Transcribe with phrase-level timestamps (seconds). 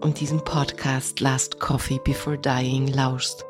[0.00, 3.44] und diesem Podcast Last Coffee Before Dying lauschst.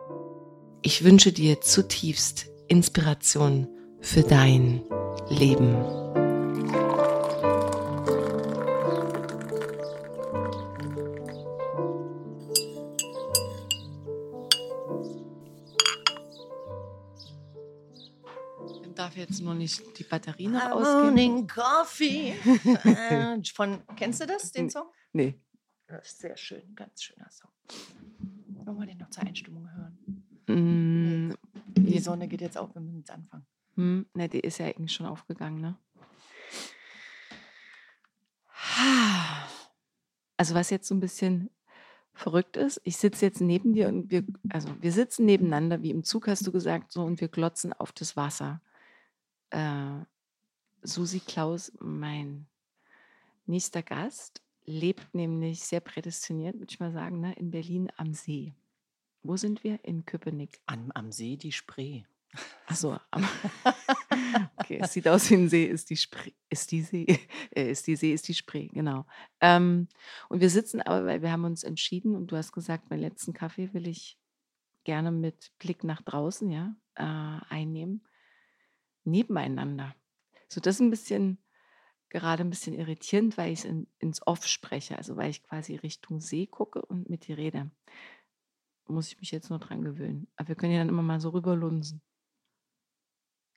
[0.83, 3.69] Ich wünsche dir zutiefst Inspiration
[4.01, 4.83] für dein
[5.29, 5.77] Leben.
[18.83, 21.03] Ich darf jetzt nur nicht die Batterie noch ausgehen.
[21.03, 22.35] Morning Coffee.
[22.85, 24.87] Äh, Von, kennst du das, den Song?
[25.13, 25.41] Nee.
[25.89, 27.51] Das ist sehr schön, ganz schöner Song.
[28.65, 29.99] Wollen wir den noch zur Einstimmung hören?
[30.47, 31.35] Mm,
[31.77, 33.47] Die Sonne geht jetzt auf, wir müssen jetzt anfangen.
[33.75, 35.79] Hm, ne, die ist ja eigentlich schon aufgegangen, ne?
[40.37, 41.51] Also was jetzt so ein bisschen
[42.13, 46.05] verrückt ist, ich sitze jetzt neben dir und wir, also wir sitzen nebeneinander, wie im
[46.05, 48.61] Zug hast du gesagt, so und wir glotzen auf das Wasser.
[49.51, 50.01] Äh,
[50.83, 52.47] Susi Klaus, mein
[53.47, 58.55] nächster Gast, lebt nämlich sehr prädestiniert, würde ich mal sagen, ne, in Berlin am See.
[59.23, 59.83] Wo sind wir?
[59.85, 60.61] In Köpenick.
[60.67, 62.05] Am, am See die Spree.
[62.67, 63.27] Achso, am
[64.57, 67.07] okay, es sieht aus wie ein See, ist die Spree, ist die See,
[67.57, 69.07] äh, ist die See, ist die Spree, genau.
[69.41, 69.89] Ähm,
[70.29, 73.33] und wir sitzen aber, weil wir haben uns entschieden und du hast gesagt, meinen letzten
[73.33, 74.19] Kaffee will ich
[74.85, 78.07] gerne mit Blick nach draußen, ja, äh, einnehmen,
[79.05, 79.95] nebeneinander.
[80.49, 81.39] So, das ist ein bisschen,
[82.11, 86.21] gerade ein bisschen irritierend, weil ich in, ins Off spreche, also weil ich quasi Richtung
[86.21, 87.71] See gucke und mit dir rede.
[88.87, 90.29] Muss ich mich jetzt nur dran gewöhnen.
[90.37, 92.01] Aber wir können ja dann immer mal so rüberlunsen.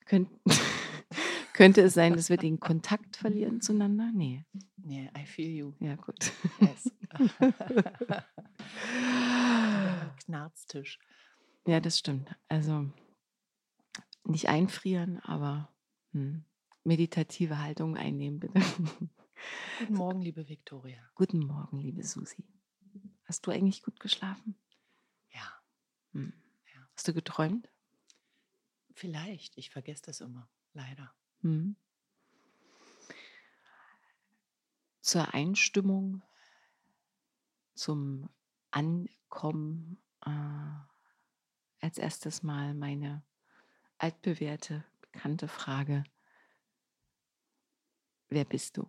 [0.06, 0.30] Könnt,
[1.54, 4.12] könnte es sein, dass wir den Kontakt verlieren zueinander?
[4.14, 4.46] Nee.
[4.84, 5.74] Yeah, I feel you.
[5.80, 6.32] Ja, gut.
[6.60, 6.92] Yes.
[10.26, 11.00] Knarztisch.
[11.66, 12.36] Ja, das stimmt.
[12.48, 12.92] Also
[14.24, 15.70] nicht einfrieren, aber
[16.14, 16.44] hm,
[16.84, 18.60] meditative Haltung einnehmen, bitte.
[19.80, 21.02] Guten Morgen, liebe Viktoria.
[21.16, 22.44] Guten Morgen, liebe Susi.
[23.26, 24.56] Hast du eigentlich gut geschlafen?
[25.34, 25.54] Ja,
[26.14, 26.34] Hm.
[26.74, 26.88] Ja.
[26.96, 27.68] Hast du geträumt?
[28.94, 29.58] vielleicht.
[29.58, 31.12] Ich vergesse das immer, leider.
[31.42, 31.76] Hm.
[35.02, 36.22] Zur Einstimmung,
[37.74, 38.30] zum
[38.70, 40.30] Ankommen, äh,
[41.80, 43.24] als erstes mal meine
[43.98, 46.04] altbewährte, bekannte Frage.
[48.32, 48.88] Wer bist du?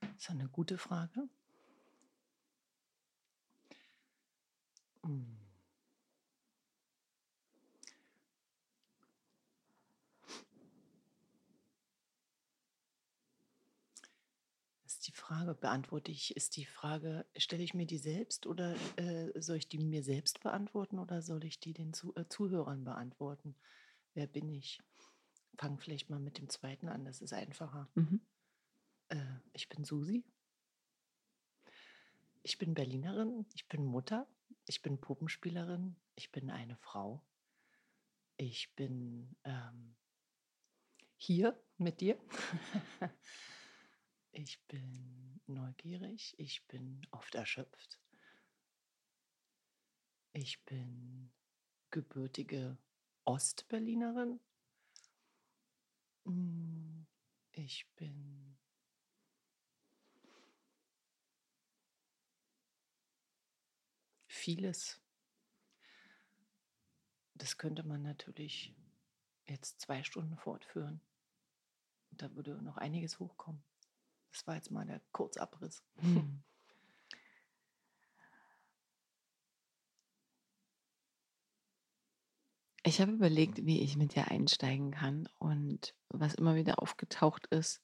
[0.00, 1.28] Das ist eine gute Frage.
[5.04, 5.36] Hm.
[14.82, 18.74] Das Ist die Frage, beantworte ich, ist die Frage, stelle ich mir die selbst oder
[18.96, 22.82] äh, soll ich die mir selbst beantworten oder soll ich die den Zuh äh, Zuhörern
[22.82, 23.54] beantworten?
[24.14, 24.80] Wer bin ich?
[25.56, 27.88] Fang vielleicht mal mit dem zweiten an, das ist einfacher.
[27.94, 28.20] Mhm.
[29.08, 30.24] Äh, ich bin Susi.
[32.42, 34.28] Ich bin Berlinerin, ich bin Mutter,
[34.66, 37.24] ich bin Puppenspielerin, ich bin eine Frau.
[38.36, 39.96] Ich bin ähm,
[41.16, 42.18] hier mit dir.
[44.32, 47.98] ich bin neugierig, ich bin oft erschöpft.
[50.32, 51.32] Ich bin
[51.90, 52.76] gebürtige
[53.24, 54.38] Ostberlinerin.
[56.26, 57.06] Mm,
[57.52, 58.58] Ich bin
[64.26, 65.00] vieles.
[67.34, 68.74] Das könnte man natürlich
[69.46, 71.00] jetzt zwei Stunden fortführen.
[72.10, 73.62] Da würde noch einiges hochkommen.
[74.32, 75.82] Das war jetzt mal der Kurzabriss.
[75.96, 76.42] Hm.
[82.86, 87.82] Ich habe überlegt, wie ich mit dir einsteigen kann und was immer wieder aufgetaucht ist,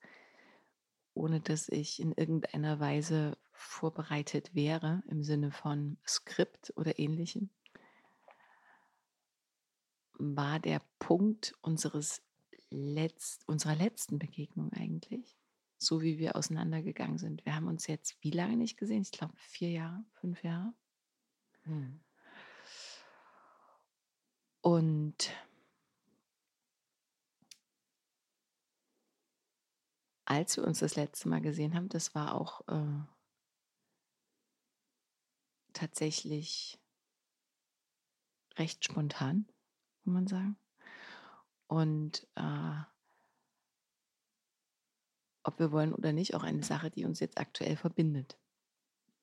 [1.12, 7.50] ohne dass ich in irgendeiner Weise vorbereitet wäre im Sinne von Skript oder ähnlichem,
[10.12, 12.22] war der Punkt unseres
[12.70, 15.36] letzt, unserer letzten Begegnung eigentlich,
[15.78, 17.44] so wie wir auseinandergegangen sind.
[17.44, 19.02] Wir haben uns jetzt wie lange nicht gesehen?
[19.02, 20.72] Ich glaube vier Jahre, fünf Jahre.
[21.64, 21.98] Hm.
[24.62, 25.32] Und
[30.24, 33.04] als wir uns das letzte Mal gesehen haben, das war auch äh,
[35.72, 36.78] tatsächlich
[38.56, 39.46] recht spontan,
[40.04, 40.56] kann man sagen.
[41.66, 42.82] Und äh,
[45.42, 48.38] ob wir wollen oder nicht, auch eine Sache, die uns jetzt aktuell verbindet.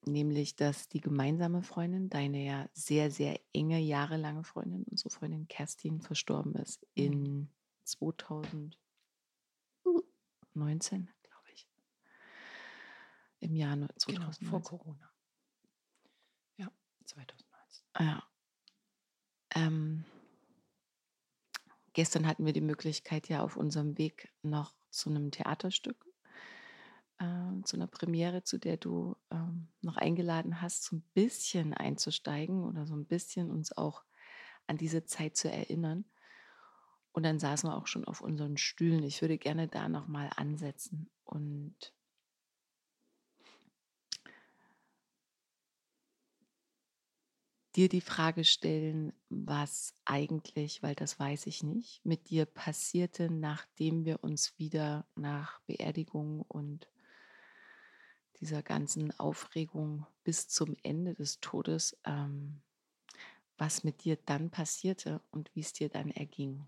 [0.05, 6.01] Nämlich, dass die gemeinsame Freundin, deine ja sehr, sehr enge, jahrelange Freundin, unsere Freundin Kerstin,
[6.01, 7.03] verstorben ist Mhm.
[7.03, 7.49] in
[7.83, 8.77] 2019,
[11.23, 11.67] glaube ich.
[13.41, 14.47] Im Jahr ne- Genau, 2019.
[14.47, 15.11] vor Corona.
[16.57, 16.71] Ja,
[17.05, 17.85] 2019.
[17.99, 18.23] Ja.
[19.55, 20.05] Ähm,
[21.93, 26.05] gestern hatten wir die Möglichkeit, ja auf unserem Weg noch zu einem Theaterstück,
[27.19, 32.63] äh, zu einer Premiere, zu der du ähm, noch eingeladen hast, so ein bisschen einzusteigen
[32.63, 34.03] oder so ein bisschen uns auch
[34.67, 36.05] an diese Zeit zu erinnern.
[37.11, 39.03] Und dann saßen wir auch schon auf unseren Stühlen.
[39.03, 41.93] Ich würde gerne da nochmal ansetzen und
[47.75, 54.05] dir die Frage stellen, was eigentlich, weil das weiß ich nicht, mit dir passierte, nachdem
[54.05, 56.87] wir uns wieder nach Beerdigung und
[58.39, 62.61] dieser ganzen Aufregung bis zum Ende des Todes, ähm,
[63.57, 66.67] was mit dir dann passierte und wie es dir dann erging.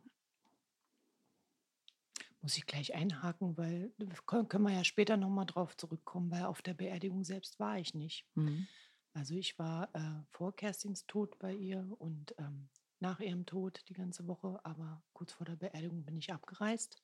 [2.42, 3.94] Muss ich gleich einhaken, weil
[4.26, 8.26] können wir ja später nochmal drauf zurückkommen, weil auf der Beerdigung selbst war ich nicht.
[8.36, 8.68] Mhm.
[9.14, 12.70] Also ich war äh, vor Kerstins Tod bei ihr und ähm,
[13.00, 17.02] nach ihrem Tod die ganze Woche, aber kurz vor der Beerdigung bin ich abgereist.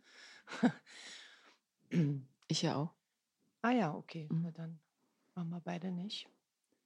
[2.50, 2.97] Ich ja auch.
[3.68, 4.42] Ah ja, okay, Mhm.
[4.44, 4.80] na dann
[5.36, 6.30] waren wir beide nicht.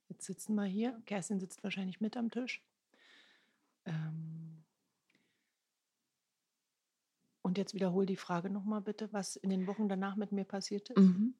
[0.08, 1.00] Jetzt sitzen wir hier.
[1.06, 2.62] Kerstin sitzt wahrscheinlich mit am Tisch.
[3.84, 4.64] Ähm,
[7.42, 10.90] und jetzt wiederhol die Frage nochmal bitte, was in den Wochen danach mit mir passiert
[10.90, 10.98] ist.
[10.98, 11.34] Mhm.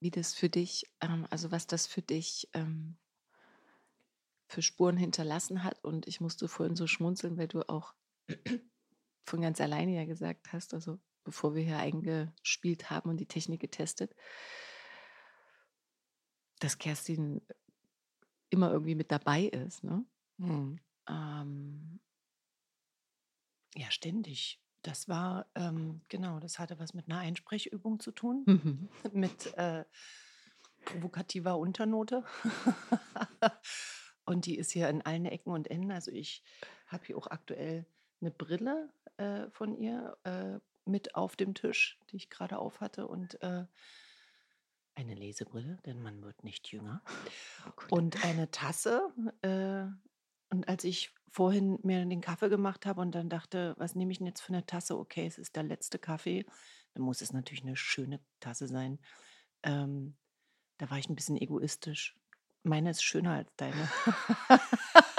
[0.00, 2.96] Wie das für dich, ähm, also was das für dich ähm,
[4.48, 5.82] für Spuren hinterlassen hat.
[5.84, 7.94] Und ich musste vorhin so schmunzeln, weil du auch
[9.24, 13.60] von ganz alleine ja gesagt hast, also bevor wir hier eingespielt haben und die Technik
[13.60, 14.14] getestet,
[16.60, 17.42] dass Kerstin
[18.50, 19.84] immer irgendwie mit dabei ist.
[19.84, 20.04] Ne?
[20.38, 20.80] Mhm.
[21.08, 22.00] Ähm,
[23.76, 24.60] Ja, ständig.
[24.82, 28.88] Das war, ähm, genau, das hatte was mit einer Einsprechübung zu tun, mhm.
[29.12, 29.84] mit äh,
[30.84, 32.24] provokativer Unternote.
[34.24, 35.92] und die ist hier in allen Ecken und Enden.
[35.92, 36.42] Also ich
[36.86, 37.86] habe hier auch aktuell
[38.20, 40.58] eine Brille äh, von ihr äh,
[40.90, 43.06] mit auf dem Tisch, die ich gerade auf hatte.
[43.06, 43.64] Und äh,
[44.94, 47.02] eine Lesebrille, denn man wird nicht jünger.
[47.66, 47.92] Oh Gott.
[47.92, 49.12] Und eine Tasse.
[49.42, 49.86] Äh,
[50.52, 54.18] und als ich vorhin mir den Kaffee gemacht habe und dann dachte, was nehme ich
[54.18, 54.98] denn jetzt für eine Tasse?
[54.98, 56.44] Okay, es ist der letzte Kaffee.
[56.94, 58.98] Dann muss es natürlich eine schöne Tasse sein.
[59.62, 60.16] Ähm,
[60.78, 62.16] da war ich ein bisschen egoistisch.
[62.62, 63.88] Meine ist schöner als deine.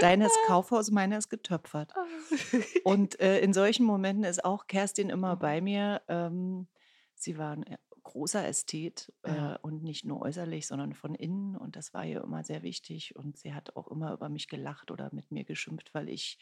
[0.00, 1.92] deine ist Kaufhaus, meine ist getöpfert.
[2.84, 5.38] Und äh, in solchen Momenten ist auch Kerstin immer Mhm.
[5.40, 6.02] bei mir.
[6.08, 6.68] Ähm,
[7.14, 9.54] Sie war ein äh, großer Ästhet Ja.
[9.54, 11.54] äh, und nicht nur äußerlich, sondern von innen.
[11.56, 13.14] Und das war ihr immer sehr wichtig.
[13.14, 16.38] Und sie hat auch immer über mich gelacht oder mit mir geschimpft, weil ich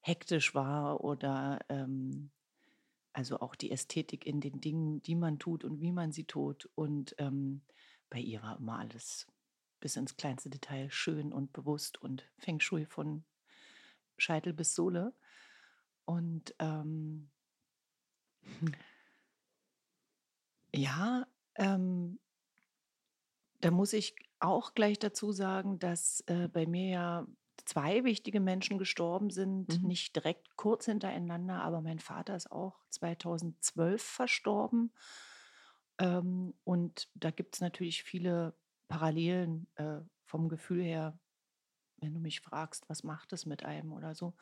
[0.00, 2.30] hektisch war oder ähm,
[3.12, 6.68] also auch die Ästhetik in den Dingen, die man tut und wie man sie tut.
[6.74, 7.62] Und ähm,
[8.10, 9.26] bei ihr war immer alles
[9.84, 13.22] bis ins kleinste Detail schön und bewusst und Feng Shui von
[14.16, 15.12] Scheitel bis Sohle.
[16.06, 17.30] Und ähm,
[20.74, 21.26] ja,
[21.56, 22.18] ähm,
[23.60, 27.26] da muss ich auch gleich dazu sagen, dass äh, bei mir ja
[27.66, 29.88] zwei wichtige Menschen gestorben sind, Mhm.
[29.88, 34.94] nicht direkt kurz hintereinander, aber mein Vater ist auch 2012 verstorben.
[35.98, 38.54] Ähm, und da gibt es natürlich viele
[38.88, 41.18] Parallelen äh, vom Gefühl her,
[41.98, 44.34] wenn du mich fragst, was macht es mit einem oder so.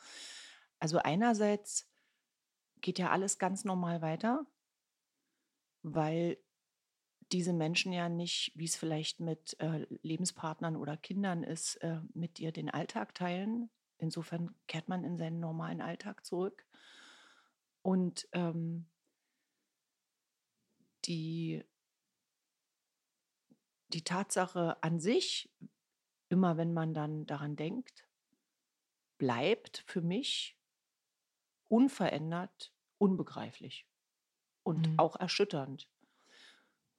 [0.79, 1.89] Also einerseits
[2.81, 4.45] geht ja alles ganz normal weiter,
[5.81, 6.37] weil
[7.31, 12.37] diese Menschen ja nicht, wie es vielleicht mit äh, Lebenspartnern oder Kindern ist, äh, mit
[12.37, 13.69] dir den Alltag teilen.
[13.97, 16.65] Insofern kehrt man in seinen normalen Alltag zurück.
[17.81, 18.85] Und ähm,
[21.05, 21.63] die,
[23.93, 25.51] die Tatsache an sich,
[26.29, 28.07] immer wenn man dann daran denkt,
[29.17, 30.57] bleibt für mich
[31.67, 33.85] unverändert unbegreiflich
[34.63, 34.97] und Mhm.
[34.97, 35.89] auch erschütternd.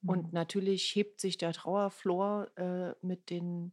[0.07, 0.33] Und Mhm.
[0.33, 3.73] natürlich hebt sich der Trauerflor äh, mit den,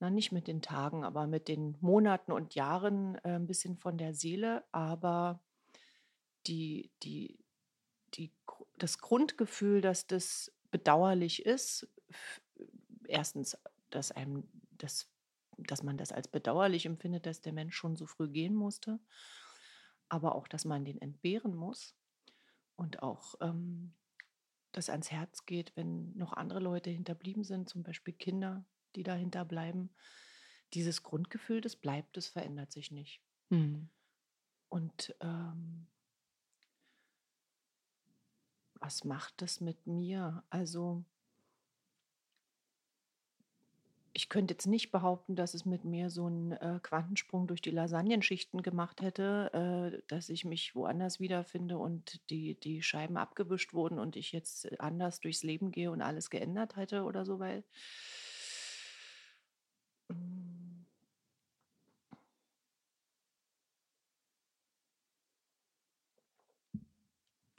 [0.00, 3.98] na nicht mit den Tagen, aber mit den Monaten und Jahren äh, ein bisschen von
[3.98, 4.64] der Seele.
[4.72, 5.40] Aber
[6.46, 7.44] die, die,
[8.14, 8.32] die,
[8.76, 11.88] das Grundgefühl, dass das bedauerlich ist,
[13.06, 13.56] erstens,
[13.90, 15.10] dass einem das,
[15.56, 19.00] dass man das als bedauerlich empfindet, dass der Mensch schon so früh gehen musste,
[20.08, 21.96] aber auch, dass man den entbehren muss
[22.76, 23.94] und auch ähm,
[24.72, 29.44] das ans Herz geht, wenn noch andere Leute hinterblieben sind, zum Beispiel Kinder, die dahinter
[29.44, 29.90] bleiben.
[30.74, 33.22] Dieses Grundgefühl, das bleibt, das verändert sich nicht.
[33.48, 33.88] Mhm.
[34.68, 35.86] Und ähm,
[38.80, 40.42] was macht das mit mir?
[40.50, 41.04] Also
[44.18, 47.70] ich könnte jetzt nicht behaupten, dass es mit mir so einen äh, Quantensprung durch die
[47.70, 54.00] Lasagnenschichten gemacht hätte, äh, dass ich mich woanders wiederfinde und die, die Scheiben abgewischt wurden
[54.00, 57.62] und ich jetzt anders durchs Leben gehe und alles geändert hätte oder so, weil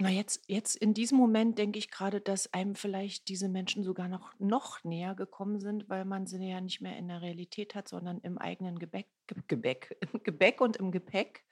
[0.02, 4.08] Na, jetzt, jetzt in diesem Moment denke ich gerade, dass einem vielleicht diese Menschen sogar
[4.08, 7.90] noch, noch näher gekommen sind, weil man sie ja nicht mehr in der Realität hat,
[7.90, 11.44] sondern im eigenen Gebäck, Ge- Gebäck, Gebäck und im Gepäck.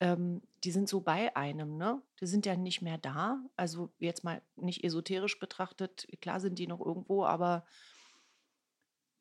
[0.00, 2.02] Ähm, die sind so bei einem, ne?
[2.20, 3.42] Die sind ja nicht mehr da.
[3.56, 7.64] Also jetzt mal nicht esoterisch betrachtet, klar sind die noch irgendwo, aber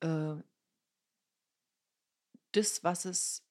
[0.01, 0.35] äh,
[2.51, 3.46] das, was es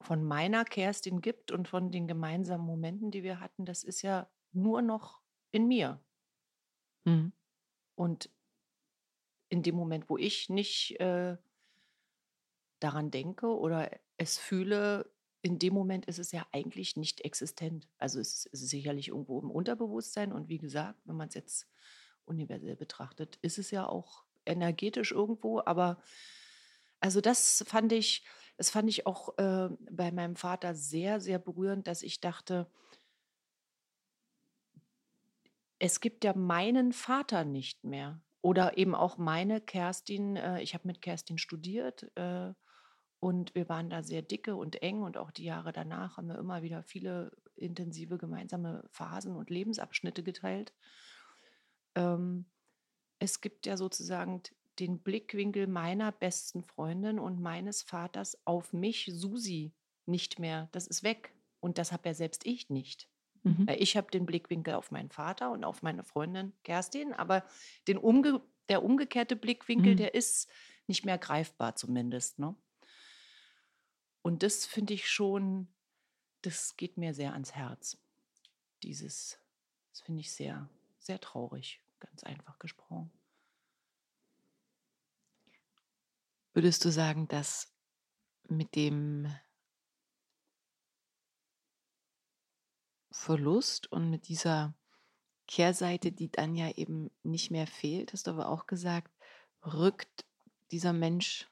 [0.00, 4.28] von meiner Kerstin gibt und von den gemeinsamen Momenten, die wir hatten, das ist ja
[4.52, 6.00] nur noch in mir.
[7.04, 7.32] Mhm.
[7.94, 8.30] Und
[9.48, 11.36] in dem Moment, wo ich nicht äh,
[12.80, 15.10] daran denke oder es fühle,
[15.42, 17.88] in dem Moment ist es ja eigentlich nicht existent.
[17.98, 21.68] Also es ist, sicherlich irgendwo im Unterbewusstsein und wie gesagt, wenn man es jetzt
[22.24, 26.02] universell betrachtet, ist es ja auch energetisch irgendwo, aber
[27.00, 28.24] also das fand ich,
[28.58, 32.68] das fand ich auch äh, bei meinem Vater sehr, sehr berührend, dass ich dachte,
[35.78, 38.20] es gibt ja meinen Vater nicht mehr.
[38.40, 40.36] Oder eben auch meine Kerstin.
[40.36, 42.52] Äh, ich habe mit Kerstin studiert äh,
[43.20, 46.38] und wir waren da sehr dicke und eng und auch die Jahre danach haben wir
[46.38, 50.74] immer wieder viele intensive gemeinsame Phasen und Lebensabschnitte geteilt.
[51.94, 52.46] Ähm,
[53.20, 54.42] es gibt ja sozusagen
[54.78, 59.72] den Blickwinkel meiner besten Freundin und meines Vaters auf mich, Susi,
[60.06, 60.68] nicht mehr.
[60.72, 61.34] Das ist weg.
[61.60, 63.08] Und das habe ja selbst ich nicht.
[63.42, 63.66] Mhm.
[63.66, 67.44] Weil Ich habe den Blickwinkel auf meinen Vater und auf meine Freundin Kerstin, aber
[67.86, 69.96] den umge der umgekehrte Blickwinkel, Mhm.
[69.96, 70.50] der ist
[70.86, 72.38] nicht mehr greifbar zumindest.
[72.38, 72.54] Ne?
[74.20, 75.68] Und das finde ich schon,
[76.42, 77.96] das geht mir sehr ans Herz.
[78.82, 79.38] Dieses,
[79.90, 80.68] das finde ich sehr,
[80.98, 83.10] sehr traurig, ganz einfach gesprochen.
[86.58, 87.72] Würdest du sagen, dass
[88.48, 89.32] mit dem
[93.12, 94.74] Verlust und mit dieser
[95.46, 99.16] Kehrseite, die dann ja eben nicht mehr fehlt, hast du aber auch gesagt,
[99.64, 100.26] rückt
[100.72, 101.48] dieser Mensch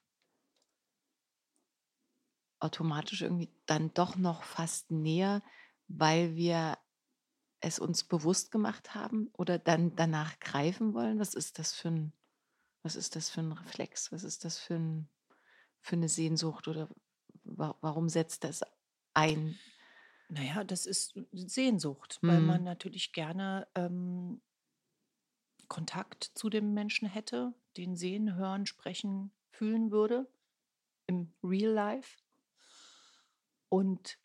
[2.59, 5.41] automatisch irgendwie dann doch noch fast näher,
[5.87, 6.79] weil wir
[7.61, 11.21] es uns bewusst gemacht haben oder dann danach greifen wollen?
[11.21, 12.13] Was ist das für ein,
[12.87, 14.12] was ist das für ein Reflex?
[14.12, 15.09] Was ist das für, ein,
[15.81, 16.88] für eine Sehnsucht oder
[17.43, 18.62] wa warum setzt das
[19.12, 19.59] ein?
[20.28, 22.64] Naja, das ist Sehnsucht, weil man Mhm.
[22.64, 24.40] natürlich gerne ähm,
[25.66, 30.28] Kontakt zu dem Menschen hätte, den sehen, hören, sprechen, fühlen würde
[31.09, 32.19] im Real Life.
[33.69, 34.19] Und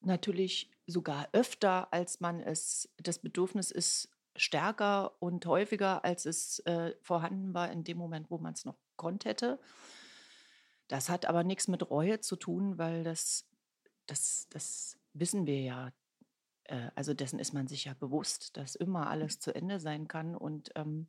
[0.00, 6.94] natürlich sogar öfter, als man es, das Bedürfnis ist stärker und häufiger, als es äh,
[7.02, 9.60] vorhanden war in dem Moment, wo man es noch konnte hätte.
[10.88, 13.48] Das hat aber nichts mit Reue zu tun, weil das,
[14.06, 15.92] das, das wissen wir ja.
[16.64, 20.36] Äh, also dessen ist man sich ja bewusst, dass immer alles zu Ende sein kann
[20.36, 21.08] und ähm,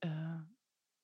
[0.00, 0.38] äh,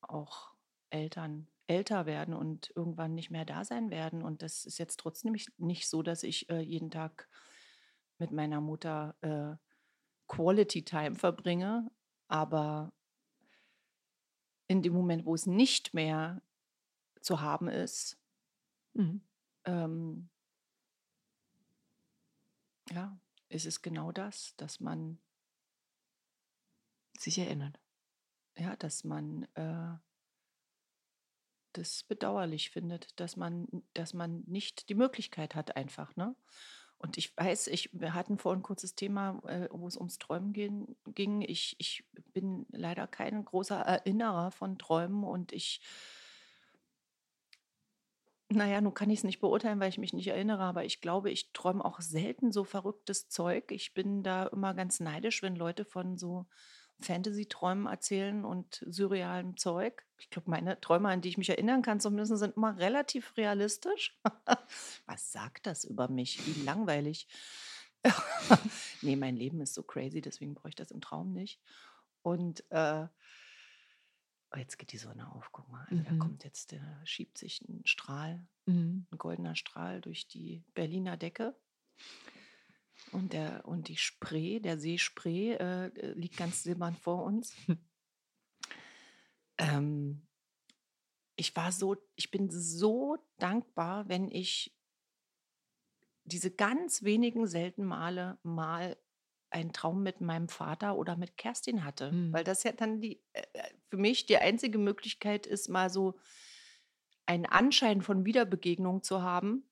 [0.00, 0.54] auch
[0.90, 4.22] Eltern älter werden und irgendwann nicht mehr da sein werden.
[4.22, 7.28] Und das ist jetzt trotzdem nicht, nicht so, dass ich äh, jeden Tag
[8.18, 9.69] mit meiner Mutter äh,
[10.30, 11.90] Quality Time verbringe.
[12.28, 12.92] Aber
[14.68, 16.42] in dem Moment, wo es nicht mehr
[17.20, 18.16] zu haben ist,
[18.92, 19.20] Mhm.
[19.64, 20.28] ähm,
[22.90, 23.18] ja,
[23.48, 25.18] ist es genau das, dass man,
[27.18, 27.78] Sich erinnert.
[28.56, 29.96] ja, dass man äh,
[31.72, 36.34] das bedauerlich findet, dass man, dass man nicht die Möglichkeit hat, einfach, ne?
[37.02, 40.52] Und ich weiß, ich, wir hatten vorhin ein kurzes Thema, äh, wo es ums Träumen
[40.52, 41.40] gehen, ging.
[41.40, 42.04] Ich, ich
[42.34, 45.80] bin leider kein großer Erinnerer von Träumen und ich,
[48.50, 51.30] naja, nun kann ich es nicht beurteilen, weil ich mich nicht erinnere, aber ich glaube,
[51.30, 53.72] ich träume auch selten so verrücktes Zeug.
[53.72, 56.44] Ich bin da immer ganz neidisch, wenn Leute von so
[57.00, 60.04] Fantasy-Träumen erzählen und surrealem Zeug.
[60.18, 64.18] Ich glaube, meine Träume, an die ich mich erinnern kann, zumindest sind immer relativ realistisch.
[65.06, 66.44] Was sagt das über mich?
[66.46, 67.26] Wie langweilig.
[69.02, 71.60] nee, mein Leben ist so crazy, deswegen brauche ich das im Traum nicht.
[72.22, 73.06] Und äh,
[74.52, 75.86] oh, jetzt geht die Sonne auf, guck mal.
[75.90, 76.18] Also da Mhm.
[76.18, 79.06] kommt jetzt, der schiebt sich ein Strahl, Mhm.
[79.10, 81.54] ein goldener Strahl durch die Berliner Decke.
[83.12, 87.54] Und, der, und die Spree, der See Spree, äh, äh, liegt ganz silbern vor uns.
[89.62, 90.26] Ähm,
[91.36, 94.74] ich war so, ich bin so dankbar, wenn ich
[96.24, 98.96] diese ganz wenigen seltenen Male mal
[99.50, 102.12] einen Traum mit meinem Vater oder mit Kerstin hatte.
[102.12, 102.32] Mhm.
[102.32, 106.18] Weil das ja dann die, äh, äh, für mich die einzige Möglichkeit ist, mal so
[107.26, 109.68] einen Anschein von Wiederbegegnung zu haben.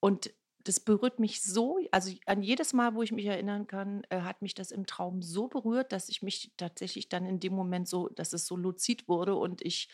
[0.00, 0.32] Und
[0.64, 4.42] das berührt mich so, also an jedes Mal, wo ich mich erinnern kann, äh, hat
[4.42, 8.08] mich das im Traum so berührt, dass ich mich tatsächlich dann in dem Moment so,
[8.08, 9.88] dass es so luzid wurde und ich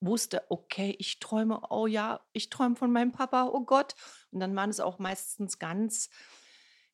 [0.00, 3.94] wusste, okay, ich träume, oh ja, ich träume von meinem Papa, oh Gott.
[4.30, 6.08] Und dann waren es auch meistens ganz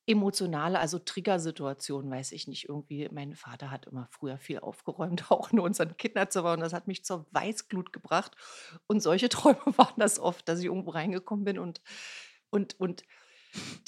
[0.06, 5.52] emotionale, also Triggersituationen, weiß ich nicht, irgendwie, mein Vater hat immer früher viel aufgeräumt, auch
[5.52, 8.36] in unseren Kinderzimmer und das hat mich zur Weißglut gebracht.
[8.86, 11.80] Und solche Träume waren das oft, dass ich irgendwo reingekommen bin und,
[12.50, 13.02] und, und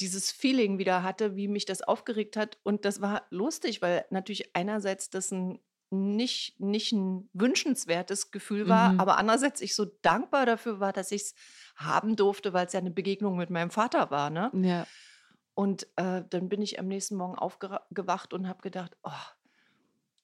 [0.01, 2.59] dieses Feeling wieder hatte, wie mich das aufgeregt hat.
[2.63, 8.93] Und das war lustig, weil natürlich einerseits das ein nicht, nicht ein wünschenswertes Gefühl war,
[8.93, 9.01] Mhm.
[9.01, 11.35] aber andererseits ich so dankbar dafür war, dass ich es
[11.77, 14.29] haben durfte, weil es ja eine Begegnung mit meinem Vater war.
[14.29, 14.51] Ne?
[14.55, 14.87] Ja.
[15.55, 19.11] Und äh, dann bin ich am nächsten Morgen aufgewacht und habe gedacht, oh,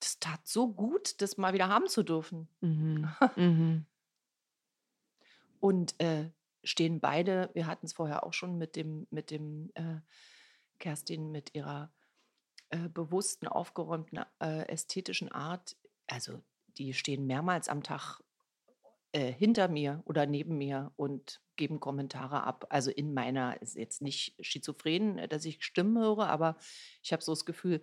[0.01, 2.49] das tat so gut, das mal wieder haben zu dürfen.
[2.61, 3.09] Mhm.
[3.37, 3.87] Mhm.
[5.61, 6.31] Und äh,
[6.64, 10.00] stehen beide, wir hatten es vorher auch schon mit dem, mit dem äh,
[10.79, 11.92] Kerstin, mit ihrer
[12.70, 15.77] äh, bewussten, aufgeräumten, äh, ästhetischen Art.
[16.07, 16.42] Also
[16.77, 18.20] die stehen mehrmals am Tag
[19.12, 22.66] äh, hinter mir oder neben mir und geben Kommentare ab.
[22.70, 26.57] Also in meiner, ist jetzt nicht schizophren, dass ich Stimmen höre, aber
[27.03, 27.83] ich habe so das Gefühl,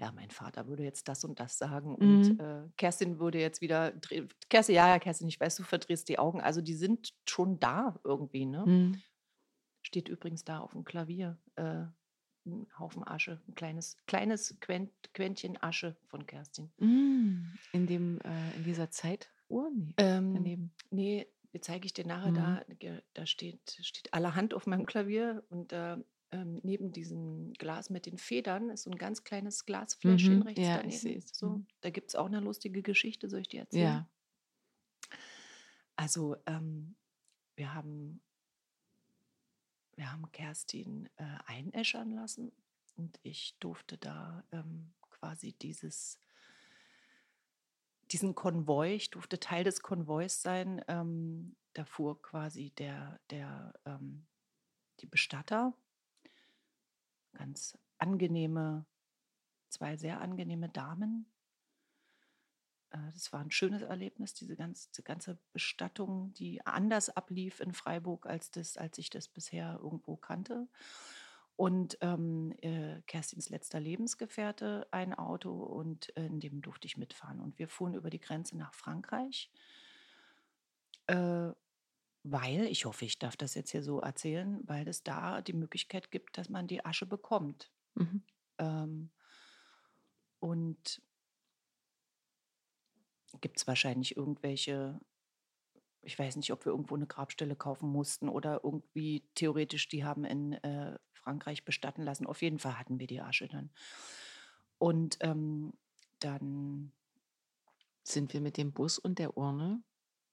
[0.00, 2.40] ja, mein Vater würde jetzt das und das sagen und Mhm.
[2.40, 3.92] äh, Kerstin würde jetzt wieder,
[4.48, 6.40] Kerstin, ja, ja, Kerstin, ich weiß, du verdrehst die Augen.
[6.40, 8.64] Also die sind schon da irgendwie, ne?
[8.66, 9.02] Mhm.
[9.82, 11.38] Steht übrigens da auf dem Klavier.
[11.56, 11.84] Äh,
[12.46, 16.70] ein Haufen Asche, ein kleines, kleines Quent, Quäntchen Asche von Kerstin.
[16.78, 17.58] Mhm.
[17.72, 19.70] In, dem, äh, in dieser Zeituhr?
[19.74, 19.94] Nee.
[19.98, 20.72] Ähm, Daneben.
[20.90, 21.26] nee,
[21.60, 22.30] zeige ich dir nachher.
[22.30, 22.34] Mhm.
[22.80, 25.98] Da, da steht, steht allerhand auf meinem Klavier und da
[26.32, 30.42] ähm, neben diesem Glas mit den Federn ist so ein ganz kleines Glasfläschchen Mhm.
[30.42, 31.22] rechts Ja, daneben.
[31.32, 31.66] So, Mhm.
[31.80, 34.02] da gibt es auch eine lustige Geschichte, soll ich dir erzählen?
[34.02, 34.08] Ja.
[35.96, 36.96] Also ähm,
[37.56, 38.22] wir haben
[39.96, 42.52] wir haben Kerstin äh, einäschern lassen
[42.96, 46.18] und ich durfte da ähm, quasi dieses
[48.10, 50.82] diesen Konvoi, ich durfte Teil des Konvois sein.
[50.88, 54.26] Ähm, da fuhr quasi der, der, ähm,
[55.00, 55.74] die Bestatter,
[57.38, 58.84] ganz angenehme,
[59.68, 61.26] zwei sehr angenehme Damen.
[62.90, 68.50] Äh, das war ein schönes Erlebnis, diese ganze, Bestattung, die anders ablief in Freiburg, als,
[68.50, 70.68] das, als ich das bisher irgendwo kannte.
[71.56, 77.40] Und ähm, äh, Kerstins letzter Lebensgefährte ein Auto und äh, in dem durfte ich mitfahren.
[77.40, 79.50] Und wir fuhren über die Grenze nach Frankreich,
[82.30, 86.10] weil, ich hoffe, ich darf das jetzt hier so erzählen, weil es da die Möglichkeit
[86.10, 87.70] gibt, dass man die Asche bekommt.
[87.94, 88.22] Mhm.
[88.58, 89.10] Ähm,
[90.40, 91.02] und
[93.40, 95.00] gibt es wahrscheinlich irgendwelche,
[96.02, 100.24] ich weiß nicht, ob wir irgendwo eine Grabstelle kaufen mussten oder irgendwie theoretisch, die haben
[100.24, 102.26] in äh, Frankreich bestatten lassen.
[102.26, 103.70] Auf jeden Fall hatten wir die Asche dann.
[104.78, 105.74] Und ähm,
[106.20, 106.92] dann
[108.02, 109.82] sind wir mit dem Bus und der Urne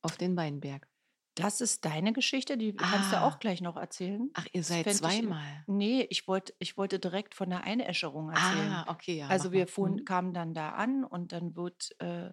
[0.01, 0.87] auf den Weinberg.
[1.35, 3.27] Das ist deine Geschichte, die kannst du Ah.
[3.27, 4.29] auch gleich noch erzählen.
[4.35, 5.63] Ach, ihr seid fänd ich- zweimal.
[5.67, 8.71] Nee, ich wollte ich wollte direkt von der Einäscherung erzählen.
[8.71, 9.27] Ah, okay, ja.
[9.27, 10.05] Also wir fuhren, Mhm.
[10.05, 12.31] kamen dann da an und dann wird, äh,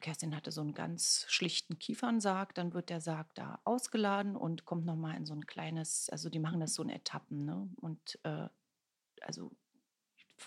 [0.00, 4.84] Kerstin hatte so einen ganz schlichten Kiefernsarg, dann wird der Sarg da ausgeladen und kommt
[4.84, 7.70] nochmal in so ein kleines, also die machen das so in Etappen, ne?
[7.76, 8.48] Und äh,
[9.22, 9.56] also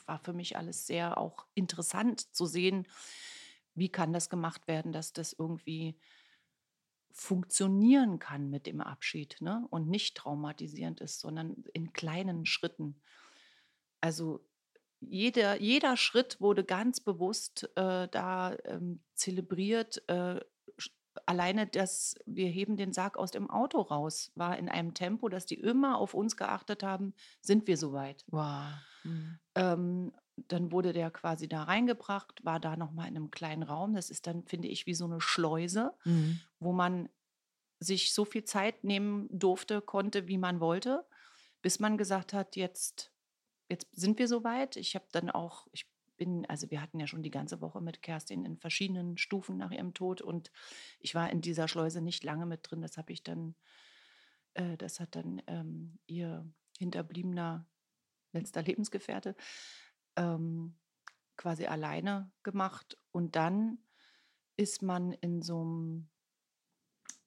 [0.05, 2.87] war für mich alles sehr auch interessant zu sehen,
[3.73, 5.97] wie kann das gemacht werden, dass das irgendwie
[7.13, 9.65] funktionieren kann mit dem Abschied ne?
[9.69, 13.01] und nicht traumatisierend ist, sondern in kleinen Schritten.
[13.99, 14.45] Also
[14.99, 20.07] jeder, jeder Schritt wurde ganz bewusst äh, da ähm, zelebriert.
[20.07, 20.39] Äh,
[21.25, 25.45] alleine, dass wir heben den Sarg aus dem Auto raus, war in einem Tempo, dass
[25.45, 28.23] die immer auf uns geachtet haben, sind wir soweit.
[28.27, 28.65] Wow.
[29.03, 29.39] Mhm.
[29.55, 33.93] Ähm, dann wurde der quasi da reingebracht, war da nochmal in einem kleinen Raum.
[33.93, 36.39] Das ist dann, finde ich, wie so eine Schleuse, Mhm.
[36.59, 37.09] wo man
[37.79, 41.05] sich so viel Zeit nehmen durfte, konnte, wie man wollte,
[41.61, 43.11] bis man gesagt hat, jetzt,
[43.69, 44.75] jetzt sind wir soweit.
[44.77, 48.03] Ich habe dann auch, ich bin, also wir hatten ja schon die ganze Woche mit
[48.03, 50.51] Kerstin in verschiedenen Stufen nach ihrem Tod und
[50.99, 52.81] ich war in dieser Schleuse nicht lange mit drin.
[52.81, 53.55] Das habe ich dann,
[54.53, 56.45] äh, das hat dann ähm, ihr
[56.77, 57.65] hinterbliebener
[58.33, 59.35] letzter Lebensgefährte
[60.15, 60.77] ähm,
[61.37, 62.97] quasi alleine gemacht.
[63.11, 63.79] Und dann
[64.57, 66.09] ist man in so einem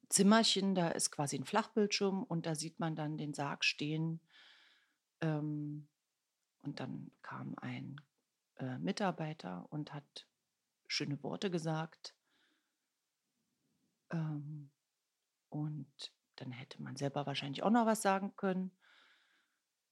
[0.09, 4.21] Zimmerchen, da ist quasi ein Flachbildschirm und da sieht man dann den Sarg stehen.
[5.21, 5.89] Ähm,
[6.63, 8.01] und dann kam ein
[8.57, 10.27] äh, Mitarbeiter und hat
[10.87, 12.15] schöne Worte gesagt.
[14.11, 14.71] Ähm,
[15.49, 18.71] und dann hätte man selber wahrscheinlich auch noch was sagen können.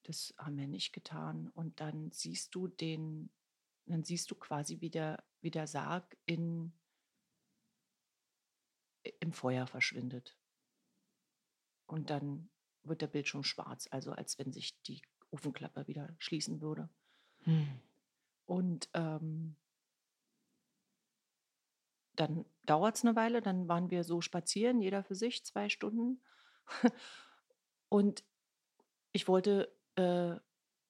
[0.04, 1.48] Das haben wir nicht getan.
[1.48, 3.30] Und dann siehst du den,
[3.86, 6.72] dann siehst du quasi, wie der, wie der Sarg in,
[9.20, 10.36] im Feuer verschwindet.
[11.86, 12.48] Und dann
[12.84, 16.88] wird der Bildschirm schwarz, also als wenn sich die Ofenklappe wieder schließen würde.
[17.44, 17.80] Mhm.
[18.46, 19.56] Und ähm,
[22.14, 26.20] dann dauert es eine Weile, dann waren wir so spazieren, jeder für sich, zwei Stunden.
[27.88, 28.24] Und
[29.12, 30.37] ich wollte äh,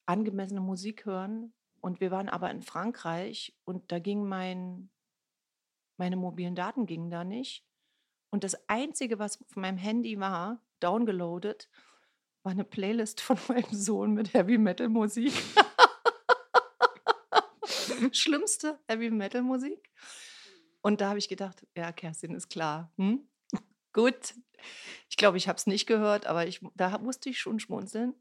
[0.06, 1.52] angemessene Musik hören.
[1.80, 4.90] Und wir waren aber in Frankreich und da ging mein,
[5.96, 7.64] meine mobilen Daten gingen da nicht.
[8.30, 11.68] Und das Einzige, was auf meinem Handy war, downgeloadet,
[12.42, 15.32] war eine Playlist von meinem Sohn mit Heavy Metal Musik.
[18.12, 19.90] Schlimmste Heavy Metal Musik.
[20.82, 22.92] Und da habe ich gedacht, ja, Kerstin ist klar.
[22.96, 23.26] Hm?
[23.92, 24.34] Gut.
[25.08, 28.14] Ich glaube, ich habe es nicht gehört, aber ich, da musste ich schon schmunzeln.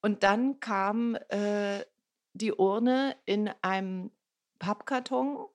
[0.00, 1.84] Und dann kam äh,
[2.32, 4.10] die Urne in einem
[4.58, 5.46] Pappkarton.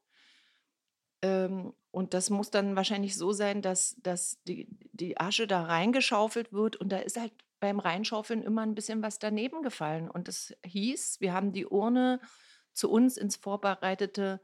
[1.22, 6.52] Ähm, und das muss dann wahrscheinlich so sein, dass, dass die, die Asche da reingeschaufelt
[6.52, 6.76] wird.
[6.76, 10.10] Und da ist halt beim Reinschaufeln immer ein bisschen was daneben gefallen.
[10.10, 12.20] Und das hieß, wir haben die Urne
[12.74, 14.42] zu uns ins vorbereitete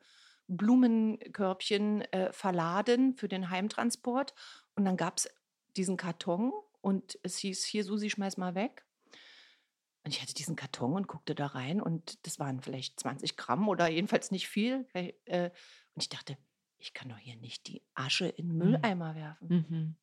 [0.48, 4.34] Blumenkörbchen äh, verladen für den Heimtransport.
[4.76, 5.30] Und dann gab es
[5.76, 8.86] diesen Karton und es hieß, hier Susi, schmeiß mal weg.
[10.10, 13.70] Und ich hatte diesen Karton und guckte da rein und das waren vielleicht 20 Gramm
[13.70, 14.88] oder jedenfalls nicht viel.
[14.94, 15.52] Äh,
[15.94, 16.36] und ich dachte,
[16.80, 19.68] ich kann doch hier nicht die Asche in den Mülleimer werfen.
[19.70, 19.96] Mhm.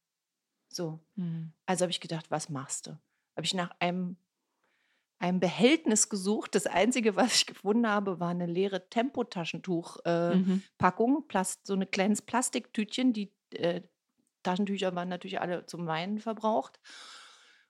[0.68, 1.00] So.
[1.16, 1.54] Mhm.
[1.66, 2.92] Also habe ich gedacht, was machst du?
[2.92, 4.16] Habe ich nach einem,
[5.18, 6.54] einem Behältnis gesucht.
[6.54, 11.14] Das Einzige, was ich gefunden habe, war eine leere Tempotaschentuch-Packung.
[11.14, 11.26] Mhm.
[11.26, 13.12] Plast so ein kleines Plastiktütchen.
[13.12, 13.82] Die äh,
[14.44, 16.78] Taschentücher waren natürlich alle zum Weinen verbraucht.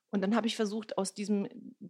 [0.09, 1.47] Und dann habe ich versucht, aus diesem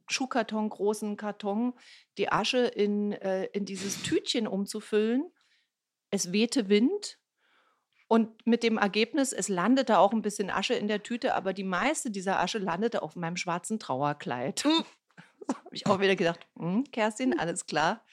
[0.07, 1.73] Schuhkarton, großen Karton,
[2.17, 5.31] die Asche in, äh, in dieses Tütchen umzufüllen.
[6.09, 7.19] Es wehte Wind.
[8.07, 11.65] Und mit dem Ergebnis, es landete auch ein bisschen Asche in der Tüte, aber die
[11.65, 14.65] meiste dieser Asche landete auf meinem schwarzen Trauerkleid.
[15.47, 18.03] habe ich auch wieder gedacht, hm, Kerstin, alles klar.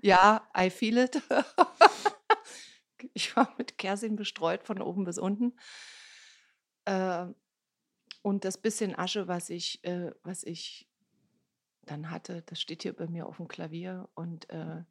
[0.00, 1.22] Ja, I feel it.
[3.14, 5.56] ich war mit Kerstin bestreut von oben bis unten.
[6.84, 7.26] Äh,
[8.26, 10.88] und das bisschen Asche, was ich, äh, was ich
[11.82, 14.82] dann hatte, das steht hier bei mir auf dem Klavier und äh,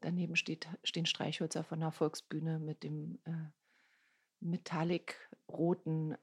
[0.00, 3.48] daneben steht, stehen Streichhölzer von der Volksbühne mit dem äh,
[4.40, 6.14] metallic roten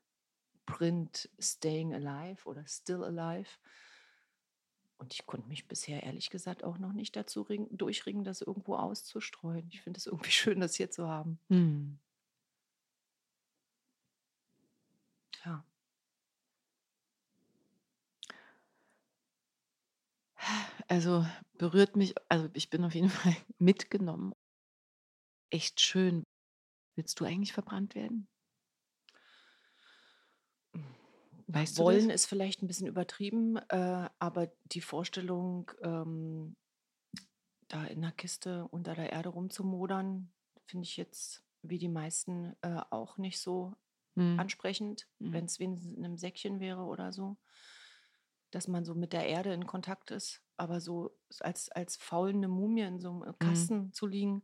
[0.67, 3.49] Print Staying Alive oder Still Alive.
[4.99, 8.75] Und ich konnte mich bisher ehrlich gesagt auch noch nicht dazu ring, durchringen, das irgendwo
[8.75, 9.67] auszustreuen.
[9.71, 11.39] Ich finde es irgendwie schön, das hier zu haben.
[11.49, 11.97] Hm.
[15.43, 15.65] Ja.
[20.89, 21.25] Also
[21.57, 24.33] berührt mich, also ich bin auf jeden Fall mitgenommen.
[25.49, 26.23] Echt schön.
[26.95, 28.29] Willst du eigentlich verbrannt werden?
[31.47, 36.55] Weißt du Wollen ist vielleicht ein bisschen übertrieben, äh, aber die Vorstellung, ähm,
[37.67, 40.33] da in der Kiste unter der Erde rumzumodern,
[40.65, 43.75] finde ich jetzt wie die meisten äh, auch nicht so
[44.17, 44.37] Hm.
[44.37, 45.31] ansprechend, Mhm.
[45.33, 47.37] wenn es wenigstens in einem Säckchen wäre oder so,
[48.51, 52.81] dass man so mit der Erde in Kontakt ist, aber so als, als faulende Mumie
[52.81, 53.39] in so einem äh, Mhm.
[53.39, 54.43] Kasten zu liegen,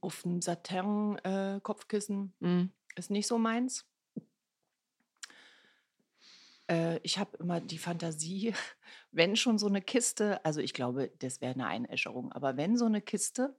[0.00, 2.70] auf einem Satin-Kopfkissen, Hm.
[2.96, 3.86] ist nicht so meins.
[6.70, 8.54] Äh, ich habe immer die Fantasie,
[9.12, 12.86] wenn schon so eine Kiste, also ich glaube, das wäre eine Einäscherung, aber wenn so
[12.86, 13.56] eine Kiste,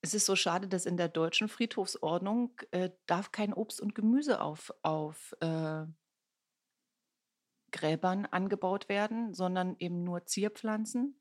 [0.00, 4.40] es ist so schade, dass in der deutschen Friedhofsordnung äh, darf kein Obst und Gemüse
[4.40, 5.86] auf, auf äh,
[7.72, 11.20] Gräbern angebaut werden, sondern eben nur Zierpflanzen.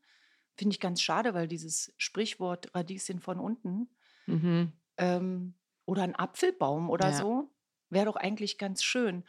[0.55, 3.89] Finde ich ganz schade, weil dieses Sprichwort Radieschen von unten
[4.27, 4.77] Mhm.
[4.97, 5.55] ähm,
[5.85, 7.13] oder ein Apfelbaum oder Ja.
[7.13, 7.53] so
[7.89, 9.23] wäre doch eigentlich ganz schön.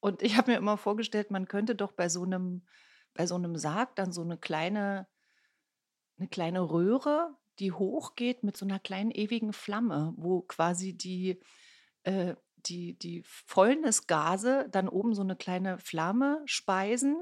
[0.00, 2.66] Und ich habe mir immer vorgestellt, man könnte doch bei so einem,
[3.14, 5.08] bei so einem Sarg dann so eine kleine,
[6.18, 11.40] eine kleine Röhre, die hochgeht mit so einer kleinen ewigen Flamme, wo quasi die,
[12.04, 17.16] äh, die, die Fäulnisgase dann oben so eine kleine Flamme speisen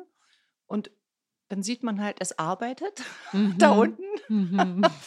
[0.67, 0.91] und
[1.49, 3.03] dann sieht man halt, es arbeitet
[3.59, 3.79] da Mhm.
[3.79, 4.05] unten.
[4.29, 4.91] Mhm.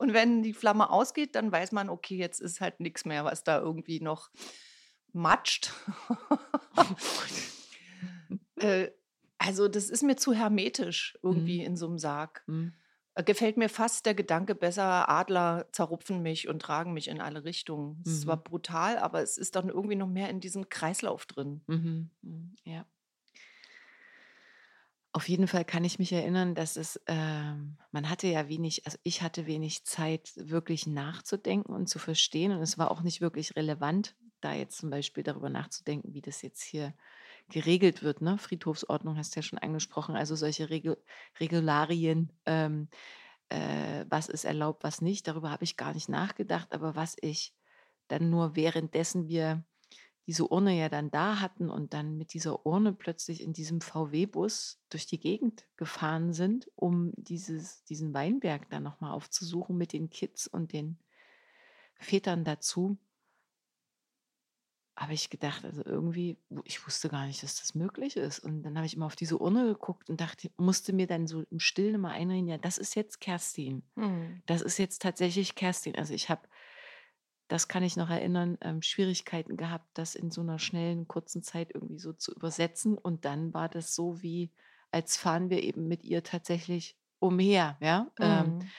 [0.00, 3.42] Und wenn die Flamme ausgeht, dann weiß man, okay, jetzt ist halt nichts mehr, was
[3.42, 4.30] da irgendwie noch
[5.12, 5.72] matscht.
[8.56, 8.90] äh,
[9.38, 11.66] also das ist mir zu hermetisch irgendwie Mhm.
[11.66, 12.44] in so einem Sarg.
[12.46, 12.74] Mhm.
[13.18, 17.44] Äh, Gefällt mir fast der Gedanke besser, Adler zerrupfen mich und tragen mich in alle
[17.44, 18.02] Richtungen.
[18.04, 18.42] Es zwar Mhm.
[18.42, 21.62] brutal, aber es ist dann irgendwie noch mehr in diesem Kreislauf drin.
[21.68, 22.10] Mhm.
[22.22, 22.54] Mhm.
[22.64, 22.86] Ja.
[25.12, 28.98] Auf jeden Fall kann ich mich erinnern, dass es, ähm, man hatte ja wenig, also
[29.02, 32.52] ich hatte wenig Zeit, wirklich nachzudenken und zu verstehen.
[32.52, 36.42] Und es war auch nicht wirklich relevant, da jetzt zum Beispiel darüber nachzudenken, wie das
[36.42, 36.94] jetzt hier
[37.50, 38.20] geregelt wird.
[38.20, 38.38] Ne?
[38.38, 41.02] Friedhofsordnung hast du ja schon angesprochen, also solche Regel
[41.40, 42.88] Regularien, ähm,
[43.48, 45.26] äh, was ist erlaubt, was nicht.
[45.26, 46.72] Darüber habe ich gar nicht nachgedacht.
[46.72, 47.54] Aber was ich
[48.08, 49.64] dann nur währenddessen wir
[50.26, 54.78] diese Urne ja dann da hatten und dann mit dieser Urne plötzlich in diesem VW-Bus
[54.90, 60.46] durch die Gegend gefahren sind, um dieses, diesen Weinberg dann nochmal aufzusuchen mit den Kids
[60.46, 60.98] und den
[61.94, 62.98] Vätern dazu,
[64.98, 68.40] habe ich gedacht, also irgendwie, ich wusste gar nicht, dass das möglich ist.
[68.40, 71.44] Und dann habe ich immer auf diese Urne geguckt und dachte, musste mir dann so
[71.52, 73.84] im Stillen mal einreden, ja, das ist jetzt Kerstin.
[73.94, 74.42] Hm.
[74.46, 75.94] Das ist jetzt tatsächlich Kerstin.
[75.94, 76.48] Also ich habe,
[77.46, 81.70] das kann ich noch erinnern, ähm, Schwierigkeiten gehabt, das in so einer schnellen, kurzen Zeit
[81.72, 82.98] irgendwie so zu übersetzen.
[82.98, 84.50] Und dann war das so wie,
[84.90, 87.76] als fahren wir eben mit ihr tatsächlich umher.
[87.80, 88.10] Ja?
[88.18, 88.70] Ähm, Hm.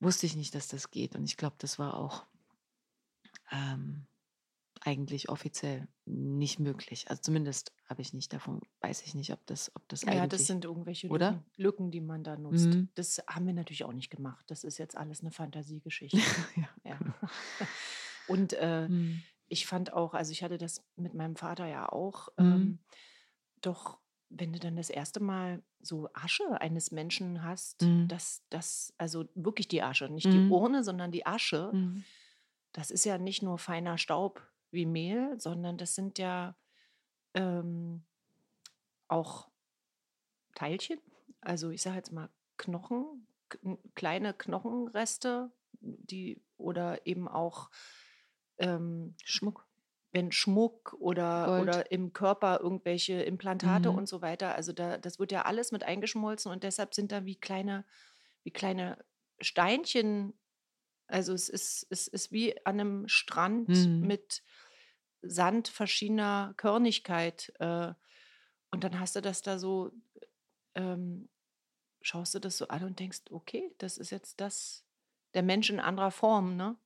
[0.00, 1.16] wusste ich nicht, dass das geht.
[1.16, 2.26] Und ich glaube, das war auch
[3.50, 4.06] ähm,
[4.84, 7.08] eigentlich offiziell nicht möglich.
[7.10, 10.28] Also zumindest habe ich nicht davon, weiß ich nicht, ob das, ob das Ja, eigentlich.
[10.40, 11.30] das sind irgendwelche oder?
[11.32, 12.68] Lücken, Lücken, die man da nutzt.
[12.68, 12.88] Mhm.
[12.94, 14.44] Das haben wir natürlich auch nicht gemacht.
[14.48, 16.20] Das ist jetzt alles eine Fantasiegeschichte.
[16.56, 16.68] ja.
[16.84, 16.98] ja.
[18.28, 19.22] Und äh, Mhm.
[19.48, 22.44] ich fand auch, also ich hatte das mit meinem Vater ja auch, Mhm.
[22.44, 22.78] ähm,
[23.60, 28.08] doch wenn du dann das erste Mal so Asche eines Menschen hast, Mhm.
[28.08, 30.52] dass das, also wirklich die Asche, nicht die Mhm.
[30.52, 32.04] Urne, sondern die Asche, Mhm.
[32.72, 36.56] das ist ja nicht nur feiner Staub wie Mehl, sondern das sind ja
[37.34, 38.04] ähm,
[39.08, 39.50] auch
[40.54, 41.00] Teilchen.
[41.40, 43.26] Also ich sage jetzt mal Knochen,
[43.94, 47.70] kleine Knochenreste, die oder eben auch
[48.58, 49.66] ähm, Schmuck.
[50.12, 51.62] wenn Schmuck oder, Gold.
[51.62, 53.96] oder im Körper irgendwelche Implantate Mhm.
[53.98, 54.54] und so weiter.
[54.54, 57.84] Also da, das wird ja alles mit eingeschmolzen und deshalb sind da wie kleine,
[58.44, 59.04] wie kleine
[59.40, 60.34] Steinchen.
[61.08, 64.06] Also es ist, es ist wie an einem Strand Mhm.
[64.06, 64.42] mit
[65.26, 67.52] Sand verschiedener Körnigkeit.
[67.58, 67.94] Äh,
[68.70, 69.92] und dann hast du das da so,
[70.74, 71.28] ähm,
[72.02, 74.84] schaust du das so an und denkst, okay, das ist jetzt das,
[75.34, 76.76] der Mensch in anderer Form, ne?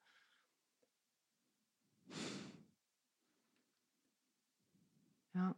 [5.35, 5.55] Ja.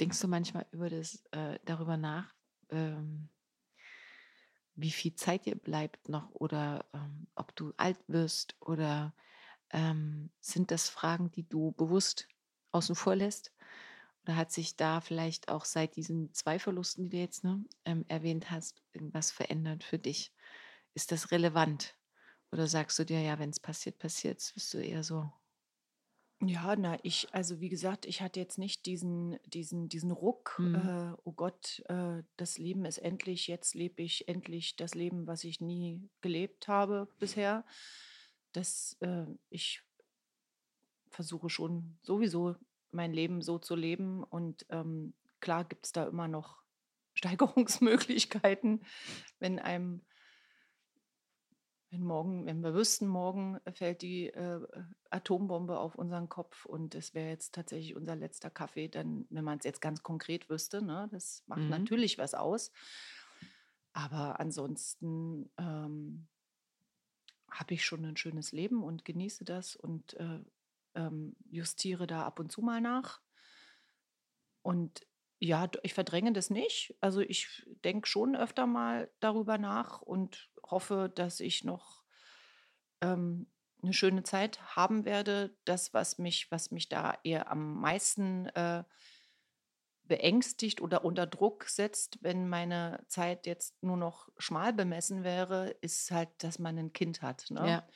[0.00, 2.32] Denkst du manchmal über das, äh, darüber nach,
[2.70, 3.28] ähm,
[4.78, 9.14] wie viel Zeit dir bleibt noch oder ähm, ob du alt wirst oder
[9.70, 12.28] ähm, sind das Fragen, die du bewusst
[12.72, 13.52] außen vor lässt?
[14.24, 18.04] Oder hat sich da vielleicht auch seit diesen zwei Verlusten, die du jetzt ne, ähm,
[18.08, 20.32] erwähnt hast, irgendwas verändert für dich?
[20.94, 21.96] Ist das relevant?
[22.52, 25.32] Oder sagst du dir, ja, wenn es passiert, passiert es, bist du eher so,
[26.40, 30.74] Ja, na, ich, also wie gesagt, ich hatte jetzt nicht diesen, diesen, diesen Ruck, hm,
[30.74, 35.42] äh, oh Gott, äh, das Leben ist endlich, jetzt lebe ich endlich das Leben, was
[35.42, 37.64] ich nie gelebt habe bisher.
[38.52, 39.82] Das, äh, ich
[41.08, 42.54] versuche schon sowieso
[42.92, 46.62] mein Leben so zu leben und ähm, klar gibt es da immer noch
[47.14, 48.84] Steigerungsmöglichkeiten,
[49.40, 50.02] wenn einem
[51.90, 54.60] wenn morgen, wenn wir wüssten, morgen fällt die äh,
[55.10, 59.58] Atombombe auf unseren Kopf und es wäre jetzt tatsächlich unser letzter Kaffee, dann, wenn man
[59.58, 61.70] es jetzt ganz konkret wüsste, ne, das macht mhm.
[61.70, 62.72] natürlich was aus.
[63.92, 66.28] Aber ansonsten ähm,
[67.50, 70.40] habe ich schon ein schönes Leben und genieße das und äh,
[70.94, 73.20] ähm, justiere da ab und zu mal nach.
[74.60, 75.06] Und
[75.38, 76.96] ja, ich verdränge das nicht.
[77.00, 82.02] Also ich denke schon öfter mal darüber nach und hoffe, dass ich noch
[83.00, 83.46] ähm,
[83.82, 85.56] eine schöne Zeit haben werde.
[85.64, 88.82] Das, was mich, was mich da eher am meisten äh,
[90.04, 96.10] beängstigt oder unter Druck setzt, wenn meine Zeit jetzt nur noch schmal bemessen wäre, ist
[96.10, 97.50] halt, dass man ein Kind hat.
[97.50, 97.68] Ne?
[97.68, 97.88] Ja.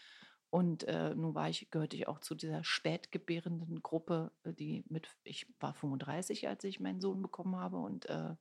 [0.53, 5.09] Und äh, nun war ich, gehörte ich auch zu dieser spätgebärenden Gruppe, äh, die mit,
[5.25, 8.35] ich war 35, als ich meinen Sohn bekommen habe und äh,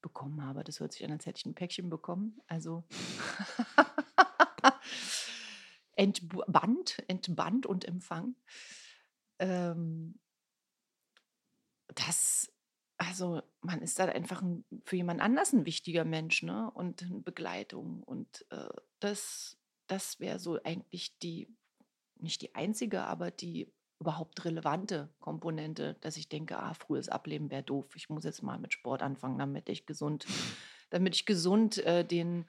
[0.00, 0.64] bekommen habe.
[0.64, 2.40] Das hört sich an, als hätte ich ein Päckchen bekommen.
[2.46, 2.84] Also
[5.92, 8.34] entband, entband und empfang.
[9.40, 10.18] Ähm,
[11.88, 12.50] das,
[12.96, 16.70] also man ist dann einfach ein, für jemand anders ein wichtiger Mensch, ne?
[16.70, 18.02] Und eine Begleitung.
[18.04, 19.59] Und äh, das,
[19.90, 21.48] das wäre so eigentlich die,
[22.16, 27.62] nicht die einzige, aber die überhaupt relevante Komponente, dass ich denke, ah, frühes Ableben wäre
[27.62, 27.86] doof.
[27.96, 30.26] Ich muss jetzt mal mit Sport anfangen, damit ich gesund,
[30.90, 32.46] damit ich gesund äh, den,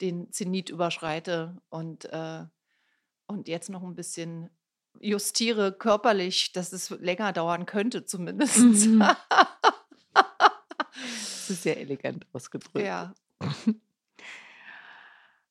[0.00, 2.44] den Zenit überschreite und, äh,
[3.26, 4.48] und jetzt noch ein bisschen
[5.00, 8.58] justiere körperlich, dass es länger dauern könnte, zumindest.
[8.58, 9.04] Mhm.
[10.92, 12.86] Das ist sehr elegant ausgedrückt.
[12.86, 13.12] ja.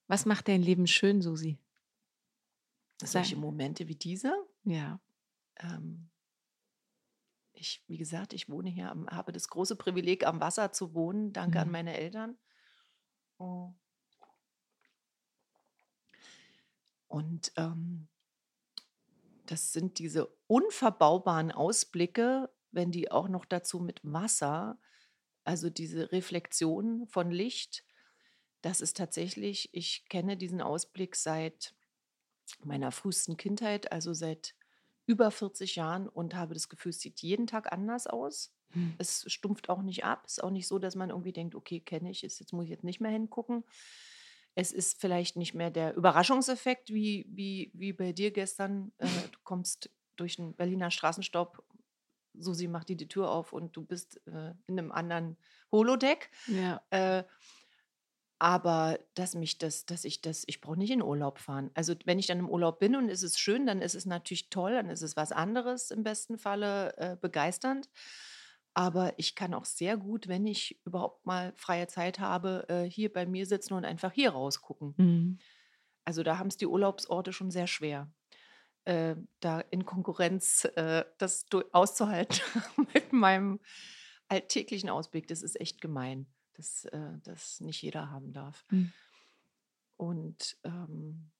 [0.09, 1.59] Was macht dein Leben schön, Susi?
[3.01, 4.33] Solche Momente wie diese.
[4.63, 4.99] Ja.
[5.57, 6.09] Ähm,
[7.53, 11.31] ich, wie gesagt, ich wohne hier, am, habe das große Privileg, am Wasser zu wohnen.
[11.31, 11.71] Danke an Mhm.
[11.71, 12.37] meine Eltern.
[13.37, 13.71] Oh.
[17.07, 18.07] Und ähm,
[19.45, 24.79] das sind diese unverbaubaren Ausblicke, wenn die auch noch dazu mit Wasser,
[25.43, 27.83] also diese Reflexion von Licht,
[28.61, 31.73] das ist tatsächlich, ich kenne diesen Ausblick seit
[32.63, 34.55] meiner frühesten Kindheit, also seit
[35.05, 38.53] über 40 Jahren und habe das Gefühl, es sieht jeden Tag anders aus.
[38.71, 38.93] Hm.
[38.97, 40.23] Es stumpft auch nicht ab.
[40.25, 42.65] Es ist auch nicht so, dass man irgendwie denkt, okay, kenne ich, ist, jetzt muss
[42.65, 43.63] ich jetzt nicht mehr hingucken.
[44.55, 48.91] Es ist vielleicht nicht mehr der Überraschungseffekt wie, wie, wie bei dir gestern.
[48.97, 51.63] Äh, du kommst durch den Berliner Straßenstaub,
[52.33, 55.37] Susi macht dir die Tür auf und du bist äh, in einem anderen
[55.71, 56.29] Holodeck.
[56.47, 56.81] Ja.
[56.89, 57.23] Äh,
[58.39, 61.71] aber dass mich das, dass ich das, ich brauche nicht in Urlaub fahren.
[61.73, 64.49] Also wenn ich dann im Urlaub bin und es ist schön, dann ist es natürlich
[64.49, 67.89] toll, dann ist es was anderes im besten Falle äh, begeisternd.
[68.73, 73.11] Aber ich kann auch sehr gut, wenn ich überhaupt mal freie Zeit habe, äh, hier
[73.11, 74.93] bei mir sitzen und einfach hier rausgucken.
[74.95, 75.39] Mhm.
[76.05, 78.09] Also da haben es die Urlaubsorte schon sehr schwer,
[78.85, 82.39] äh, da in Konkurrenz äh, das auszuhalten
[82.93, 83.59] mit meinem
[84.29, 85.27] alltäglichen Ausblick.
[85.27, 86.25] Das ist echt gemein,
[86.59, 88.65] dass äh, das nicht jeder haben darf.
[88.69, 88.91] Mhm.
[89.95, 91.31] Und ähm,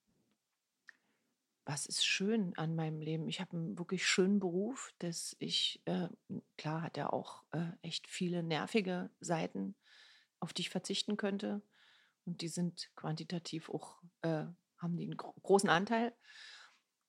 [1.66, 3.28] was ist schön an meinem Leben?
[3.28, 6.08] Ich habe einen wirklich schönen Beruf, dass ich, äh,
[6.58, 9.76] klar hat er auch äh, echt viele nervige Seiten,
[10.40, 11.62] auf die ich verzichten könnte.
[12.26, 14.46] Und die sind quantitativ auch, äh,
[14.78, 16.16] haben die einen gro großen Anteil,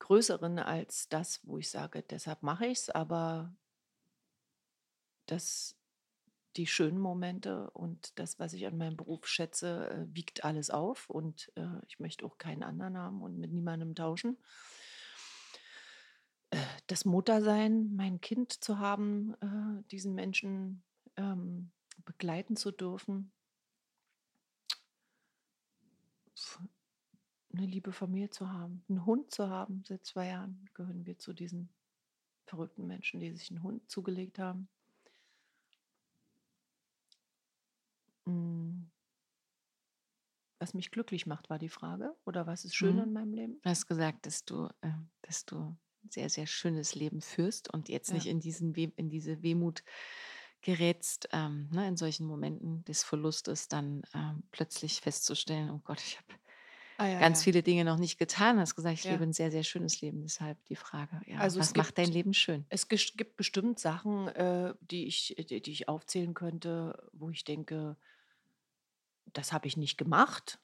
[0.01, 2.91] größeren als das, wo ich sage, deshalb mache ich es.
[2.91, 3.55] Aber
[5.27, 5.80] das
[6.57, 11.09] die schönen Momente und das, was ich an meinem Beruf schätze, äh, wiegt alles auf
[11.09, 14.37] und äh, ich möchte auch keinen anderen haben und mit niemandem tauschen.
[16.51, 20.83] Äh, das Muttersein, mein Kind zu haben, äh, diesen Menschen
[21.17, 21.71] ähm,
[22.05, 23.33] begleiten zu dürfen,
[27.53, 29.85] eine liebe Familie zu haben, einen Hund zu haben.
[29.87, 31.69] Seit zwei Jahren gehören wir zu diesen
[32.47, 34.69] verrückten Menschen, die sich einen Hund zugelegt haben.
[38.07, 38.10] Mm.
[40.59, 42.17] Was mich glücklich macht, war die Frage.
[42.25, 43.03] Oder was ist schön Mhm.
[43.03, 43.63] in meinem Leben?
[43.63, 44.91] Du hast gesagt, dass du, äh,
[45.23, 45.57] dass du
[46.03, 48.15] ein sehr, sehr schönes Leben führst und jetzt Ja.
[48.15, 49.85] nicht in, diesen Weh, in diese Wehmut
[50.63, 56.19] gerätst, ähm, ne, in solchen Momenten des Verlustes dann ähm, plötzlich festzustellen, oh Gott, ich
[56.19, 56.35] habe
[57.01, 57.45] Ah, ja, ganz ja.
[57.45, 58.57] viele Dinge noch nicht getan.
[58.57, 59.13] Du hast gesagt, ich Ja.
[59.13, 60.21] lebe ein sehr, sehr schönes Leben.
[60.23, 62.67] Deshalb die Frage, ja, Also es was macht dein gibt- Leben schön?
[62.69, 67.97] Es gibt bestimmt Sachen, äh, die, ich, die, die ich aufzählen könnte, wo ich denke,
[69.33, 70.59] das habe ich nicht gemacht,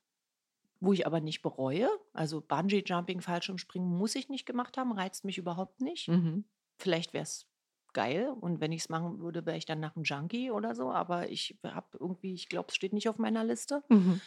[0.80, 1.88] wo ich aber nicht bereue.
[2.12, 6.08] Also Bungee-Jumping, Fallschirmspringen muss ich nicht gemacht haben, reizt mich überhaupt nicht.
[6.08, 6.44] Mhm.
[6.78, 7.46] Vielleicht wäre es
[7.94, 10.90] geil und wenn ich es machen würde, wäre ich dann nach einem Junkie oder so,
[10.92, 13.82] aber ich habe irgendwie, ich glaube, es steht nicht auf meiner Liste.
[13.88, 14.20] Mhm.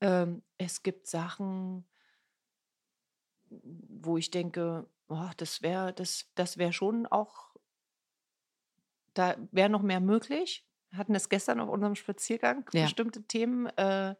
[0.00, 1.84] Ähm, es gibt Sachen,
[3.50, 7.54] wo ich denke, oh, das wäre das, das wär schon auch,
[9.14, 10.64] da wäre noch mehr möglich.
[10.90, 12.84] Wir hatten das gestern auf unserem Spaziergang, Ja.
[12.84, 13.66] bestimmte Themen.
[13.76, 14.14] Äh,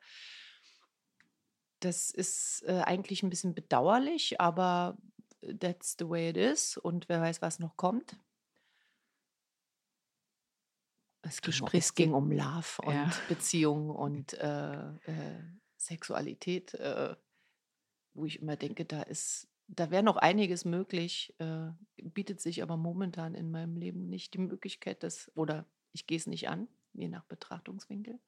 [1.81, 4.99] das ist äh, eigentlich ein bisschen bedauerlich, aber
[5.61, 8.17] that's the way it is und wer weiß, was noch kommt.
[11.23, 11.51] Es Du
[11.95, 13.11] ging, um, um Love und Ja.
[13.29, 15.43] Beziehung und äh, äh,
[15.79, 17.17] Sexualität, äh,
[18.15, 22.77] wo ich immer denke, da ist, da wäre noch einiges möglich, äh, bietet sich aber
[22.77, 27.09] momentan in meinem Leben nicht die Möglichkeit, dass, oder ich gehe es nicht an, je
[27.09, 28.19] nach Betrachtungswinkel.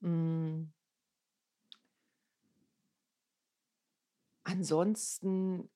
[0.00, 0.64] Mm.
[4.44, 5.68] Ansonsten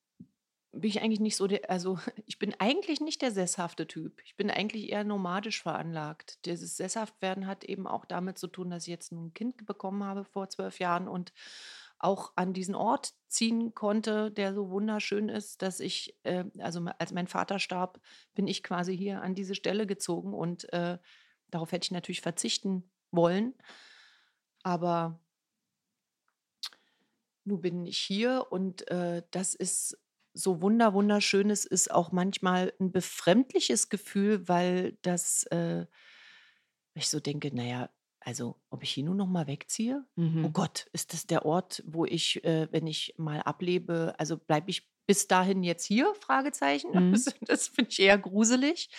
[0.73, 4.21] bin ich eigentlich nicht so der, also ich bin eigentlich nicht der sesshafte Typ.
[4.25, 6.45] Ich bin eigentlich eher nomadisch veranlagt.
[6.45, 10.23] Dieses Sesshaftwerden hat eben auch damit zu tun, dass ich jetzt ein Kind bekommen habe
[10.23, 11.33] vor zwölf Jahren und
[11.99, 17.11] auch an diesen Ort ziehen konnte, der so wunderschön ist, dass ich, äh, also als
[17.11, 18.01] mein Vater starb,
[18.33, 20.97] bin ich quasi hier an diese Stelle gezogen und äh,
[21.51, 23.53] darauf hätte ich natürlich verzichten wollen.
[24.63, 25.19] Aber
[27.43, 29.99] nun bin ich hier und äh, das ist
[30.33, 31.49] so wunder, wunderschön.
[31.49, 35.85] Es ist auch manchmal ein befremdliches Gefühl, weil das, äh,
[36.93, 40.05] ich so denke, naja, also ob ich hier nur noch mal wegziehe?
[40.41, 40.51] Oh Mhm.
[40.51, 44.89] Gott, ist das der Ort, wo ich, äh, wenn ich mal ablebe, also bleibe ich
[45.07, 46.13] bis dahin jetzt hier?
[46.15, 46.91] Fragezeichen.
[47.11, 47.11] Mhm.
[47.11, 48.89] Das, das finde ich eher gruselig.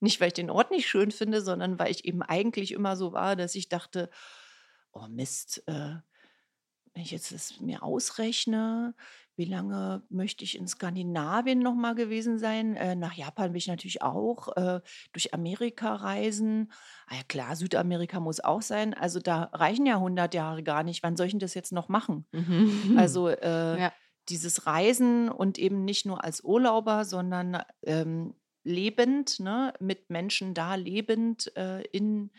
[0.00, 3.12] Nicht, weil ich den Ort nicht schön finde, sondern weil ich eben eigentlich immer so
[3.12, 4.10] war, dass ich dachte,
[4.92, 5.96] oh Mist, äh,
[6.94, 8.94] wenn ich jetzt das mir ausrechne,
[9.40, 12.76] wie lange möchte ich in Skandinavien noch mal gewesen sein?
[12.76, 14.54] Äh, nach Japan will ich natürlich auch.
[14.54, 14.82] Äh,
[15.12, 16.70] durch Amerika reisen.
[17.06, 18.92] Ah ja klar, Südamerika muss auch sein.
[18.92, 21.02] Also da reichen ja 100 Jahre gar nicht.
[21.02, 22.26] Wann soll ich denn das jetzt noch machen?
[22.32, 22.96] Mhm.
[22.98, 23.92] Also äh, ja.
[24.28, 30.74] dieses Reisen und eben nicht nur als Urlauber, sondern ähm, lebend, ne, mit Menschen da
[30.74, 32.30] lebend äh, in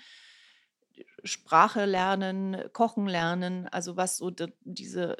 [1.23, 4.29] Sprache lernen, Kochen lernen, also was so
[4.63, 5.17] diese,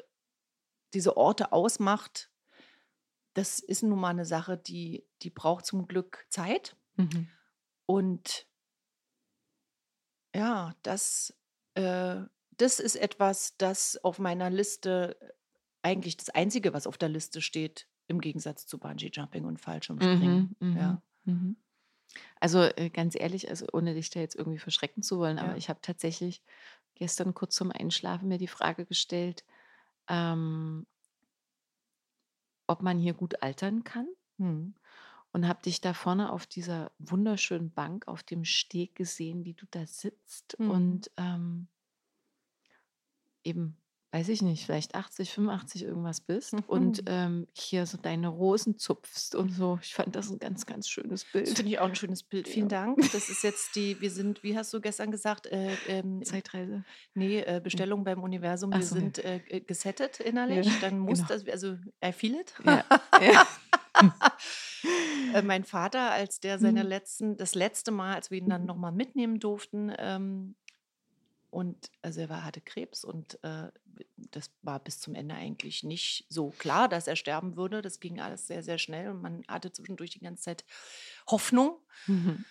[0.94, 2.30] diese Orte ausmacht,
[3.34, 6.76] das ist nun mal eine Sache, die, die braucht zum Glück Zeit.
[6.96, 7.32] Mhm.
[7.86, 8.46] Und
[10.34, 11.34] ja, das,
[11.74, 12.20] äh,
[12.56, 15.16] das ist etwas, das auf meiner Liste
[15.82, 20.54] eigentlich das Einzige, was auf der Liste steht, im Gegensatz zu Bungee-Jumping und Fallschirmspringen.
[20.60, 21.02] Mhm, Ja.
[21.24, 21.56] mhm, mhm.
[22.40, 25.56] Also äh, ganz ehrlich, also ohne dich da jetzt irgendwie verschrecken zu wollen, aber Ja.
[25.56, 26.42] ich habe tatsächlich
[26.94, 29.44] gestern kurz zum Einschlafen mir die Frage gestellt,
[30.08, 30.86] ähm,
[32.66, 34.74] ob man hier gut altern kann Hm.
[35.32, 39.66] und habe dich da vorne auf dieser wunderschönen Bank auf dem Steg gesehen, wie du
[39.70, 40.68] da sitzt Mhm.
[40.68, 41.68] und ähm,
[43.44, 43.81] eben,
[44.14, 47.04] weiß ich nicht, vielleicht 80, 85 irgendwas bist und Mhm.
[47.06, 49.78] ähm, hier so deine Rosen zupfst und so.
[49.82, 51.48] Ich fand das ein ganz, ganz schönes Das Bild.
[51.48, 52.46] finde ich auch ein schönes Bild.
[52.46, 52.84] Vielen Ja.
[52.84, 52.98] Dank.
[53.12, 56.84] Das ist jetzt die, wir sind, wie hast du gestern gesagt, äh, ähm, Zeitreise.
[57.14, 60.66] nee, äh, Bestellung beim Universum, wir so, sind äh, gesettet innerlich.
[60.66, 61.28] Ja, Dann muss genau.
[61.28, 62.52] das, also I feel it.
[62.66, 62.84] Ja.
[63.20, 63.46] ja.
[65.34, 66.88] Äh, mein Vater, als der seine Mhm.
[66.88, 68.66] letzten, das letzte Mal, als wir ihn dann Mhm.
[68.66, 70.56] nochmal mitnehmen durften, ähm,
[71.52, 73.70] und also er war, hatte Krebs und äh,
[74.16, 77.82] das war bis zum Ende eigentlich nicht so klar, dass er sterben würde.
[77.82, 80.64] Das ging alles sehr, sehr schnell und man hatte zwischendurch die ganze Zeit
[81.30, 82.44] Hoffnung, Mhm.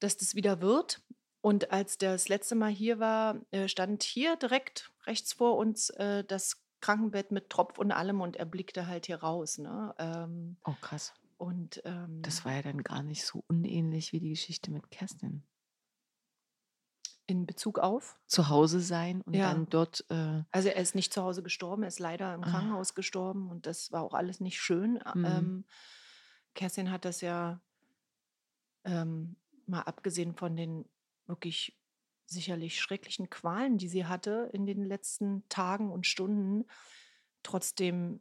[0.00, 1.02] dass das wieder wird.
[1.40, 5.90] Und als der das letzte Mal hier war, äh, stand hier direkt rechts vor uns
[5.90, 9.56] äh, das Krankenbett mit Tropf und allem und er blickte halt hier raus.
[9.58, 9.94] Ne?
[9.98, 11.14] Ähm, Oh, krass.
[11.38, 15.44] und ähm, Das war ja dann gar nicht so unähnlich wie die Geschichte mit Kerstin.
[17.26, 19.52] In Bezug auf, Zu Hause sein und Ja.
[19.52, 22.50] dann dort, äh, also er ist nicht zu Hause gestorben, er ist leider im Ah.
[22.50, 25.00] Krankenhaus gestorben und das war auch alles nicht schön.
[25.14, 25.24] Mhm.
[25.24, 25.64] Ähm,
[26.54, 27.60] Kerstin hat das ja
[28.84, 30.84] ähm, mal abgesehen von den
[31.26, 31.78] wirklich
[32.26, 36.64] sicherlich schrecklichen Qualen, die sie hatte in den letzten Tagen und Stunden,
[37.42, 38.20] trotzdem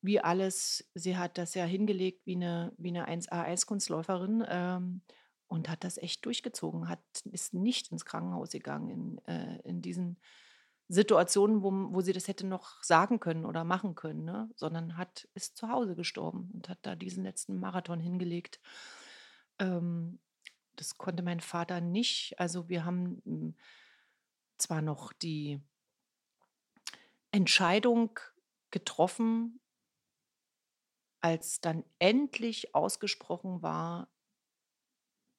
[0.00, 5.02] wie alles, sie hat das ja hingelegt wie eine, wie eine 1A Eiskunstläuferin ähm,
[5.48, 7.00] und hat das echt durchgezogen, hat,
[7.32, 10.18] ist nicht ins Krankenhaus gegangen in, äh, in diesen
[10.88, 14.50] Situationen, wo, wo sie das hätte noch sagen können oder machen können, ne?
[14.54, 18.60] sondern hat, ist zu Hause gestorben und hat da diesen letzten Marathon hingelegt.
[19.58, 20.18] Ähm,
[20.76, 22.38] das konnte mein Vater nicht.
[22.38, 23.54] Also wir haben mm,
[24.56, 25.60] zwar noch die
[27.32, 28.18] Entscheidung
[28.70, 29.60] getroffen,
[31.20, 34.08] als dann endlich ausgesprochen war,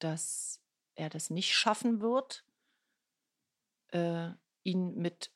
[0.04, 0.60] dass
[0.94, 2.44] er das nicht schaffen wird,
[3.88, 4.30] äh,
[4.62, 5.32] ihn mit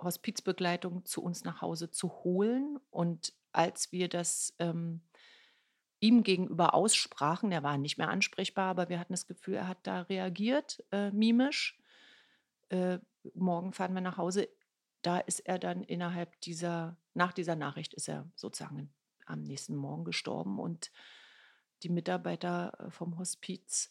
[0.00, 2.78] Hospizbegleitung zu uns nach Hause zu holen.
[2.90, 5.02] Und als wir das ähm,
[6.00, 9.86] ihm gegenüber aussprachen, er war nicht mehr ansprechbar, aber wir hatten das Gefühl, er hat
[9.86, 11.78] da reagiert, äh, mimisch.
[12.70, 12.98] Äh,
[13.34, 14.48] morgen fahren wir nach Hause.
[15.02, 18.92] Da ist er dann innerhalb dieser, nach dieser Nachricht ist er sozusagen
[19.26, 20.58] am nächsten Morgen gestorben.
[20.58, 20.90] Und
[21.82, 23.90] die Mitarbeiter äh, vom Hospiz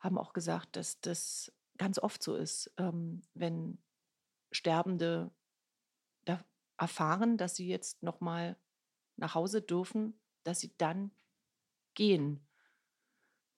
[0.00, 3.78] haben auch gesagt, dass das ganz oft so ist, ähm, wenn
[4.52, 5.32] Sterbende
[6.76, 8.56] erfahren, dass sie jetzt noch mal
[9.16, 11.10] nach Hause dürfen, dass sie dann
[11.94, 12.46] gehen.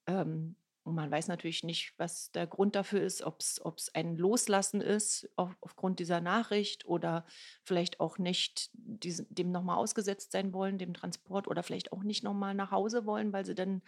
[0.06, 0.56] Ähm,
[0.86, 5.28] und man weiß natürlich nicht, was der Grund dafür ist, ob es ein Loslassen ist
[5.34, 7.26] auf, aufgrund dieser Nachricht oder
[7.64, 12.22] vielleicht auch nicht diesen, dem nochmal ausgesetzt sein wollen, dem Transport oder vielleicht auch nicht
[12.22, 13.82] nochmal nach Hause wollen, weil sie dann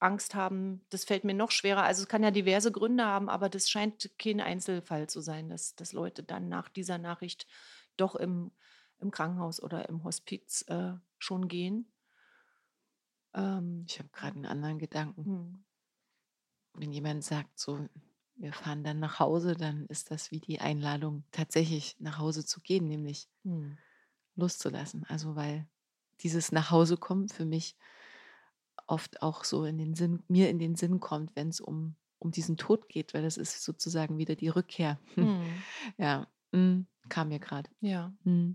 [0.00, 1.84] Angst haben, das fällt mir noch schwerer.
[1.84, 5.76] Also es kann ja diverse Gründe haben, aber das scheint kein Einzelfall zu sein, dass,
[5.76, 7.46] dass Leute dann nach dieser Nachricht
[7.96, 8.50] doch im,
[8.98, 11.92] im Krankenhaus oder im Hospiz äh, schon gehen.
[13.34, 15.24] Ähm, ich habe gerade einen anderen Gedanken.
[15.24, 15.64] hm.
[16.78, 17.88] Wenn jemand sagt, so,
[18.36, 22.60] wir fahren dann nach Hause, dann ist das wie die Einladung, tatsächlich nach Hause zu
[22.60, 23.78] gehen, nämlich Hm.
[24.36, 25.04] loszulassen.
[25.08, 25.66] Also weil
[26.20, 27.76] dieses nach Hause kommen für mich
[28.86, 32.30] oft auch so in den Sinn, mir in den Sinn kommt, wenn es um, um
[32.30, 34.98] diesen Tod geht, weil das ist sozusagen wieder die Rückkehr.
[35.16, 35.62] Hm.
[35.98, 37.70] Ja, mm, kam mir gerade.
[37.80, 38.12] Ja.
[38.24, 38.52] Mm.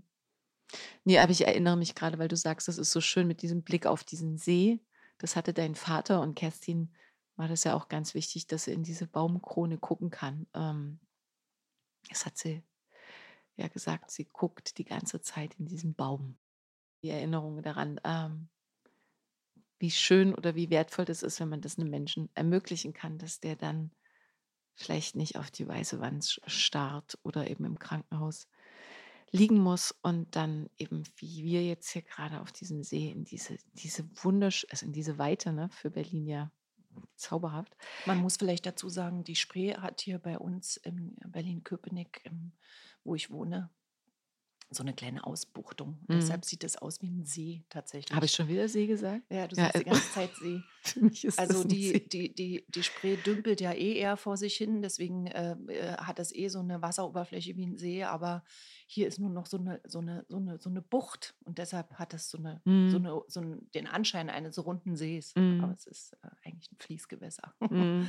[1.04, 3.62] Nee, aber ich erinnere mich gerade, weil du sagst, das ist so schön mit diesem
[3.62, 4.80] Blick auf diesen See.
[5.18, 6.90] Das hatte dein Vater und Kerstin
[7.36, 10.46] war das ja auch ganz wichtig, dass sie in diese Baumkrone gucken kann.
[10.54, 11.00] Ähm,
[12.08, 12.62] das hat sie
[13.56, 16.38] ja gesagt, sie guckt die ganze Zeit in diesen Baum.
[17.02, 18.48] Die Erinnerung daran, ähm,
[19.78, 23.40] wie schön oder wie wertvoll das ist, wenn man das einem Menschen ermöglichen kann, dass
[23.40, 23.90] der dann
[24.76, 28.46] vielleicht nicht auf die weiße Wand starrt oder eben im Krankenhaus
[29.32, 33.56] liegen muss und dann eben, wie wir jetzt hier gerade auf diesem See, in diese,
[33.72, 36.52] diese wundersch also in diese Weite, ne, für Berlin ja
[37.16, 37.76] zauberhaft.
[38.06, 42.52] Man muss vielleicht dazu sagen, die Spree hat hier bei uns in Berlin-Köpenick, ähm,
[43.04, 43.70] wo ich wohne,
[44.72, 45.98] so eine kleine Ausbuchtung.
[46.08, 46.14] Mhm.
[46.14, 48.14] Deshalb sieht es aus wie ein See tatsächlich.
[48.14, 49.22] Habe ich schon wieder See gesagt?
[49.30, 50.60] Ja, du Ja, sagst die äh, ganze Zeit See.
[50.82, 52.00] Für mich ist Also das die, See.
[52.08, 56.18] die, die, die Spree dümpelt ja eh eher vor sich hin, deswegen äh, äh, hat
[56.18, 58.44] das eh so eine Wasseroberfläche wie ein See, aber
[58.86, 61.92] hier ist nur noch so eine, so eine, so eine, so eine Bucht und deshalb
[61.94, 62.94] hat es so, eine, so, Mhm.
[62.96, 65.34] eine, so einen, den Anschein eines runden Sees.
[65.36, 65.62] Mhm.
[65.62, 67.54] Aber es ist äh, eigentlich ein Fließgewässer.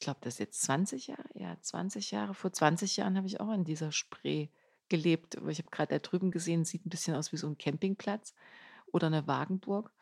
[0.00, 2.32] Ich glaube, das ist jetzt 20 Jahre, ja, 20 Jahre.
[2.32, 4.48] Vor 20 Jahren habe ich auch an dieser Spree
[4.88, 5.34] gelebt.
[5.48, 8.32] Ich habe gerade da drüben gesehen, sieht ein bisschen aus wie so ein Campingplatz
[8.92, 9.92] oder eine Wagenburg.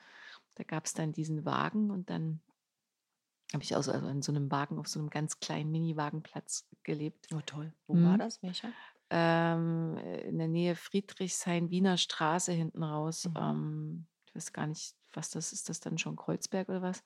[0.55, 2.41] Da gab es dann diesen Wagen und dann
[3.53, 7.27] habe ich also, also in so einem Wagen auf so einem ganz kleinen Mini-Wagenplatz gelebt.
[7.35, 7.73] Oh toll.
[7.89, 8.19] Wo war Mhm.
[8.19, 8.41] das?
[8.41, 8.71] Welcher?
[9.11, 13.25] Ähm, äh, in der Nähe Friedrichshain, Wiener Straße hinten raus.
[13.25, 13.35] Mhm.
[13.37, 15.69] Ähm, ich weiß gar nicht, was das ist.
[15.69, 17.03] Das dann schon Kreuzberg oder was?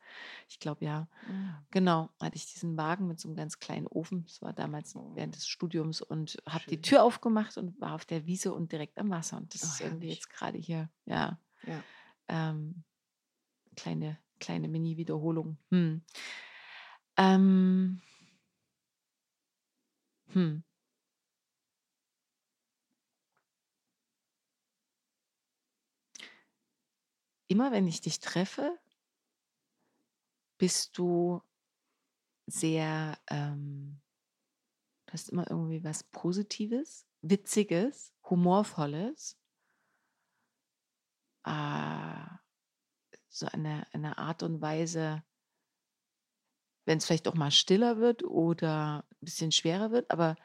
[0.49, 1.09] Ich glaube ja.
[1.29, 1.55] Mhm.
[1.71, 4.25] Genau, hatte ich diesen Wagen mit so einem ganz kleinen Ofen.
[4.25, 5.13] Das war damals Oh.
[5.15, 6.81] während des Studiums und habe die.
[6.81, 9.37] Tür aufgemacht und war auf der Wiese und direkt am Wasser.
[9.39, 10.19] Und das Oh, ist irgendwie herrlich.
[10.21, 11.83] jetzt gerade hier, ja, Ja.
[12.29, 12.83] ähm,
[13.77, 15.57] kleine, kleine Mini-Wiederholung.
[15.71, 16.03] Hm.
[17.17, 18.01] Ähm,
[20.33, 20.63] hm.
[27.53, 28.79] Immer wenn ich dich treffe,
[30.59, 31.43] bist du
[32.47, 34.01] sehr, ähm,
[35.07, 39.39] du hast immer irgendwie was Positives, Witziges, Humorvolles.
[41.45, 42.27] Äh,
[43.29, 45.23] so eine, eine Art und Weise,
[46.87, 50.37] wenn es vielleicht auch mal stiller wird oder ein bisschen schwerer wird, aber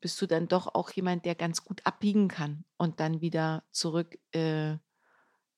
[0.00, 4.18] bist du dann doch auch jemand, der ganz gut abbiegen kann und dann wieder zurück,
[4.32, 4.76] äh,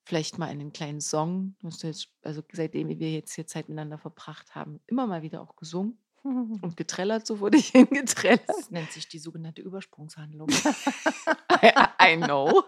[0.08, 1.54] vielleicht mal in einen kleinen Song.
[1.62, 5.98] Jetzt, also seitdem wir jetzt hier Zeit miteinander verbracht haben, immer mal wieder auch gesungen
[6.22, 8.48] und getrellert, so wurde ich hingetrellert.
[8.48, 10.48] Das nennt sich die sogenannte Übersprungshandlung.
[10.48, 12.64] I, I know.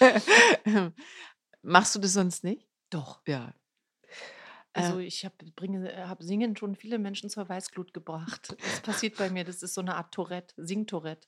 [1.62, 2.68] Machst du das sonst nicht?
[2.88, 3.20] Doch.
[3.26, 3.52] Ja.
[4.72, 5.34] Also ich habe
[6.08, 8.56] hab Singen schon viele Menschen zur Weißglut gebracht.
[8.60, 11.26] Das passiert bei mir, das ist so eine Art Tourette, Sing-Tourette.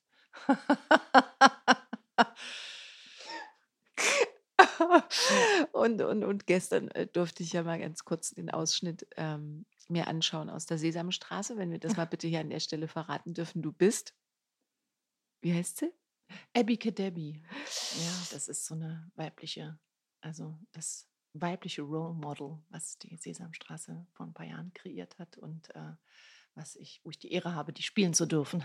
[5.73, 10.09] und, und, und gestern äh, durfte ich ja mal ganz kurz den Ausschnitt ähm, mir
[10.09, 13.63] anschauen aus der Sesamstraße, wenn wir das mal bitte hier an der Stelle verraten dürfen.
[13.63, 14.15] Du bist,
[15.41, 15.93] wie heißt sie?
[16.55, 17.43] Abby Kadebby.
[17.99, 19.79] Ja, das ist so eine weibliche,
[20.21, 25.75] also das weibliche Role Model, was die Sesamstraße vor ein paar Jahren kreiert hat und
[25.75, 25.93] äh,
[26.55, 28.65] was ich, wo ich die Ehre habe, die spielen zu dürfen.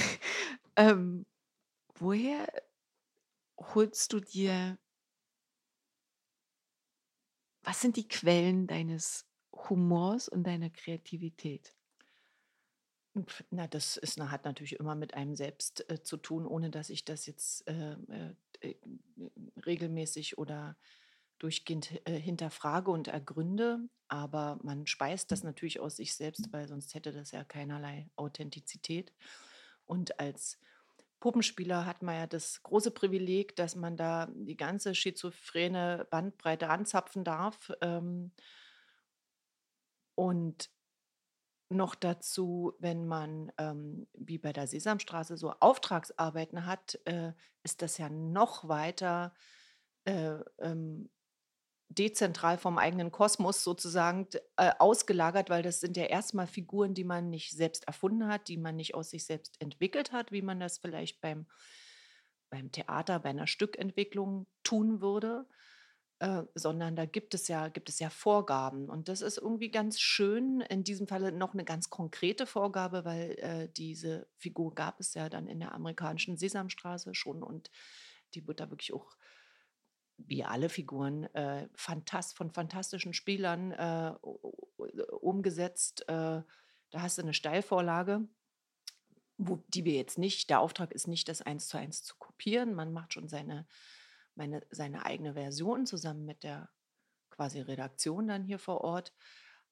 [0.76, 1.26] ähm,
[1.94, 2.46] woher
[3.58, 4.78] holst du dir,
[7.62, 11.74] was sind die Quellen deines Humors und deiner Kreativität?
[13.50, 17.04] Na, das ist, hat natürlich immer mit einem selbst äh, zu tun, ohne dass ich
[17.04, 18.74] das jetzt äh, äh, äh
[19.66, 20.76] regelmäßig oder
[21.38, 23.80] durchgehend äh, hinterfrage und ergründe.
[24.08, 29.12] Aber man speist das natürlich aus sich selbst, weil sonst hätte das ja keinerlei Authentizität.
[29.86, 30.58] Und als
[31.20, 37.24] Puppenspieler hat man ja das große Privileg, dass man da die ganze schizophrene Bandbreite anzapfen
[37.24, 37.70] darf.
[37.82, 38.32] Ähm,
[40.14, 40.70] und
[41.68, 47.98] noch dazu, wenn man ähm, wie bei der Sesamstraße so Auftragsarbeiten hat, äh, ist das
[47.98, 49.32] ja noch weiter
[50.04, 51.10] äh, ähm,
[51.90, 57.30] dezentral vom eigenen Kosmos sozusagen äh, ausgelagert, weil das sind ja erstmal Figuren, die man
[57.30, 60.78] nicht selbst erfunden hat, die man nicht aus sich selbst entwickelt hat, wie man das
[60.78, 61.46] vielleicht beim,
[62.48, 65.48] beim Theater, bei einer Stückentwicklung tun würde,
[66.20, 69.98] äh, sondern da gibt es ja gibt es ja Vorgaben und das ist irgendwie ganz
[69.98, 70.60] schön.
[70.60, 75.28] In diesem Falle noch eine ganz konkrete Vorgabe, weil äh, diese Figur gab es ja
[75.28, 77.72] dann in der amerikanischen Sesamstraße schon und
[78.34, 79.16] die wird da wirklich auch
[80.26, 84.14] wie alle Figuren, äh, fantast von fantastischen Spielern äh,
[85.20, 86.02] umgesetzt.
[86.08, 86.42] Äh,
[86.90, 88.28] da hast du eine Steilvorlage,
[89.38, 92.74] wo, die wir jetzt nicht, der Auftrag ist nicht, das eins zu eins zu kopieren.
[92.74, 93.66] Man macht schon seine,
[94.34, 96.68] meine, seine eigene Version zusammen mit der
[97.30, 99.14] quasi Redaktion dann hier vor Ort.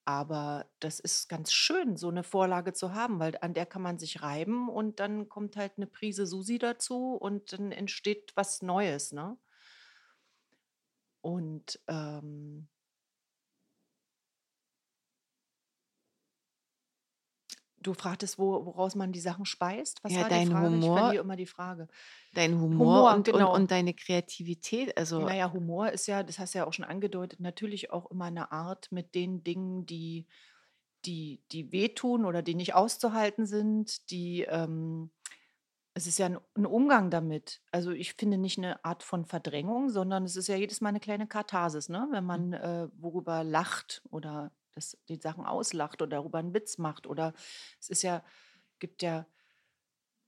[0.09, 3.99] Aber das ist ganz schön, so eine Vorlage zu haben, weil an der kann man
[3.99, 9.13] sich reiben und dann kommt halt eine Prise Susi dazu und dann entsteht was Neues.
[9.13, 9.37] Ne?
[11.29, 12.69] Und ähm,
[17.83, 20.03] du fragtest, wo, woraus man die Sachen speist.
[20.03, 20.77] Was Ja, war die dein Frage?
[20.77, 21.89] Ich Humor, verliere immer die Frage.
[22.33, 23.55] dein Humor Humor, und, und, genau.
[23.55, 24.97] und deine Kreativität.
[24.97, 28.25] Also, Naja, Humor ist ja, das hast du ja auch schon angedeutet, natürlich auch immer
[28.25, 30.27] eine Art mit den Dingen, die,
[31.05, 35.11] die, die wehtun oder die nicht auszuhalten sind, die ähm,
[35.99, 37.61] es ist ja ein, ein Umgang damit.
[37.73, 41.01] Also ich finde nicht eine Art von Verdrängung, sondern es ist ja jedes Mal eine
[41.01, 42.07] kleine Katharsis, ne?
[42.13, 47.09] Wenn man äh, worüber lacht oder das, die Sachen auslacht oder darüber einen Witz macht.
[47.09, 47.35] Oder
[47.81, 48.23] es ist ja,
[48.79, 49.27] gibt ja,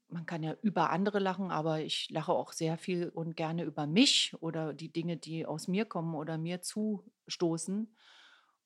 [0.08, 3.86] man kann ja über andere lachen, aber ich lache auch sehr viel und gerne über
[3.86, 7.94] mich oder die Dinge, die aus mir kommen oder mir zustoßen.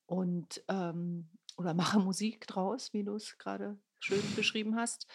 [0.06, 1.28] Und ähm,
[1.58, 5.06] oder mache Musik draus, wie du es gerade schön beschrieben hast.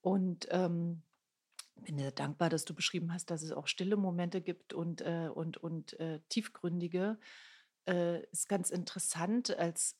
[0.00, 1.02] Und ähm,
[1.82, 5.28] bin dir dankbar, dass du beschrieben hast, dass es auch stille Momente gibt und, äh,
[5.32, 7.18] und, und äh, tiefgründige.
[7.86, 9.56] Äh, ist ganz interessant.
[9.56, 9.96] Als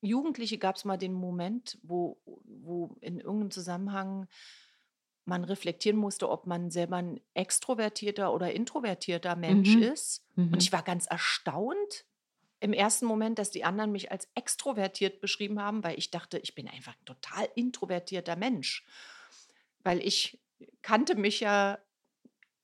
[0.00, 4.28] Jugendliche gab es mal den Moment, wo, wo in irgendeinem Zusammenhang
[5.24, 10.24] man reflektieren musste, ob man selber ein extrovertierter oder introvertierter Mensch mhm, ist.
[10.36, 10.58] Und mhm.
[10.58, 12.06] ich war ganz erstaunt
[12.60, 16.54] im ersten Moment, dass die anderen mich als extrovertiert beschrieben haben, weil ich dachte, ich
[16.54, 18.86] bin einfach ein total introvertierter Mensch
[19.86, 20.42] weil ich
[20.82, 21.78] kannte mich ja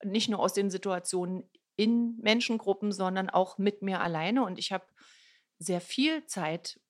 [0.03, 4.43] nicht nur aus den Situationen in Menschengruppen, sondern auch mit mir alleine.
[4.43, 4.85] Und ich habe
[5.57, 6.81] sehr viel Zeit,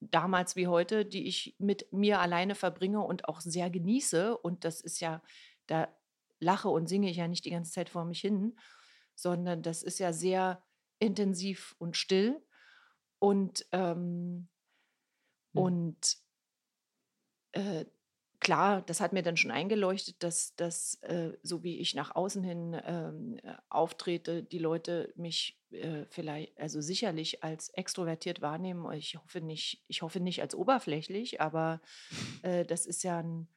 [0.00, 4.38] damals wie heute, die ich mit mir alleine verbringe und auch sehr genieße.
[4.38, 5.22] Und das ist ja,
[5.66, 5.94] da
[6.38, 8.58] lache und singe ich ja nicht die ganze Zeit vor mich hin,
[9.14, 10.64] sondern das ist ja sehr
[11.00, 12.42] intensiv und still.
[13.18, 14.48] Und, ähm,
[15.52, 15.62] Hm.
[15.62, 16.16] und
[17.52, 17.84] äh,
[18.40, 22.42] klar, das hat mir dann schon eingeleuchtet, dass, dass äh, so wie ich nach außen
[22.42, 28.90] hin ähm, äh, auftrete, die Leute mich äh, vielleicht, also sicherlich als extrovertiert wahrnehmen.
[28.92, 31.80] Ich hoffe nicht, ich hoffe nicht als oberflächlich, aber
[32.42, 33.48] äh, das ist ja ein,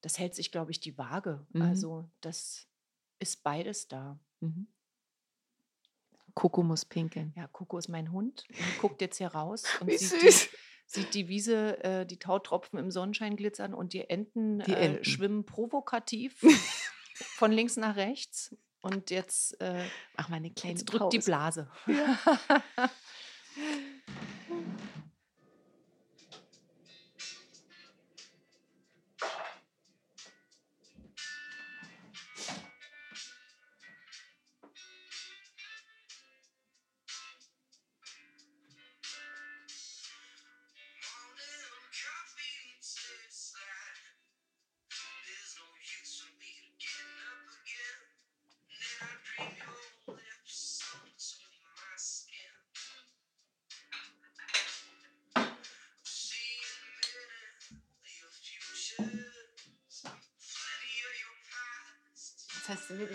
[0.00, 1.46] das hält sich, glaube ich, die Waage.
[1.52, 1.62] Mhm.
[1.62, 2.66] Also das
[3.18, 4.18] ist beides da.
[4.40, 4.66] Mhm.
[6.34, 7.32] Coco muss pinkeln.
[7.36, 8.44] Ja, Coco ist mein Hund.
[8.48, 10.48] Und die guckt jetzt hier raus und Wie sieht, süß.
[10.94, 14.86] Die, sieht die Wiese, äh, die Tautropfen im Sonnenschein glitzern und die Enten, Die äh,
[14.86, 15.04] Enten.
[15.04, 16.36] schwimmen provokativ
[17.14, 18.54] von links nach rechts.
[18.80, 19.84] Und jetzt, äh,
[20.16, 21.30] Mach mal eine kleine jetzt drückt die Pause.
[21.30, 21.70] Blase.
[21.86, 21.96] Jetzt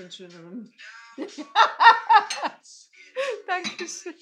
[0.08, 0.74] den schöneren.
[3.48, 4.16] Dankeschön.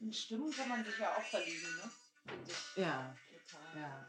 [0.00, 1.90] In Stimmen kann man sich ja auch verlieben, ne?
[2.76, 3.16] Ja,
[3.76, 4.08] ja.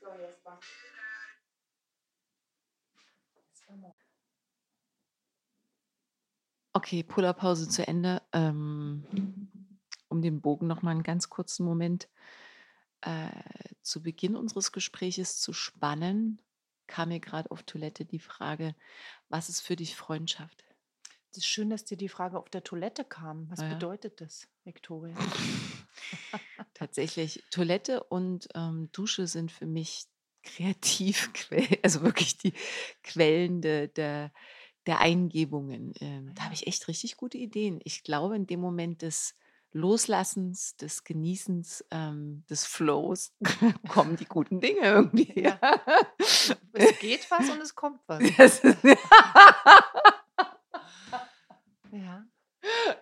[0.00, 0.58] So, jetzt mal.
[6.72, 8.22] Okay, Pullerpause zu Ende.
[8.32, 9.04] Ähm,
[10.08, 12.08] um den Bogen noch mal einen ganz kurzen Moment
[13.00, 13.30] äh,
[13.82, 16.40] zu Beginn unseres Gespräches zu spannen,
[16.86, 18.74] kam mir gerade auf Toilette die Frage,
[19.28, 20.64] was ist für dich Freundschaft?
[21.30, 23.50] Es ist schön, dass dir die Frage auf der Toilette kam.
[23.50, 23.74] Was Ja.
[23.74, 25.14] bedeutet das, Viktoria?
[26.78, 30.06] Tatsächlich, Toilette und ähm, Dusche sind für mich
[30.44, 32.52] Kreativquellen, also wirklich die
[33.02, 34.32] Quellen de, der,
[34.86, 35.92] der Eingebungen.
[36.00, 37.80] Ähm, Da habe ich echt richtig gute Ideen.
[37.84, 39.34] Ich glaube, in dem Moment des
[39.72, 43.34] Loslassens, des Genießens, ähm, des Flows
[43.88, 45.40] kommen die guten Dinge irgendwie.
[45.40, 45.58] Ja.
[46.18, 48.22] Es geht was und es kommt was.
[48.22, 48.64] Ist,
[51.90, 52.24] Ja.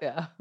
[0.00, 0.36] ja.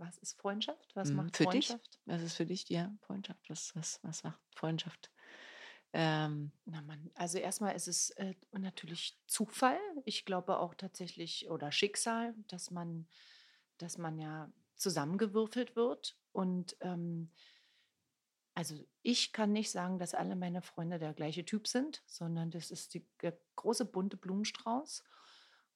[0.00, 0.96] Was ist Freundschaft?
[0.96, 1.16] Was Mhm.
[1.16, 1.68] macht Für dich?
[1.68, 2.00] Freundschaft?
[2.06, 3.50] Was ist für dich ja Freundschaft?
[3.50, 5.10] Was, was, was macht Freundschaft?
[5.92, 9.78] Ähm, Na man, also erstmal ist es äh, natürlich Zufall.
[10.06, 13.08] Ich glaube auch tatsächlich oder Schicksal, dass man,
[13.76, 16.16] dass man ja zusammengewürfelt wird.
[16.32, 17.30] Und ähm,
[18.54, 22.70] also ich kann nicht sagen, dass alle meine Freunde der gleiche Typ sind, sondern das
[22.70, 25.04] ist die, der große bunte Blumenstrauß.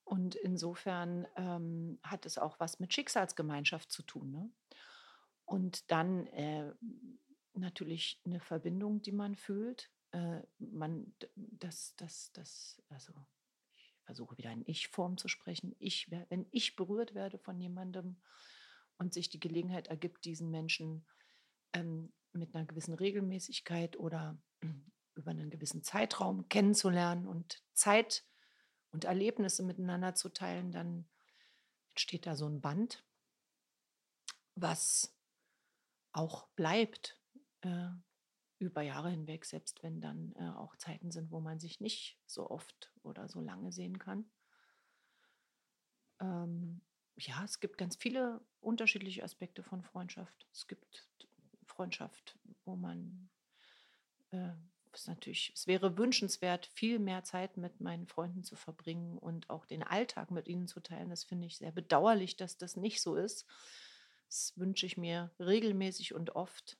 [0.05, 4.31] Und insofern ähm, hat es auch was mit Schicksalsgemeinschaft zu tun.
[4.31, 4.51] Ne?
[5.47, 6.73] Und dann äh,
[7.55, 9.91] natürlich eine Verbindung, die man fühlt.
[10.13, 13.13] Äh, man, das, das, das, also
[13.77, 15.75] ich versuche wieder in Ich-Form zu sprechen.
[15.79, 18.21] Ich, wenn ich berührt werde von jemandem
[18.99, 21.07] und sich die Gelegenheit ergibt, diesen Menschen
[21.73, 24.39] ähm, mit einer gewissen Regelmäßigkeit oder
[25.15, 28.25] über einen gewissen Zeitraum kennenzulernen und Zeit
[28.95, 31.05] und Erlebnisse miteinander zu teilen, dann
[31.91, 33.05] entsteht da so ein Band,
[34.55, 35.13] was
[36.13, 37.21] auch bleibt
[37.63, 37.89] äh,
[38.59, 42.49] über Jahre hinweg, selbst wenn dann äh, auch Zeiten sind, wo man sich nicht so
[42.49, 44.31] oft oder so lange sehen kann.
[46.21, 46.81] Ähm,
[47.17, 50.47] ja, es gibt ganz viele unterschiedliche Aspekte von Freundschaft.
[50.53, 51.09] Es gibt
[51.67, 53.29] Freundschaft, wo man
[54.31, 54.53] äh,
[54.97, 59.67] es natürlich, es wäre wünschenswert, viel mehr Zeit mit meinen Freunden zu verbringen und auch
[59.67, 61.11] den Alltag mit ihnen zu teilen.
[61.11, 63.47] Das finde ich sehr bedauerlich, dass das nicht so ist.
[64.27, 66.79] Das wünsche ich mir regelmäßig und oft.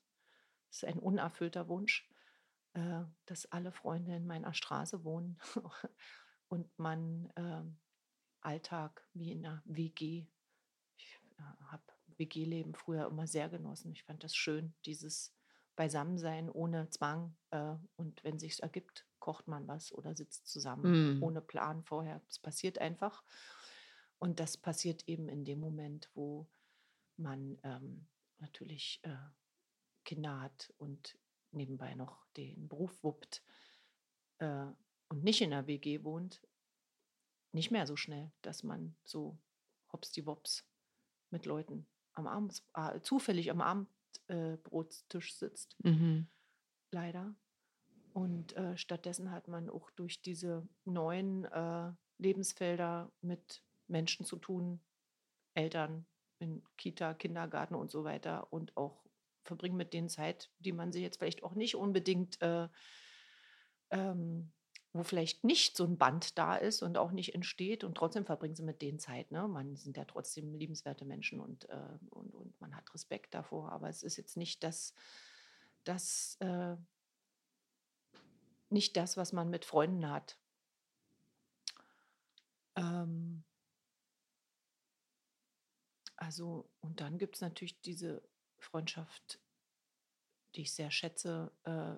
[0.69, 2.09] Das ist ein unerfüllter Wunsch,
[2.73, 5.39] äh, dass alle Freunde in meiner Straße wohnen
[6.49, 7.77] und man ähm,
[8.41, 10.27] Alltag wie in einer WG.
[10.97, 11.83] Ich äh, habe
[12.17, 13.91] WG-Leben früher immer sehr genossen.
[13.91, 15.33] Ich fand das schön, dieses
[15.75, 17.35] Beisammensein ohne Zwang.
[17.51, 21.23] Äh, und wenn sich ergibt, kocht man was oder sitzt zusammen Mm.
[21.23, 22.21] ohne Plan vorher.
[22.29, 23.23] Es passiert einfach.
[24.19, 26.47] Und das passiert eben in dem Moment, wo
[27.17, 28.07] man ähm,
[28.37, 29.15] natürlich äh,
[30.03, 31.17] Kinder hat und
[31.51, 33.43] nebenbei noch den Beruf wuppt.
[34.39, 34.67] Äh,
[35.09, 36.41] und nicht in einer WG wohnt,
[37.51, 39.37] nicht mehr so schnell, dass man so
[39.91, 40.65] hopsdiwops
[41.29, 43.61] mit Leuten am Abend, äh, zufällig am
[44.27, 45.75] Abendbrotstisch äh, sitzt.
[45.83, 46.27] Mhm.
[46.91, 47.35] Leider.
[48.13, 54.79] Und äh, stattdessen hat man auch durch diese neuen äh, Lebensfelder mit Menschen zu tun,
[55.53, 56.05] Eltern
[56.39, 59.03] in Kita, Kindergarten und so weiter und auch
[59.43, 62.67] verbringen mit denen Zeit, die man sich jetzt vielleicht auch nicht unbedingt, äh,
[63.91, 64.51] ähm,
[64.95, 68.55] wo vielleicht nicht so ein Band da ist und auch nicht entsteht und trotzdem verbringen
[68.55, 69.29] sie mit denen Zeit.
[69.29, 69.45] Ne?
[69.45, 73.89] Man sind ja trotzdem liebenswerte Menschen und, äh, und, und man hat Respekt davor, aber
[73.89, 74.93] es ist jetzt nicht das,
[75.83, 76.77] das äh,
[78.69, 80.37] nicht das, was man mit Freunden hat.
[82.77, 83.43] Ähm,
[86.15, 88.23] also, und dann gibt es natürlich diese
[88.59, 89.41] Freundschaft,
[90.55, 91.97] die ich sehr schätze, äh,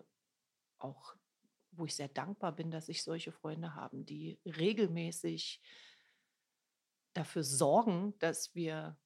[0.80, 1.17] auch
[1.78, 5.62] wo ich sehr dankbar bin, dass ich solche Freunde habe, die regelmäßig
[7.14, 8.98] dafür sorgen, dass wir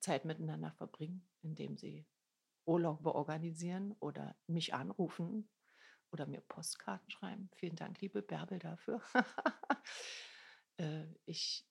[0.00, 2.06] Zeit miteinander verbringen, indem sie
[2.64, 5.48] Urlaube organisieren oder mich anrufen
[6.10, 7.50] oder mir Postkarten schreiben.
[7.54, 9.00] Vielen Dank, liebe Bärbel, dafür.
[10.76, 11.66] äh, ich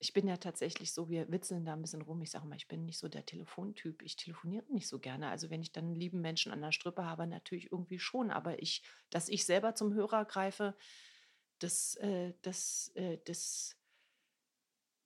[0.00, 2.22] ich bin ja tatsächlich so, wir witzeln da ein bisschen rum.
[2.22, 4.02] Ich sage mal, ich bin nicht so der Telefontyp.
[4.02, 5.28] Ich telefoniere nicht so gerne.
[5.28, 8.30] Also wenn ich dann einen lieben Menschen an der Strippe habe, natürlich irgendwie schon.
[8.30, 10.76] Aber ich, dass ich selber zum Hörer greife,
[11.58, 13.76] das, äh, das, äh, das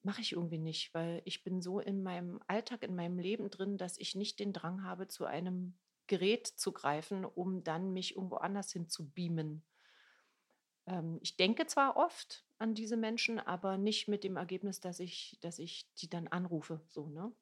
[0.02, 3.78] mache ich irgendwie nicht, weil ich bin so in meinem Alltag, in meinem Leben drin,
[3.78, 8.36] dass ich nicht den Drang habe, zu einem Gerät zu greifen, um dann mich irgendwo
[8.36, 9.64] anders hin zu beamen.
[10.86, 15.38] Ähm, ich denke zwar oft an diese Menschen, aber nicht mit dem Ergebnis, dass ich,
[15.40, 16.80] dass ich die dann anrufe.
[16.88, 17.32] So, ne?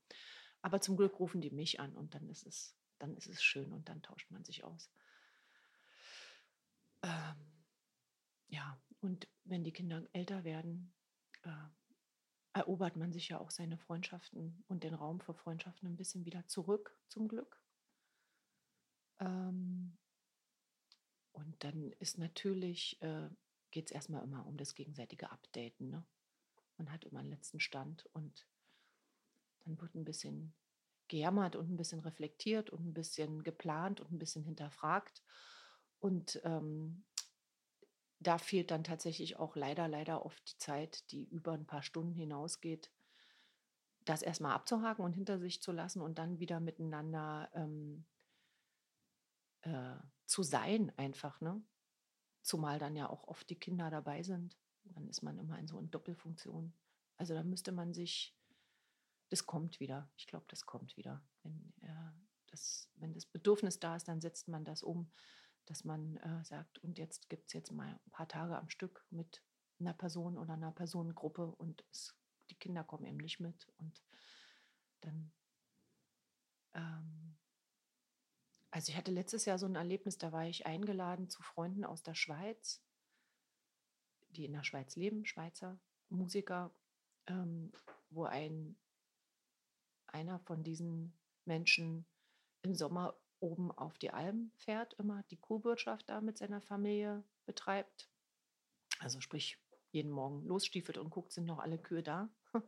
[0.63, 3.73] Aber zum Glück rufen die mich an und dann ist es, dann ist es schön
[3.73, 4.91] und dann tauscht man sich aus.
[7.03, 7.65] Ähm,
[8.49, 10.93] ja, und wenn die Kinder älter werden,
[11.43, 11.69] äh,
[12.53, 16.47] erobert man sich ja auch seine Freundschaften und den Raum für Freundschaften ein bisschen wieder
[16.47, 17.63] zurück, zum Glück.
[19.21, 19.97] Ähm,
[21.33, 23.31] und dann ist natürlich, äh,
[23.71, 25.91] geht es erstmal immer um das gegenseitige Updaten.
[25.91, 26.05] Ne?
[26.77, 28.47] Man hat immer einen letzten Stand und
[29.65, 30.55] dann wird ein bisschen
[31.09, 35.23] gejammert und ein bisschen reflektiert und ein bisschen geplant und ein bisschen hinterfragt.
[35.99, 37.05] Und ähm,
[38.21, 42.15] da fehlt dann tatsächlich auch leider, leider oft die Zeit, die über ein paar Stunden
[42.15, 42.91] hinausgeht,
[44.05, 48.05] das erstmal abzuhaken und hinter sich zu lassen und dann wieder miteinander ähm,
[49.63, 49.97] äh,
[50.27, 51.63] zu sein einfach, ne?
[52.43, 54.57] Zumal dann ja auch oft die Kinder dabei sind.
[54.85, 56.73] Dann ist man immer in so in Doppelfunktion.
[57.17, 58.35] Also da müsste man sich,
[59.29, 60.11] das kommt wieder.
[60.17, 61.23] Ich glaube, das kommt wieder.
[61.43, 62.13] Wenn, äh,
[62.47, 65.11] das, wenn das Bedürfnis da ist, dann setzt man das um,
[65.67, 69.07] dass man äh, sagt, und jetzt gibt es jetzt mal ein paar Tage am Stück
[69.11, 69.43] mit
[69.79, 72.15] einer Person oder einer Personengruppe und es,
[72.51, 73.69] die Kinder kommen eben nicht mit.
[73.79, 74.03] Und
[75.01, 75.33] dann
[76.75, 77.37] ähm,
[78.71, 82.03] also ich hatte letztes Jahr so ein Erlebnis, da war ich eingeladen zu Freunden aus
[82.03, 82.83] der Schweiz,
[84.31, 86.73] die in der Schweiz leben, Schweizer Musiker,
[87.27, 87.73] ähm,
[88.11, 88.77] wo ein,
[90.07, 92.07] einer von diesen Menschen
[92.63, 98.09] im Sommer oben auf die Alm fährt, immer die Kuhwirtschaft da mit seiner Familie betreibt.
[98.99, 99.59] Also sprich,
[99.93, 102.29] jeden Morgen losstiefelt und guckt, sind noch alle Kühe da.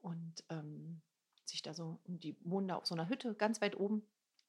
[0.00, 1.00] Und ähm,
[1.44, 4.02] sich da so, und die wohnen da auf so einer Hütte ganz weit oben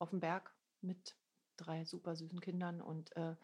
[0.04, 1.18] auf dem Berg mit
[1.56, 3.38] drei super süßen Kindern und äh,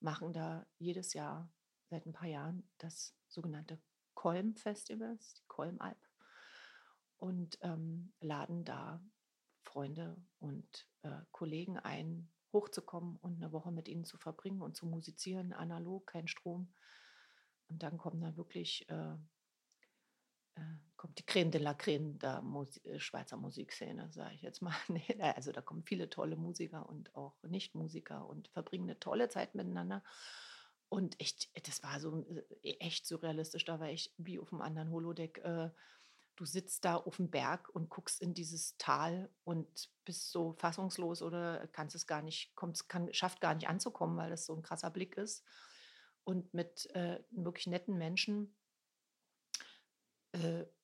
[0.00, 1.50] machen da jedes Jahr
[1.88, 3.80] seit ein paar Jahren das sogenannte
[4.14, 5.98] Kolm-Festival, die Kolm-Alp,
[7.16, 9.02] und ähm, laden da
[9.62, 14.84] Freunde und äh, Kollegen ein, hochzukommen und eine Woche mit ihnen zu verbringen und zu
[14.84, 16.74] musizieren, analog, kein Strom.
[17.68, 19.14] Und dann kommen da wirklich äh,
[20.56, 20.76] äh,
[21.18, 24.74] die Creme de la Creme der Mus äh, Schweizer Musikszene, sage ich jetzt mal.
[25.20, 30.02] Also da kommen viele tolle Musiker und auch Nichtmusiker und verbringen eine tolle Zeit miteinander.
[30.88, 32.24] Und echt, das war so
[32.62, 33.64] äh, echt surrealistisch.
[33.64, 35.38] Da war ich wie auf einem anderen Holodeck.
[35.38, 35.70] Äh,
[36.36, 41.22] du sitzt da auf dem Berg und guckst in dieses Tal und bist so fassungslos
[41.22, 44.62] oder kannst es gar nicht, kommst, kann, schafft gar nicht anzukommen, weil das so ein
[44.62, 45.44] krasser Blick ist.
[46.24, 48.54] Und mit äh, wirklich netten Menschen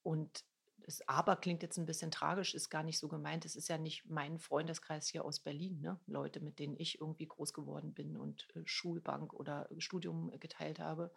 [0.02, 0.44] und
[0.88, 3.44] das Aber klingt jetzt ein bisschen tragisch, ist gar nicht so gemeint.
[3.44, 6.00] Es ist ja nicht mein Freundeskreis hier aus Berlin, ne?
[6.06, 11.12] Leute, mit denen ich irgendwie groß geworden bin und äh, Schulbank oder Studium geteilt habe,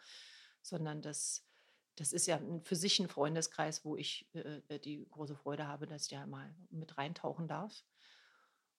[0.61, 1.47] sondern das,
[1.95, 5.87] das ist ja für sich ein Freundeskreis, wo ich äh, äh, die große Freude habe,
[5.87, 7.85] dass ich da mal mit reintauchen darf.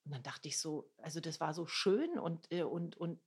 [0.05, 3.18] Und dann dachte ich so, also das war so schön und, äh, und, und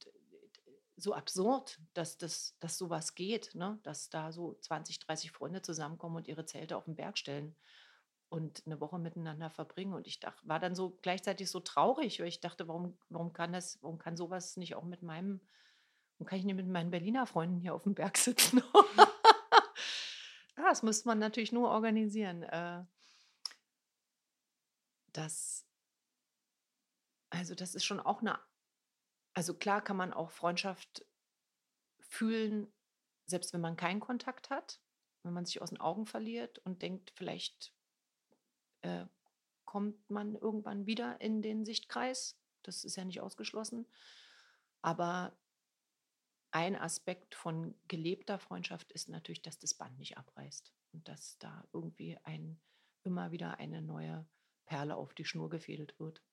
[0.98, 3.80] so absurd, dass, das, dass sowas geht, ne?
[3.84, 7.56] dass da so 20, 30 Freunde zusammenkommen und ihre Zelte auf den Berg stellen
[8.30, 9.94] und eine Woche miteinander verbringen.
[9.94, 13.54] Und ich dachte, war dann so gleichzeitig so traurig, weil ich dachte, warum, warum kann
[13.54, 15.42] das, warum kann sowas nicht auch mit meinem,
[16.18, 18.62] warum kann ich nicht mit meinen Berliner Freunden hier auf dem Berg sitzen?
[20.58, 22.44] ja, das müsste man natürlich nur organisieren.
[22.44, 22.86] Äh,
[25.12, 25.66] das,
[27.30, 28.40] also das ist schon auch eine
[29.36, 31.06] also klar kann man auch Freundschaft
[32.00, 32.72] fühlen,
[33.28, 34.82] selbst wenn man keinen Kontakt hat,
[35.24, 37.74] wenn man sich aus den Augen verliert und denkt, vielleicht
[38.82, 39.06] äh,
[39.66, 42.40] kommt man irgendwann wieder in den Sichtkreis.
[42.64, 43.86] Das ist ja nicht ausgeschlossen.
[44.82, 45.38] Aber
[46.52, 51.68] ein Aspekt von gelebter Freundschaft ist natürlich, dass das Band nicht abreißt und dass da
[51.74, 52.62] irgendwie ein,
[53.04, 54.26] immer wieder eine neue
[54.66, 56.24] Perle auf die Schnur gefädelt wird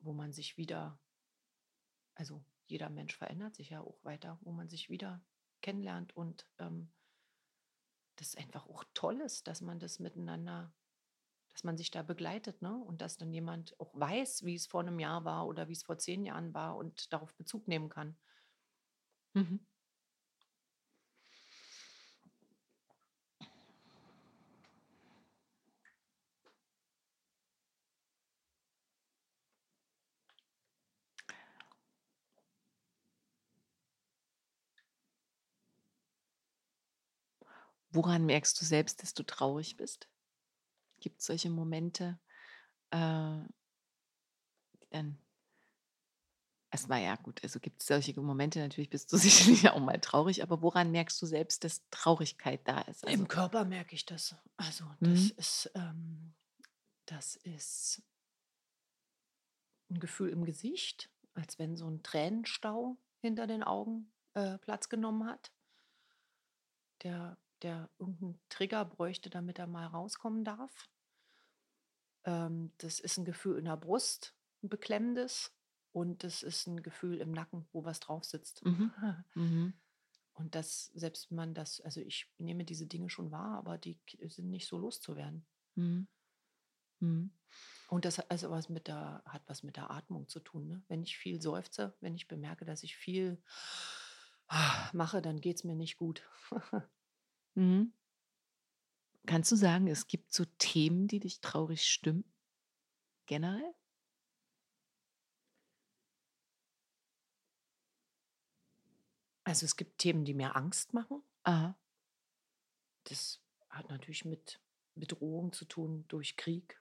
[0.00, 0.98] wo man sich wieder,
[2.14, 5.24] also jeder Mensch verändert sich ja auch weiter, wo man sich wieder
[5.62, 6.92] kennenlernt und ähm,
[8.16, 10.74] das einfach auch toll ist, dass man das miteinander,
[11.50, 12.76] dass man sich da begleitet, ne?
[12.76, 15.84] Und dass dann jemand auch weiß, wie es vor einem Jahr war oder wie es
[15.84, 18.18] vor zehn Jahren war und darauf Bezug nehmen kann.
[19.34, 19.58] Mhm.
[37.98, 40.08] Woran merkst du selbst, dass du traurig bist?
[41.00, 42.20] Gibt es solche Momente,
[42.92, 43.40] äh,
[44.80, 45.18] die dann
[46.70, 50.44] erstmal ja gut, also gibt es solche Momente, natürlich bist du sicherlich auch mal traurig,
[50.44, 53.04] aber woran merkst du selbst, dass Traurigkeit da ist?
[53.04, 54.36] Also, Im Körper merke ich das.
[54.56, 55.32] Also das mhm.
[55.36, 56.34] ist, ähm,
[57.06, 58.00] das ist
[59.90, 65.26] ein Gefühl im Gesicht, als wenn so ein Tränenstau hinter den Augen äh, Platz genommen
[65.26, 65.50] hat.
[67.02, 70.88] Der der irgendeinen Trigger bräuchte, damit er mal rauskommen darf.
[72.24, 75.52] Ähm, das ist ein Gefühl in der Brust, ein beklemmendes.
[75.92, 78.64] Und das ist ein Gefühl im Nacken, wo was drauf sitzt.
[78.64, 78.92] Mhm.
[79.34, 79.74] Mhm.
[80.34, 83.98] Und das, selbst wenn man das, also ich nehme diese Dinge schon wahr, aber die
[84.28, 85.44] sind nicht so loszuwerden.
[85.74, 86.06] Mhm.
[87.00, 87.32] Mhm.
[87.88, 90.68] Und das also was mit der, hat was mit der Atmung zu tun.
[90.68, 90.82] Ne?
[90.86, 93.42] Wenn ich viel seufze, wenn ich bemerke, dass ich viel
[94.92, 96.22] mache, dann geht es mir nicht gut.
[97.58, 97.92] Mhm.
[99.26, 102.22] Kannst du sagen, es gibt so Themen, die dich traurig stimmen?
[103.26, 103.74] Generell?
[109.42, 111.20] Also es gibt Themen, die mir Angst machen.
[111.42, 111.76] Aha.
[113.04, 114.60] Das hat natürlich mit
[114.94, 116.80] Bedrohung zu tun durch Krieg.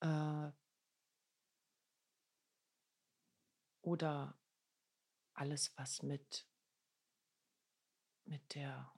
[0.00, 0.50] Äh,
[3.82, 4.38] oder
[5.34, 6.46] alles, was mit,
[8.24, 8.90] mit der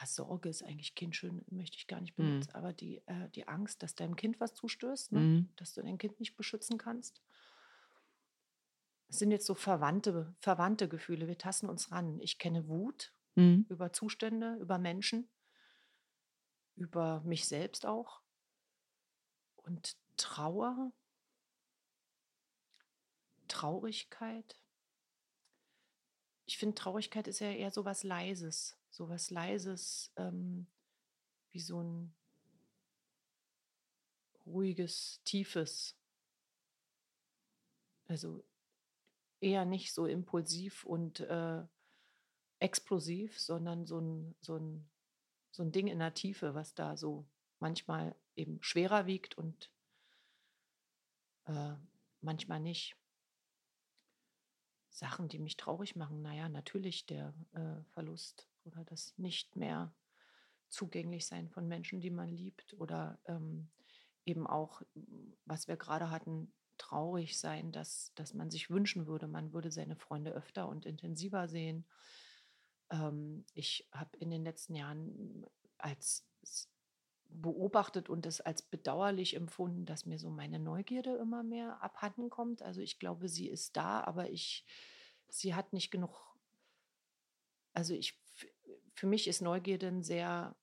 [0.00, 2.24] ah, Sorge ist eigentlich kein schön, möchte ich gar nicht mhm.
[2.24, 2.56] benutzen, mhm.
[2.56, 5.20] aber die, äh, die Angst, dass deinem Kind was zustößt, ne?
[5.20, 5.48] mhm.
[5.56, 7.22] dass du dein Kind nicht beschützen kannst.
[9.08, 11.28] Es sind jetzt so verwandte, verwandte Gefühle.
[11.28, 12.20] Wir tasten uns ran.
[12.20, 13.66] Ich kenne Wut mhm.
[13.68, 15.28] über Zustände, über Menschen,
[16.76, 18.20] über mich selbst auch.
[19.56, 20.92] Und Trauer,
[23.46, 24.60] Traurigkeit.
[26.44, 30.66] Ich finde, Traurigkeit ist ja eher so was Leises so was Leises, ähm,
[31.50, 32.14] wie so ein
[34.46, 35.96] ruhiges, tiefes.
[38.06, 38.44] Also
[39.40, 41.62] eher nicht so impulsiv und äh,
[42.58, 44.88] explosiv, sondern so ein, so, ein,
[45.50, 47.26] so ein Ding in der Tiefe, was da so
[47.60, 49.70] manchmal eben schwerer wiegt und
[51.46, 51.74] äh,
[52.20, 52.96] manchmal nicht.
[54.90, 59.92] Sachen, die mich traurig machen, naja, natürlich der äh, Verlust oder das nicht mehr
[60.68, 63.68] zugänglich sein von Menschen, die man liebt oder ähm,
[64.24, 64.82] eben auch,
[65.44, 69.96] was wir gerade hatten, traurig sein, dass, dass man sich wünschen würde, man würde seine
[69.96, 71.86] Freunde öfter und intensiver sehen.
[72.90, 75.46] Ähm, ich habe in den letzten Jahren
[75.78, 76.24] als
[77.30, 82.62] beobachtet und es als bedauerlich empfunden, dass mir so meine Neugierde immer mehr abhanden kommt.
[82.62, 84.64] Also ich glaube, sie ist da, aber ich,
[85.28, 86.36] sie hat nicht genug,
[87.74, 88.18] also ich
[88.98, 90.56] für mich ist Neugierde ein sehr,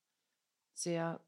[0.74, 1.24] sehr,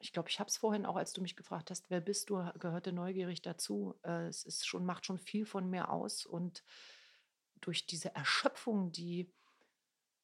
[0.00, 2.44] ich glaube, ich habe es vorhin auch, als du mich gefragt hast, wer bist du,
[2.58, 3.94] gehörte neugierig dazu.
[4.02, 6.64] Äh, es ist schon, macht schon viel von mir aus und
[7.60, 9.32] durch diese Erschöpfung, die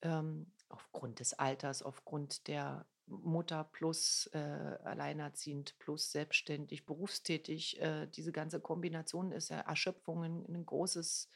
[0.03, 4.39] ähm, aufgrund des Alters, aufgrund der Mutter plus äh,
[4.83, 7.81] alleinerziehend plus selbstständig, berufstätig.
[7.81, 11.29] Äh, diese ganze Kombination ist ja Erschöpfung ein, ein großes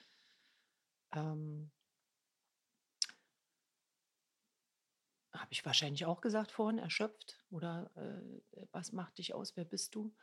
[1.15, 1.71] ähm,
[5.33, 9.95] habe ich wahrscheinlich auch gesagt vorhin, erschöpft oder äh, was macht dich aus, wer bist
[9.95, 10.15] du?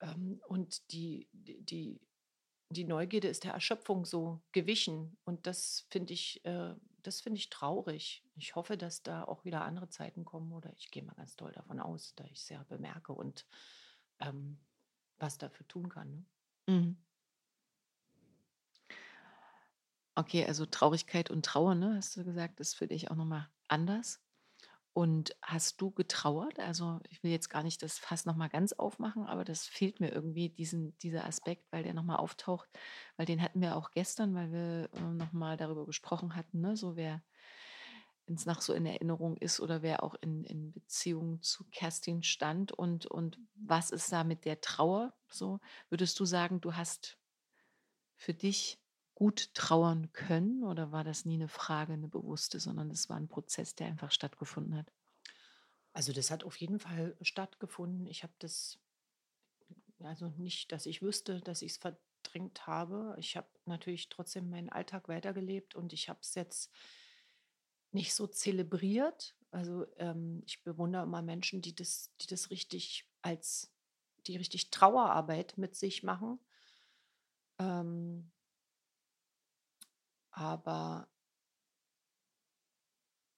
[0.00, 2.00] Ähm, und die, die,
[2.70, 8.24] die Neugierde ist der Erschöpfung so gewichen und das finde ich, äh, das ich traurig.
[8.36, 11.52] Ich hoffe, dass da auch wieder andere Zeiten kommen oder ich gehe mal ganz doll
[11.52, 13.46] davon aus, da ich sehr bemerke und
[14.20, 14.58] ähm,
[15.18, 16.10] was dafür tun kann.
[16.10, 16.24] Ne?
[16.68, 16.96] Mhm.
[20.14, 24.20] Okay, also Traurigkeit und Trauer, ne, hast du gesagt, ist für dich auch nochmal anders.
[24.92, 26.58] Und hast du getrauert?
[26.58, 30.10] Also ich will jetzt gar nicht das Fass nochmal ganz aufmachen, aber das fehlt mir
[30.10, 32.68] irgendwie, diesen, dieser Aspekt, weil der nochmal auftaucht,
[33.16, 36.76] weil den hatten wir auch gestern, weil wir äh, nochmal darüber gesprochen hatten, ne?
[36.76, 37.22] so wer
[38.26, 42.72] uns nach so in Erinnerung ist oder wer auch in, in Beziehung zu Kerstin stand
[42.72, 45.12] und, und was ist da mit der Trauer?
[45.28, 47.18] So würdest du sagen, du hast
[48.16, 48.80] für dich
[49.20, 53.28] gut trauern können oder war das nie eine Frage, eine bewusste, sondern es war ein
[53.28, 54.90] Prozess, der einfach stattgefunden hat?
[55.92, 58.06] Also das hat auf jeden Fall stattgefunden.
[58.06, 58.78] Ich habe das,
[59.98, 63.14] also nicht, dass ich wüsste, dass ich es verdrängt habe.
[63.18, 66.70] Ich habe natürlich trotzdem meinen Alltag weitergelebt und ich habe es jetzt
[67.92, 69.36] nicht so zelebriert.
[69.50, 73.70] Also ähm, ich bewundere immer Menschen, die das, die das richtig als,
[74.26, 76.40] die richtig Trauerarbeit mit sich machen.
[77.58, 78.30] Ähm,
[80.30, 81.08] aber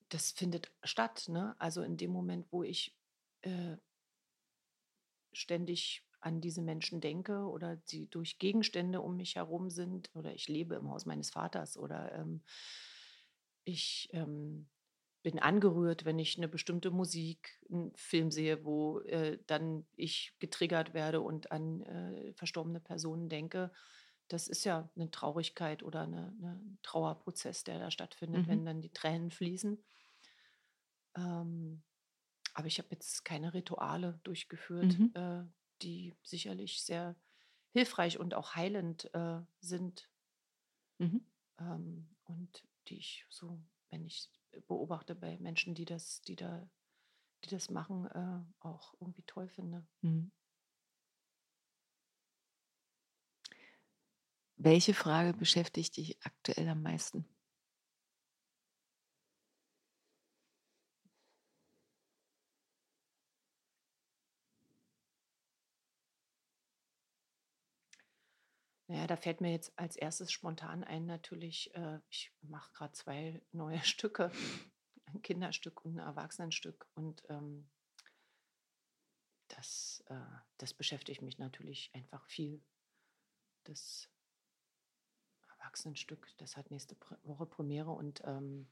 [0.09, 1.28] das findet statt.
[1.28, 1.57] Ne?
[1.59, 2.95] Also in dem Moment, wo ich
[3.43, 3.76] äh,
[5.32, 10.49] ständig an diese Menschen denke oder sie durch Gegenstände um mich herum sind oder ich
[10.49, 12.43] lebe im Haus meines Vaters oder ähm,
[13.64, 14.68] ich ähm,
[15.22, 20.95] bin angerührt, wenn ich eine bestimmte Musik, einen Film sehe, wo äh, dann ich getriggert
[20.95, 23.72] werde und an äh, verstorbene Personen denke
[24.32, 28.48] das ist ja eine Traurigkeit oder eine, eine ein Trauerprozess, der da stattfindet, mhm.
[28.48, 29.82] wenn dann die Tränen fließen.
[31.16, 31.82] Ähm,
[32.54, 35.12] aber ich habe jetzt keine Rituale durchgeführt, mhm.
[35.14, 35.44] äh,
[35.82, 37.16] die sicherlich sehr
[37.72, 40.08] hilfreich und auch heilend äh, sind.
[40.98, 41.26] Mhm.
[41.58, 44.30] Ähm, und die ich so, wenn ich
[44.66, 46.68] beobachte bei Menschen, die das, die da,
[47.44, 49.86] die das machen, äh, auch irgendwie toll finde.
[50.00, 50.30] Mhm.
[54.64, 57.26] Welche Frage beschäftigt dich aktuell am meisten?
[68.86, 73.42] Naja, da fällt mir jetzt als erstes spontan ein, natürlich, äh, ich mache gerade zwei
[73.50, 74.30] neue Stücke,
[75.06, 76.86] ein Kinderstück und ein Erwachsenenstück.
[76.94, 77.68] Und ähm,
[79.48, 80.14] das, äh,
[80.58, 82.62] das beschäftigt mich natürlich einfach viel.
[83.64, 84.11] Das
[85.62, 86.28] Erwachsenenstück.
[86.38, 88.66] Das hat nächste Woche Premiere und ähm,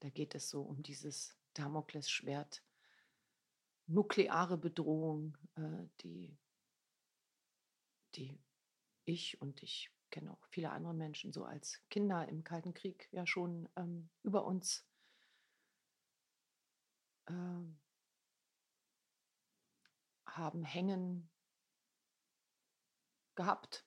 [0.00, 2.62] da geht es so um dieses Damoklesschwert,
[3.86, 6.36] nukleare Bedrohung, äh, die,
[8.16, 8.38] die
[9.04, 13.26] ich und ich kenne auch viele andere Menschen so als Kinder im Kalten Krieg ja
[13.26, 14.84] schon ähm, über uns
[17.26, 17.32] äh,
[20.26, 21.30] haben hängen
[23.36, 23.86] gehabt.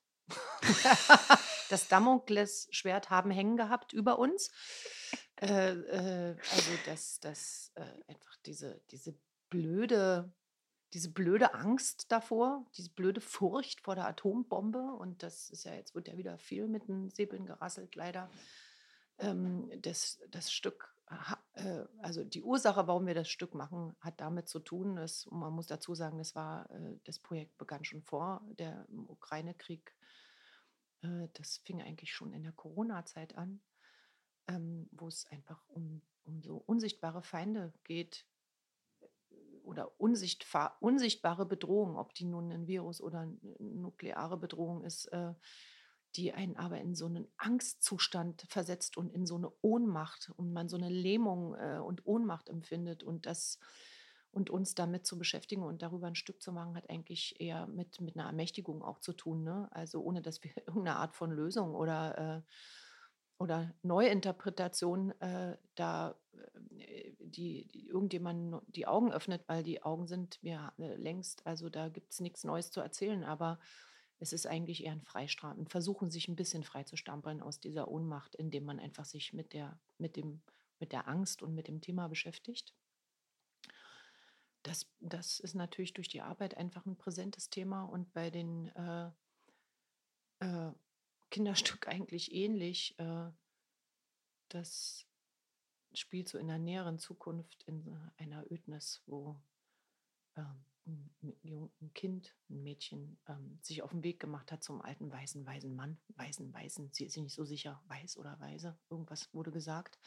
[1.70, 4.52] das Damoklesschwert haben hängen gehabt über uns.
[5.42, 9.16] Äh, äh, also dass das äh, einfach diese, diese
[9.50, 10.32] blöde,
[10.94, 14.94] diese blöde Angst davor, diese blöde Furcht vor der Atombombe.
[14.94, 18.30] Und das ist ja, jetzt wird ja wieder viel mit den Säbeln gerasselt, leider.
[19.20, 20.96] Ähm, das, das Stück,
[21.54, 25.54] äh, also die Ursache, warum wir das Stück machen, hat damit zu tun, dass, man
[25.54, 29.94] muss dazu sagen, das war, äh, das Projekt begann schon vor dem Ukraine-Krieg
[31.04, 33.62] äh, das fing eigentlich schon in der Corona-Zeit an,
[34.48, 38.26] ähm, wo es einfach um, um so unsichtbare Feinde geht
[39.02, 39.06] äh,
[39.64, 45.34] oder unsichtbar, unsichtbare Bedrohung, ob die nun ein Virus oder eine nukleare Bedrohung ist, äh,
[46.16, 50.70] die einen aber in so einen Angstzustand versetzt und in so eine Ohnmacht und man
[50.70, 53.58] so eine Lähmung und Ohnmacht empfindet und das
[54.34, 58.02] und uns damit zu beschäftigen und darüber ein Stück zu machen, hat eigentlich eher mit,
[58.02, 59.44] mit einer Ermächtigung auch zu tun.
[59.44, 59.70] Ne?
[59.72, 62.42] Also ohne, dass wir irgendeine Art von Lösung oder, äh,
[63.38, 66.16] oder Neuinterpretation äh, da
[66.78, 71.70] äh, die, die irgendjemanden die Augen öffnet, weil die Augen sind mir äh, längst, also
[71.70, 73.60] da gibt es nichts Neues zu erzählen, aber
[74.18, 78.66] es ist eigentlich eher ein Freistrafen, versuchen sich ein bisschen freizustampeln aus dieser Ohnmacht, indem
[78.66, 80.42] man einfach sich mit der, mit dem,
[80.80, 82.74] mit der Angst und mit dem Thema beschäftigt.
[84.64, 89.12] Das, das ist natürlich durch die Arbeit einfach ein präsentes Thema und bei den äh,
[90.40, 90.72] äh,
[91.30, 92.98] Kinderstück eigentlich ähnlich.
[92.98, 93.30] Äh,
[94.50, 95.06] das
[95.94, 99.40] spielt so in der näheren Zukunft in einer Ödnis, wo
[100.36, 105.12] ähm, ein, ein Kind, ein Mädchen, ähm, sich auf den Weg gemacht hat zum alten
[105.12, 109.52] weißen, weisen Mann, weißen, weißen, sie ist nicht so sicher, weiß oder weise, irgendwas wurde
[109.52, 110.00] gesagt.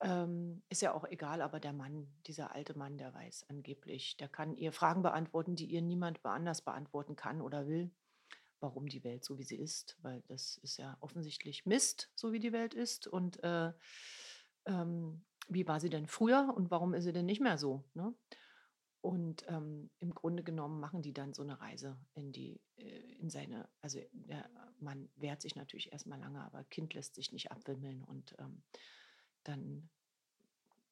[0.00, 4.28] Ähm, ist ja auch egal, aber der Mann, dieser alte Mann, der weiß angeblich, der
[4.28, 7.90] kann ihr Fragen beantworten, die ihr niemand anders beantworten kann oder will.
[8.60, 12.40] Warum die Welt so wie sie ist, weil das ist ja offensichtlich Mist, so wie
[12.40, 13.06] die Welt ist.
[13.06, 13.72] Und äh,
[14.66, 17.84] ähm, wie war sie denn früher und warum ist sie denn nicht mehr so?
[17.94, 18.14] Ne?
[19.00, 23.30] Und ähm, im Grunde genommen machen die dann so eine Reise in die, äh, in
[23.30, 24.50] seine, also der
[24.80, 28.62] Mann wehrt sich natürlich erstmal lange, aber Kind lässt sich nicht abwimmeln und ähm,
[29.48, 29.88] dann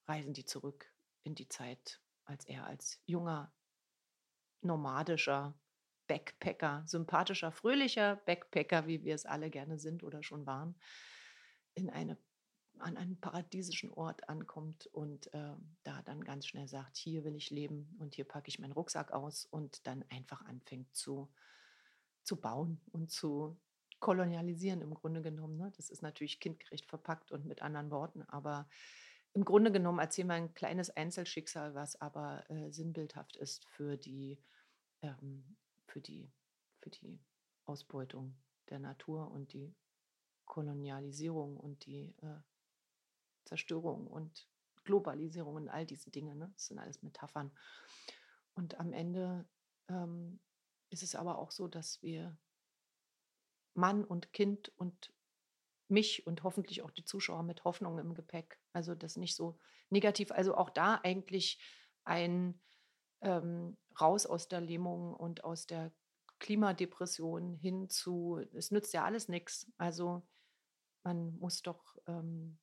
[0.06, 3.52] reisen die zurück in die Zeit, als er als junger,
[4.60, 5.54] nomadischer
[6.06, 10.74] Backpacker, sympathischer, fröhlicher Backpacker, wie wir es alle gerne sind oder schon waren,
[11.74, 12.18] in eine
[12.78, 15.54] an einen paradiesischen Ort ankommt und äh,
[15.84, 19.12] da dann ganz schnell sagt, hier will ich leben und hier packe ich meinen Rucksack
[19.12, 21.28] aus und dann einfach anfängt zu,
[22.22, 23.56] zu bauen und zu
[24.04, 25.56] kolonialisieren im Grunde genommen.
[25.56, 25.72] Ne?
[25.76, 28.68] Das ist natürlich kindgerecht verpackt und mit anderen Worten, aber
[29.32, 34.38] im Grunde genommen erzählen wir ein kleines Einzelschicksal, was aber äh, sinnbildhaft ist für die,
[35.00, 35.56] ähm,
[35.86, 36.30] für, die,
[36.82, 37.18] für die
[37.64, 38.36] Ausbeutung
[38.68, 39.74] der Natur und die
[40.44, 42.40] Kolonialisierung und die äh,
[43.46, 44.46] Zerstörung und
[44.84, 46.36] Globalisierung und all diese Dinge.
[46.36, 46.50] Ne?
[46.52, 47.50] Das sind alles Metaphern.
[48.52, 49.48] Und am Ende
[49.88, 50.40] ähm,
[50.90, 52.36] ist es aber auch so, dass wir
[53.74, 55.12] Mann und Kind und
[55.88, 59.58] mich und hoffentlich auch die Zuschauer mit Hoffnung im Gepäck, also das nicht so
[59.90, 61.60] negativ, also auch da eigentlich
[62.04, 62.60] ein
[63.20, 65.92] ähm, raus aus der Lähmung und aus der
[66.38, 69.70] Klimadepression hin zu, es nützt ja alles nichts.
[69.78, 70.26] Also
[71.02, 72.58] man muss doch ähm,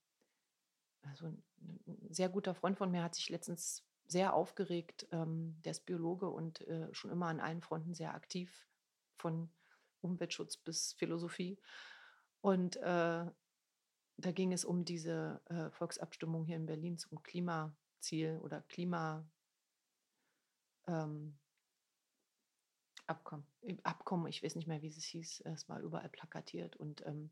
[1.04, 1.44] also ein,
[2.10, 5.08] sehr guter Freund von mir hat sich letztens sehr aufgeregt.
[5.12, 8.68] Ähm, der ist Biologe und äh, schon immer an allen Fronten sehr aktiv,
[9.16, 9.50] von
[10.02, 11.57] Umweltschutz bis Philosophie.
[12.41, 13.26] Und äh,
[14.18, 19.26] da ging es um diese äh, Volksabstimmung hier in Berlin zum Klimaziel oder Klima.
[20.88, 21.38] Ähm,
[23.84, 27.30] Abkommen, ich weiß nicht mehr, wie es hieß, es war überall plakatiert und ähm,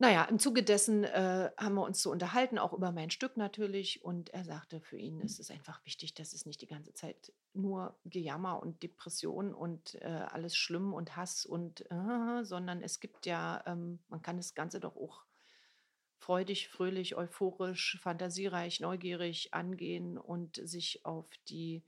[0.00, 4.04] naja, im Zuge dessen äh, haben wir uns so unterhalten, auch über mein Stück natürlich.
[4.04, 7.32] Und er sagte, für ihn ist es einfach wichtig, dass es nicht die ganze Zeit
[7.52, 13.26] nur Gejammer und Depression und äh, alles schlimm und Hass und, äh, sondern es gibt
[13.26, 15.24] ja, ähm, man kann das Ganze doch auch
[16.18, 21.82] freudig, fröhlich, euphorisch, fantasiereich, neugierig angehen und sich auf die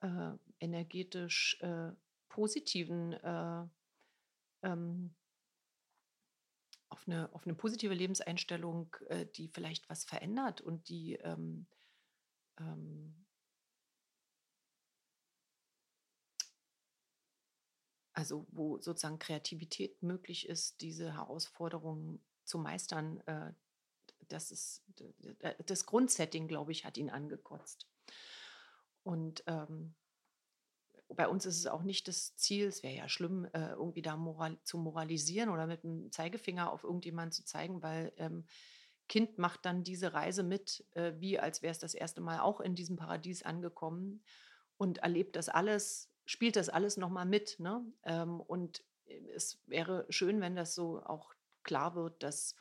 [0.00, 1.90] äh, energetisch äh,
[2.28, 3.64] positiven äh,
[4.62, 5.14] ähm,
[6.92, 11.66] auf eine, auf eine positive Lebenseinstellung, äh, die vielleicht was verändert und die ähm,
[12.60, 13.26] ähm,
[18.12, 23.54] also wo sozusagen Kreativität möglich ist, diese Herausforderungen zu meistern, äh,
[24.28, 24.84] das ist
[25.66, 27.88] das Grundsetting, glaube ich, hat ihn angekotzt.
[29.02, 29.94] Und ähm,
[31.14, 34.16] bei uns ist es auch nicht das Ziel, es wäre ja schlimm, äh, irgendwie da
[34.16, 38.44] moral zu moralisieren oder mit dem Zeigefinger auf irgendjemanden zu zeigen, weil ähm,
[39.08, 42.60] Kind macht dann diese Reise mit, äh, wie als wäre es das erste Mal auch
[42.60, 44.22] in diesem Paradies angekommen
[44.76, 47.58] und erlebt das alles, spielt das alles nochmal mit.
[47.58, 47.84] Ne?
[48.04, 52.56] Ähm, und äh, es wäre schön, wenn das so auch klar wird, dass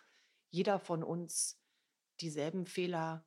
[0.50, 1.60] jeder von uns
[2.20, 3.26] dieselben Fehler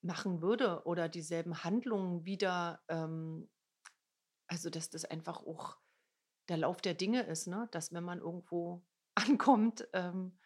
[0.00, 3.48] machen würde oder dieselben Handlungen wieder ähm,
[4.46, 5.78] also, dass das einfach auch
[6.48, 7.68] der Lauf der Dinge ist, ne?
[7.72, 10.38] dass wenn man irgendwo ankommt, ähm,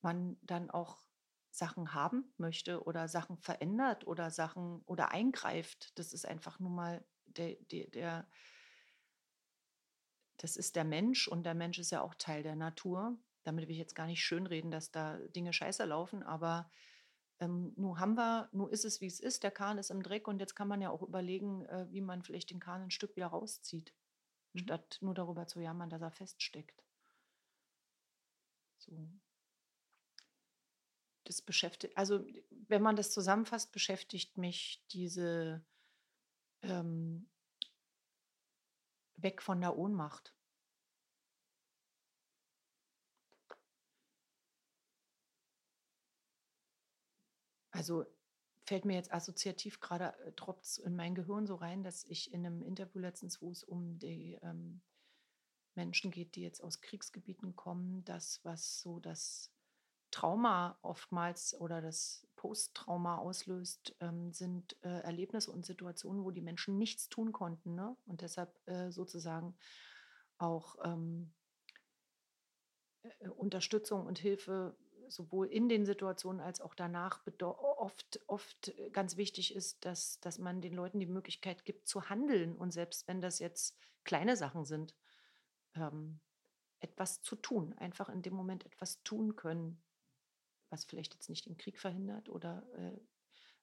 [0.00, 1.02] man dann auch
[1.50, 5.98] Sachen haben möchte oder Sachen verändert oder Sachen oder eingreift.
[5.98, 8.28] Das ist einfach nur mal der, der, der
[10.36, 13.18] das ist der Mensch und der Mensch ist ja auch Teil der Natur.
[13.42, 16.70] Damit will ich jetzt gar nicht schönreden, dass da Dinge scheiße laufen, aber
[17.40, 20.26] ähm, nun haben wir, nun ist es, wie es ist, der Kahn ist im Dreck
[20.26, 23.14] und jetzt kann man ja auch überlegen, äh, wie man vielleicht den Kahn ein Stück
[23.16, 23.94] wieder rauszieht,
[24.52, 24.58] mhm.
[24.60, 26.82] statt nur darüber zu jammern, dass er feststeckt.
[28.78, 29.08] So.
[31.24, 35.64] Das beschäftigt, also wenn man das zusammenfasst, beschäftigt mich diese
[36.62, 37.28] ähm,
[39.16, 40.34] weg von der Ohnmacht.
[47.78, 48.04] Also
[48.64, 52.44] fällt mir jetzt assoziativ gerade, äh, tropft in mein Gehirn so rein, dass ich in
[52.44, 54.80] einem Interview letztens, wo es um die ähm,
[55.76, 59.52] Menschen geht, die jetzt aus Kriegsgebieten kommen, das, was so das
[60.10, 66.78] Trauma oftmals oder das Posttrauma auslöst, ähm, sind äh, Erlebnisse und Situationen, wo die Menschen
[66.78, 67.96] nichts tun konnten ne?
[68.06, 69.56] und deshalb äh, sozusagen
[70.38, 71.32] auch ähm,
[73.02, 74.76] äh, Unterstützung und Hilfe
[75.08, 80.38] sowohl in den Situationen als auch danach oft, oft äh, ganz wichtig ist, dass, dass
[80.38, 84.64] man den Leuten die Möglichkeit gibt zu handeln und selbst wenn das jetzt kleine Sachen
[84.64, 84.94] sind,
[85.74, 86.20] ähm,
[86.80, 89.82] etwas zu tun, einfach in dem Moment etwas tun können,
[90.70, 92.98] was vielleicht jetzt nicht den Krieg verhindert oder äh,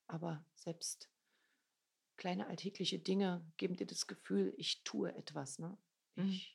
[0.07, 1.09] aber selbst
[2.17, 5.59] kleine alltägliche Dinge geben dir das Gefühl, ich tue etwas.
[5.59, 5.77] Ne?
[6.15, 6.29] Mhm.
[6.29, 6.54] Ich,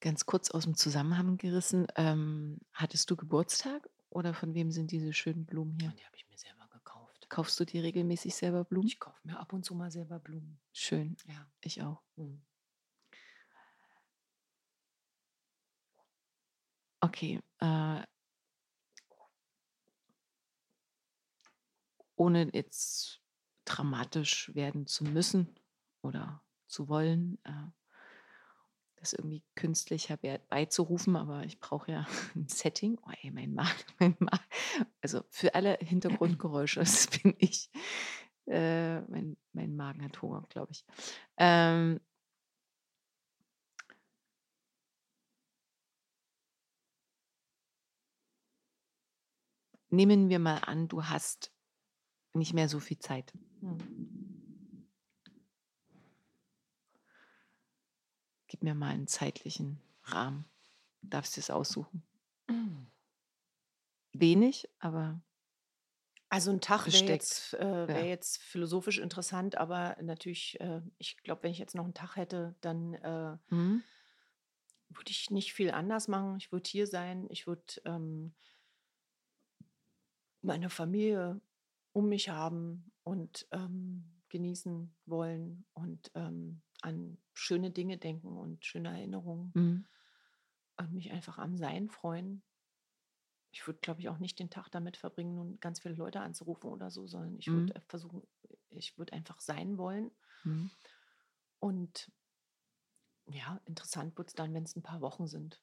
[0.00, 5.12] Ganz kurz aus dem Zusammenhang gerissen, ähm, hattest du Geburtstag oder von wem sind diese
[5.12, 5.90] schönen Blumen hier?
[5.90, 7.28] die habe ich mir selber gekauft.
[7.28, 8.86] Kaufst du dir regelmäßig selber Blumen?
[8.86, 10.60] Ich kaufe mir ab und zu mal selber Blumen.
[10.72, 11.50] Schön, Ja.
[11.62, 12.02] ich auch.
[12.16, 12.42] Mhm.
[17.02, 18.02] Okay, äh
[22.18, 23.20] ohne jetzt
[23.64, 25.54] dramatisch werden zu müssen
[26.02, 27.52] oder zu wollen, äh,
[29.00, 32.98] das irgendwie künstlich herber beizurufen, aber ich brauche ja ein Setting.
[33.06, 34.44] Oh ey, mein Magen, mein Magen.
[35.02, 37.70] Also für alle Hintergrundgeräusche, das bin ich.
[38.46, 40.84] Äh, mein, mein Magen hat Hunger, glaube ich.
[41.36, 42.00] Ähm,
[49.90, 51.52] nehmen wir mal an, du hast
[52.34, 53.32] nicht mehr so viel Zeit.
[53.60, 54.17] Mhm.
[58.48, 60.44] Gib mir mal einen zeitlichen Rahmen.
[61.02, 62.02] Du darfst dir es aussuchen.
[64.12, 65.20] Wenig, aber
[66.30, 68.06] Also ein Tag wäre jetzt, äh, wär ja.
[68.06, 72.54] jetzt philosophisch interessant, aber natürlich, äh, ich glaube, wenn ich jetzt noch einen Tag hätte,
[72.60, 73.82] dann äh, mhm.
[74.88, 76.36] würde ich nicht viel anders machen.
[76.38, 78.34] Ich würde hier sein, ich würde ähm,
[80.42, 81.40] meine Familie
[81.92, 88.88] um mich haben und ähm, genießen wollen und ähm, an schöne Dinge denken und schöne
[88.90, 89.82] Erinnerungen Mhm.
[90.78, 92.42] und mich einfach am Sein freuen.
[93.50, 96.70] Ich würde, glaube ich, auch nicht den Tag damit verbringen, nun ganz viele Leute anzurufen
[96.70, 97.72] oder so, sondern ich Mhm.
[97.72, 98.22] würde versuchen,
[98.70, 100.10] ich würde einfach sein wollen.
[100.44, 100.68] Mhm.
[101.60, 102.08] Und
[103.30, 105.62] ja, interessant wird es dann, wenn es ein paar Wochen sind.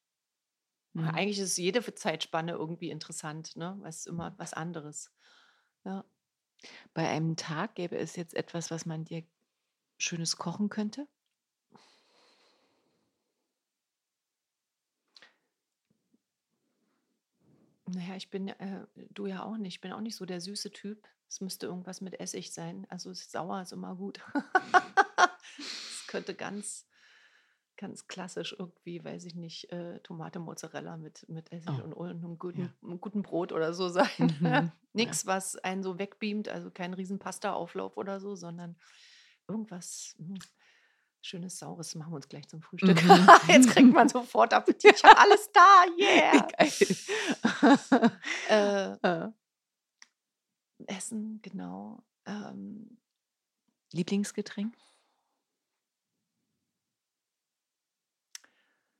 [0.98, 1.14] Ja, Mhm.
[1.14, 3.82] Eigentlich ist jede Zeitspanne irgendwie interessant, ne?
[3.86, 5.12] Es ist immer was anderes.
[5.86, 6.06] Ja.
[6.94, 9.24] Bei einem Tag gäbe es jetzt etwas, was man dir
[9.98, 11.08] Schönes kochen könnte?
[17.88, 19.76] Naja, ich bin, äh, du ja auch nicht.
[19.76, 21.08] Ich bin auch nicht so der süße Typ.
[21.28, 22.86] Es müsste irgendwas mit Essig sein.
[22.90, 24.20] Also sauer ist immer gut.
[25.58, 26.88] Es könnte ganz,
[27.78, 32.10] ganz klassisch irgendwie, weiß ich nicht, äh, Tomate Mozzarella mit, mit Essig Oh, und, und
[32.10, 32.74] einem guten, ja.
[32.84, 34.08] einem guten Brot oder so sein.
[34.18, 34.38] Mhm.
[34.46, 34.72] Ja.
[34.94, 38.78] Nichts, was einen so wegbeamt, also kein riesen Pasta-Auflauf oder so, sondern
[39.48, 40.38] irgendwas hm,
[41.22, 43.04] schönes Saures machen wir uns gleich zum Frühstück.
[43.04, 43.28] Mhm.
[43.48, 44.96] Jetzt kriegt man sofort Appetit.
[44.98, 46.48] Ich habe alles da, yeah.
[48.50, 49.32] Äh, Äh,
[50.88, 52.04] Essen, genau.
[52.26, 52.98] Ähm,
[53.92, 54.76] Lieblingsgetränk?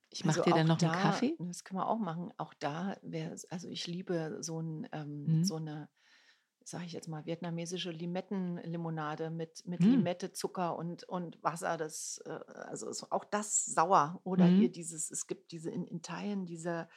[0.10, 1.36] Ich mache also dir dann noch einen da, Kaffee.
[1.40, 2.32] das können wir auch machen.
[2.38, 5.44] Auch da wäre also ich liebe so, ein, ähm, Mhm.
[5.44, 5.90] so eine,
[6.66, 9.86] sage ich jetzt mal, vietnamesische Limettenlimonade mit, mit Mhm.
[9.86, 11.78] Limette, Zucker und, und Wasser.
[11.78, 14.20] Das, äh, also ist auch das sauer.
[14.24, 14.72] Oder hier Mhm.
[14.72, 16.90] dieses, es gibt diese in Italien, diese,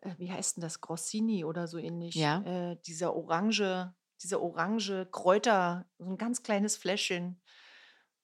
[0.00, 2.44] äh, wie heißt denn das, Grossini oder so ähnlich, Ja.
[2.44, 7.40] äh, dieser orange, dieser orange Kräuter, so ein ganz kleines Fläschchen.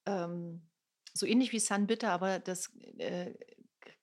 [0.07, 0.69] Ähm,
[1.15, 3.35] so ähnlich wie San Bitter, aber das äh,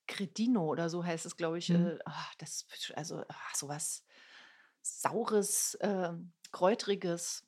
[0.08, 1.70] Credino oder so heißt es, glaube ich.
[1.70, 1.76] Mhm.
[1.76, 4.06] Äh, ah, das, also ah, sowas
[4.86, 7.44] Saures, ähm, Kräutriges.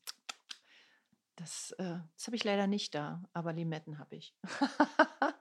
[1.35, 4.35] Das, äh, das habe ich leider nicht da, aber Limetten habe ich.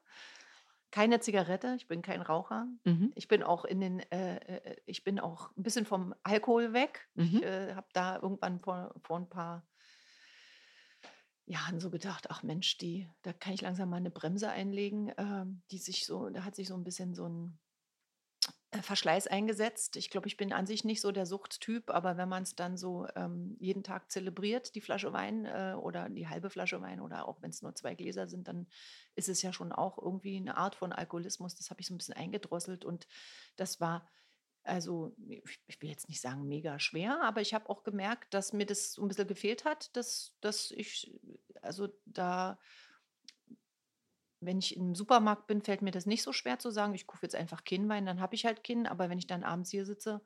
[0.91, 2.67] Keine Zigarette, ich bin kein Raucher.
[2.85, 3.13] Mhm.
[3.15, 7.09] Ich bin auch in den, äh, äh, ich bin auch ein bisschen vom Alkohol weg.
[7.17, 7.43] Ich Mhm.
[7.43, 9.67] äh, habe da irgendwann vor, vor ein paar
[11.47, 15.63] Jahren so gedacht, ach Mensch, die, da kann ich langsam mal eine Bremse einlegen, ähm,
[15.71, 17.66] die sich so, da hat sich so ein bisschen so ein, äh,
[18.73, 19.97] Verschleiß eingesetzt.
[19.97, 22.77] Ich glaube, ich bin an sich nicht so der Suchttyp, aber wenn man es dann
[22.77, 27.29] so ähm, jeden Tag zelebriert, die Flasche Wein äh, oder die halbe Flasche Wein oder
[27.29, 28.67] auch wenn es nur zwei Gläser sind, dann
[29.15, 31.55] ist es ja schon auch irgendwie eine Art von Alkoholismus.
[31.55, 33.07] Das habe ich so ein bisschen eingedrosselt und
[33.57, 34.09] das war
[34.67, 35.15] also
[35.69, 38.95] ich will jetzt nicht sagen mega schwer, aber ich habe auch gemerkt, dass mir das
[38.95, 41.15] so ein bisschen gefehlt hat, dass, dass ich,
[41.63, 42.59] also da
[44.41, 47.25] wenn ich im Supermarkt bin, fällt mir das nicht so schwer zu sagen, ich kaufe
[47.25, 48.87] jetzt einfach Kinnwein, dann habe ich halt Kinn.
[48.87, 50.21] Aber wenn ich dann abends hier sitze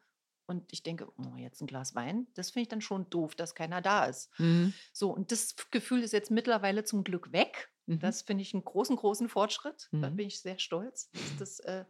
[0.46, 3.54] und ich denke, oh, jetzt ein Glas Wein, das finde ich dann schon doof, dass
[3.54, 4.30] keiner da ist.
[4.38, 4.74] Mhm.
[4.92, 7.72] So, und das Gefühl ist jetzt mittlerweile zum Glück weg.
[7.86, 7.98] Mhm.
[8.00, 9.90] Das finde ich einen großen, großen Fortschritt.
[10.00, 10.16] Da Mhm.
[10.16, 11.84] bin ich sehr stolz, dass das äh,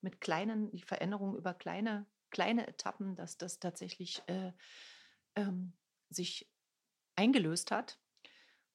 [0.00, 4.52] mit kleinen, die Veränderungen über kleine, kleine Etappen, dass das tatsächlich äh,
[5.34, 5.74] ähm,
[6.10, 6.50] sich
[7.16, 8.00] eingelöst hat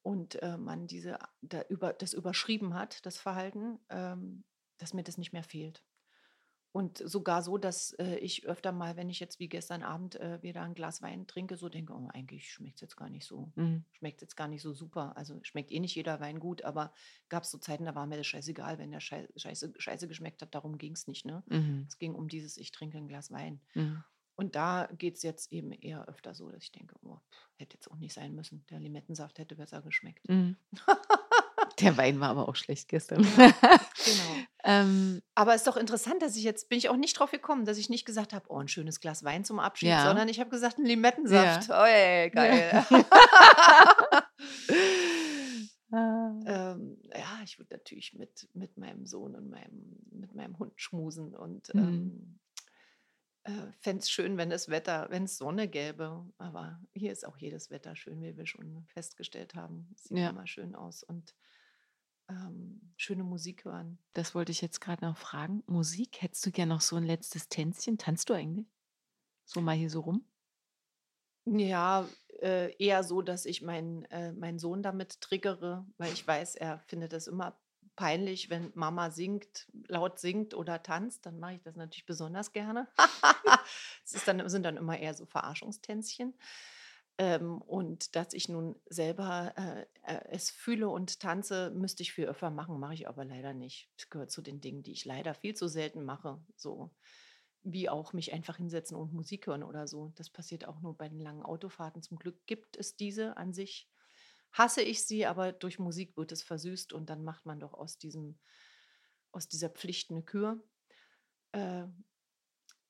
[0.04, 4.44] und äh, man diese, da über, das überschrieben hat, das Verhalten, ähm,
[4.78, 5.84] dass mir das nicht mehr fehlt.
[6.74, 10.42] Und sogar so, dass äh, ich öfter mal, wenn ich jetzt wie gestern Abend äh,
[10.42, 13.52] wieder ein Glas Wein trinke, so denke, oh, eigentlich schmeckt es jetzt gar nicht so,
[13.56, 13.84] Mhm.
[13.92, 15.18] schmeckt jetzt gar nicht so super.
[15.18, 16.94] Also schmeckt eh nicht jeder Wein gut, aber
[17.28, 20.42] gab es so Zeiten, da war mir das scheißegal, wenn der Schei- scheiße, scheiße geschmeckt
[20.42, 21.26] hat, darum ging es nicht.
[21.26, 21.44] Ne?
[21.48, 21.88] Mhm.
[21.90, 23.60] Es ging um dieses, ich trinke ein Glas Wein.
[23.74, 24.06] Mhm.
[24.42, 27.76] Und da geht es jetzt eben eher öfter so, dass ich denke, oh, pff, hätte
[27.76, 28.66] jetzt auch nicht sein müssen.
[28.72, 30.28] Der Limettensaft hätte besser geschmeckt.
[30.28, 30.56] Mhm.
[31.80, 33.26] Der Wein war aber auch schlecht gestern.
[34.04, 34.36] Genau.
[34.64, 37.66] ähm, Aber es ist doch interessant, dass ich jetzt, bin ich auch nicht drauf gekomm,
[37.66, 40.04] dass ich nicht gesagt habe, oh, ein schönes Glas Wein zum Abschied, Ja.
[40.06, 41.70] sondern ich habe gesagt, ein Limettensaft.
[41.70, 42.84] Oh, ey, geil.
[45.92, 50.74] ah, ähm, ja, ich würde natürlich mit, mit meinem Sohn und meinem, mit meinem Hund
[50.78, 51.80] schmusen und Mhm.
[51.80, 52.40] ähm,
[53.44, 56.32] äh, fände es schön, wenn das Wetter, wenn es Sonne gäbe.
[56.38, 59.90] Aber hier ist auch jedes Wetter schön, wie wir schon festgestellt haben.
[59.96, 60.30] Es sieht Ja.
[60.30, 61.36] immer schön aus und
[62.30, 64.00] ähm, schöne Musik hören.
[64.14, 65.64] das wollte ich jetzt gerade noch fragen.
[65.68, 67.98] Musik, hättest du gerne noch so ein letztes Tänzchen?
[67.98, 68.68] Tanzt du eigentlich?
[69.46, 70.26] So mal hier so rum?
[71.46, 72.08] Ja,
[72.42, 76.80] äh, eher so, dass ich meinen äh, meinen Sohn damit triggere, weil ich weiß, er
[76.80, 77.60] findet es immer
[77.96, 82.88] peinlich, wenn Mama singt, laut singt oder tanzt, dann mache ich das natürlich besonders gerne.
[84.04, 86.34] Es dann, sind dann immer eher so Verarschungstänzchen.
[87.18, 92.26] Ähm, und dass ich nun selber äh, äh, es fühle und tanze, müsste ich viel
[92.26, 93.90] öfter machen, mache ich aber leider nicht.
[93.98, 96.42] Das gehört zu den Dingen, die ich leider viel zu selten mache.
[96.56, 96.90] So
[97.64, 100.12] wie auch mich einfach hinsetzen und Musik hören oder so.
[100.16, 102.02] Das passiert auch nur bei den langen Autofahrten.
[102.02, 103.88] Zum Glück gibt es diese an sich.
[104.54, 107.98] Hasse ich sie, aber durch Musik wird es versüßt und dann macht man doch aus
[107.98, 108.38] diesem,
[109.32, 110.64] aus dieser Pflicht eine Kür.
[111.54, 111.88] Äh,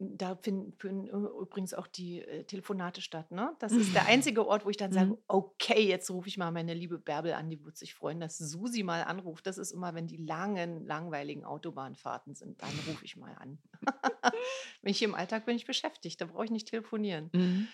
[0.04, 3.30] da finden, übrigens auch die äh, Telefonate statt.
[3.32, 3.56] Ne?
[3.60, 5.18] Das ist der einzige Ort, wo ich dann sage, Mhm.
[5.28, 8.82] okay, jetzt rufe ich mal meine liebe Bärbel an, die wird sich freuen, dass Susi
[8.82, 9.46] mal anruft.
[9.46, 13.60] Das ist immer, wenn die langen, langweiligen Autobahnfahrten sind, dann rufe ich mal an.
[14.82, 17.30] wenn ich im Alltag bin ich beschäftigt, da brauche ich nicht telefonieren.
[17.34, 17.68] Mhm.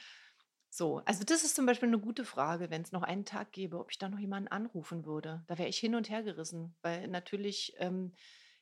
[0.70, 3.80] So, also das ist zum Beispiel eine gute Frage, wenn es noch einen Tag gäbe,
[3.80, 5.44] ob ich da noch jemanden anrufen würde.
[5.48, 8.14] Da wäre ich hin und her gerissen, weil natürlich ähm,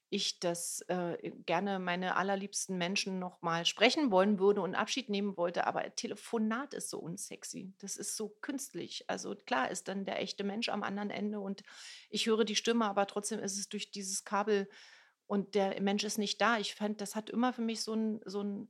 [0.10, 5.36] ich das äh, gerne meine allerliebsten Menschen noch mal sprechen wollen würde und Abschied nehmen
[5.36, 7.73] wollte, aber Telefonat ist so unsexy.
[7.80, 9.03] Das ist so künstlich.
[9.10, 11.64] Also klar ist dann der echte Mensch am anderen Ende und
[12.10, 14.69] ich höre die Stimme, aber trotzdem ist es durch dieses Kabel
[15.26, 16.60] und der Mensch ist nicht da.
[16.60, 18.69] Ich fand, das hat immer für mich so ein, so ein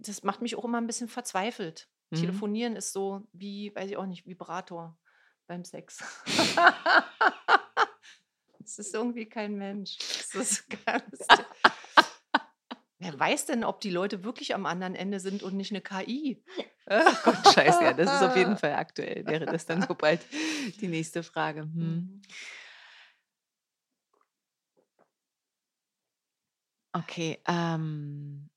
[0.00, 1.88] das macht mich auch immer ein bisschen verzweifelt.
[2.10, 2.16] Mhm.
[2.16, 4.98] Telefonieren ist so wie, weiß ich auch nicht, Vibrator
[5.46, 6.02] beim Sex.
[8.70, 9.96] Es ist irgendwie kein Mensch.
[9.98, 11.26] Es ist ganz.
[12.98, 16.40] Wer weiß denn, ob die Leute wirklich am anderen Ende sind und nicht eine KI?
[16.86, 19.26] Gott, scheiße, ja, das ist auf jeden Fall aktuell.
[19.26, 20.20] Wäre das dann so bald
[20.80, 21.62] die nächste Frage.
[21.62, 21.72] Hm.
[21.72, 22.22] Mhm.
[26.92, 28.49] Okay, ähm,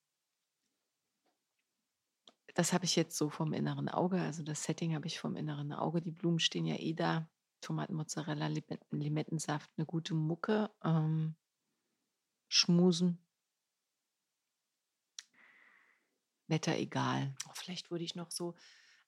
[2.53, 4.21] das habe ich jetzt so vom inneren Auge.
[4.21, 6.01] Also das Setting habe ich vom inneren Auge.
[6.01, 7.29] Die Blumen stehen ja eh da.
[7.61, 10.69] Tomaten, Mozzarella, Limetten, Limettensaft, eine gute Mucke.
[10.83, 11.35] Ähm,
[12.47, 13.17] schmusen.
[16.47, 17.33] Wetter egal.
[17.47, 18.55] Oh, Vielleicht würde ich noch so,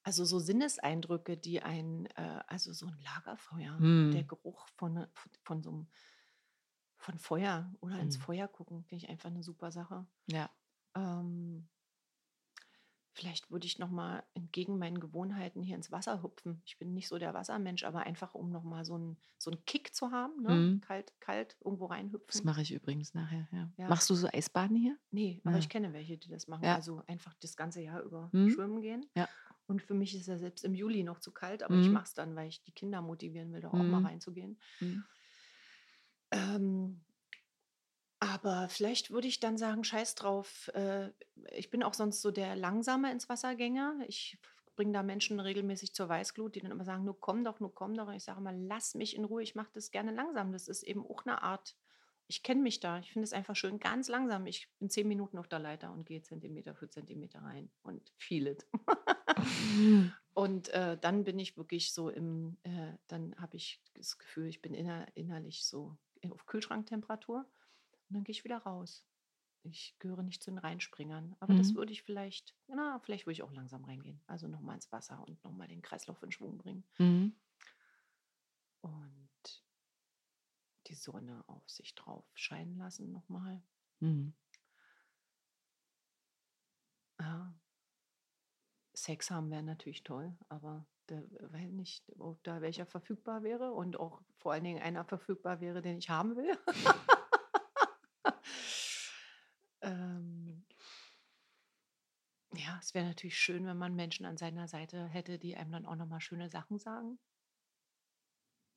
[0.02, 3.76] also so Sinneseindrücke, die ein, äh, also so ein Lagerfeuer,
[4.12, 4.28] der Hm.
[4.28, 5.10] Geruch von, ne-
[5.44, 5.86] von so einem,
[6.96, 8.22] von Feuer oder ins Hm.
[8.22, 10.06] Feuer gucken, finde ich einfach eine super Sache.
[10.26, 10.50] Ja.
[10.94, 11.68] Ähm,
[13.16, 16.62] vielleicht würde ich noch mal entgegen meinen Gewohnheiten hier ins Wasser hüpfen.
[16.66, 19.64] Ich bin nicht so der Wassermensch, aber einfach um noch mal so einen so einen
[19.66, 20.66] Kick zu haben, ne?
[20.66, 20.80] Mhm.
[20.80, 21.86] kalt, kalt irgendwo
[22.30, 22.44] Das reinhüpfen.
[22.44, 23.48] mache ich übrigens nachher.
[23.52, 23.72] Ja.
[23.76, 23.88] Ja.
[23.88, 24.98] Machst du so Eisbaden hier?
[25.10, 25.58] Nee, aber Ja.
[25.58, 26.70] ich kenne welche, die das machen.
[26.70, 28.46] Also einfach das ganze Jahr über Mhm.
[28.46, 29.10] schwimmen gehen.
[29.16, 29.28] Ja.
[29.66, 31.92] Und für mich ist ja selbst im Juli noch zu kalt, aber ich Mhm.
[31.92, 34.00] mache es dann, weil ich die Kinder motivieren will, da auch mal Mhm.
[34.00, 34.60] reinzugehen.
[34.80, 35.06] Mhm.
[36.32, 37.04] Ähm,
[38.36, 40.68] Aber vielleicht würde ich dann sagen, scheiß drauf.
[40.74, 41.08] Äh,
[41.52, 43.94] ich bin auch sonst so der Langsame ins Wassergänger.
[44.08, 44.38] Ich
[44.74, 47.94] bringe da Menschen regelmäßig zur Weißglut, die dann immer sagen, nur komm doch, nur komm
[47.94, 48.08] doch.
[48.08, 50.52] Und ich sage immer, lass mich in Ruhe, ich mache das gerne langsam.
[50.52, 51.76] Das ist eben auch eine Art,
[52.26, 52.98] ich kenne mich da.
[52.98, 54.44] Ich finde es einfach schön, ganz langsam.
[54.44, 58.48] Ich bin zehn Minuten auf der Leiter und gehe Zentimeter für Zentimeter rein und feel
[58.48, 58.66] it.
[60.34, 64.60] und äh, dann bin ich wirklich so im, äh, dann habe ich das Gefühl, ich
[64.60, 65.96] bin inner, innerlich so
[66.28, 67.46] auf Kühlschranktemperatur
[68.08, 69.04] und dann gehe ich wieder raus.
[69.62, 71.76] Ich gehöre nicht zu den Reinspringern, aber das Mhm.
[71.78, 74.22] würde ich vielleicht, na, vielleicht würde ich auch langsam reingehen.
[74.26, 77.34] Also nochmal ins Wasser und nochmal den Kreislauf in Schwung bringen Mhm.
[78.82, 79.64] und
[80.86, 83.60] die Sonne auf sich drauf scheinen lassen nochmal.
[84.00, 84.34] Mhm.
[87.20, 87.54] Ja.
[88.94, 93.98] Sex haben wäre natürlich toll, aber da weiß nicht, ob da welcher verfügbar wäre und
[93.98, 96.56] auch vor allen Dingen einer verfügbar wäre, den ich haben will.
[99.82, 100.64] ähm,
[102.54, 105.86] ja, es wäre natürlich schön, wenn man Menschen an seiner Seite hätte, die einem dann
[105.86, 107.18] auch nochmal schöne Sachen sagen.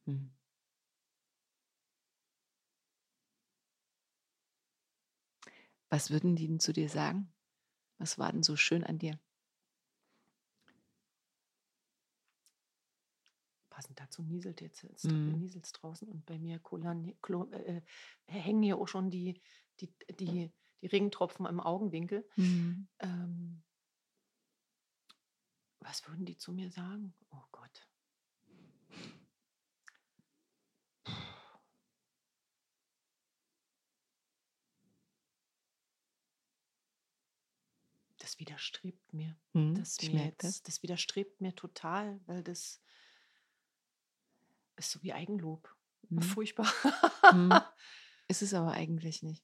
[0.07, 0.29] Mhm.
[5.89, 7.33] Was würden die denn zu dir sagen?
[7.97, 9.19] Was war denn so schön an dir?
[13.69, 15.39] Passend dazu nieselt jetzt, jetzt Mhm.
[15.39, 17.81] nieselt draußen und bei mir kullern, klo, äh,
[18.27, 19.41] hängen hier auch schon die,
[19.79, 20.51] die, die,
[20.81, 22.27] die Regentropfen im Augenwinkel.
[22.35, 22.87] Mhm.
[22.99, 23.63] Ähm,
[25.79, 27.13] was würden die zu mir sagen?
[27.31, 27.87] Oh Gott.
[38.19, 39.35] Das widerstrebt mir.
[39.53, 39.75] Mhm.
[39.75, 40.57] Das, mir merke das.
[40.57, 42.81] jetzt, das widerstrebt mir total, weil das
[44.75, 45.73] ist so wie Eigenlob.
[46.09, 46.21] Mhm.
[46.21, 46.71] Furchtbar.
[47.33, 47.53] Mhm.
[48.27, 49.43] Ist es aber eigentlich nicht.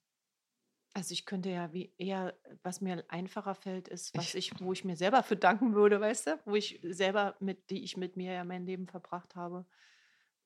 [0.96, 4.86] Also ich könnte ja wie eher, was mir einfacher fällt, ist, was Ich- wo ich
[4.86, 8.32] mir selber für danken würde, weißt du, wo ich selber mit, die ich mit mir
[8.32, 9.66] ja mein Leben verbracht habe,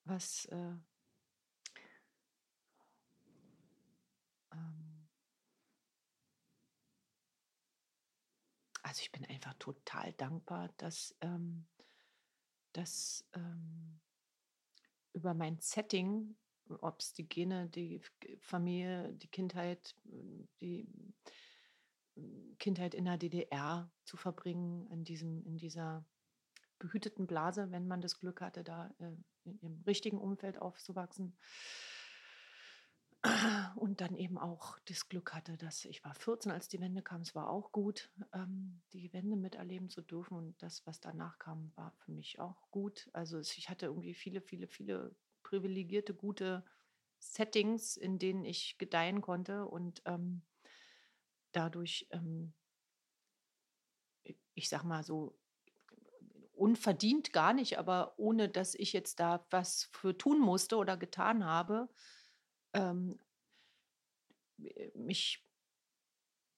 [0.05, 0.73] was äh,
[4.53, 5.07] ähm,
[8.83, 11.67] also ich bin einfach total dankbar, dass, ähm,
[12.73, 13.99] dass ähm,
[15.13, 16.35] über mein Setting,
[16.81, 18.01] ob es die Gene, die
[18.39, 19.95] Familie, die Kindheit,
[20.61, 20.87] die
[22.59, 26.05] Kindheit in der DDR zu verbringen, in, diesem, in dieser
[26.79, 29.11] behüteten Blase, wenn man das Glück hatte, da äh,
[29.61, 31.37] im richtigen Umfeld aufzuwachsen.
[33.75, 37.21] Und dann eben auch das Glück hatte, dass ich war 14, als die Wende kam.
[37.21, 40.37] Es war auch gut, ähm, die Wende miterleben zu dürfen.
[40.37, 43.09] Und das, was danach kam, war für mich auch gut.
[43.11, 45.13] Also ich hatte irgendwie viele, viele, viele
[45.49, 46.63] privilegierte, gute
[47.17, 49.65] Settings, in denen ich gedeihen konnte.
[49.65, 50.43] Und ähm,
[51.51, 52.53] dadurch, ähm,
[54.53, 55.35] ich sag mal so,
[56.53, 61.45] unverdient gar nicht, aber ohne dass ich jetzt da was für tun musste oder getan
[61.45, 61.89] habe,
[62.73, 63.17] ähm,
[64.59, 65.45] äh, mich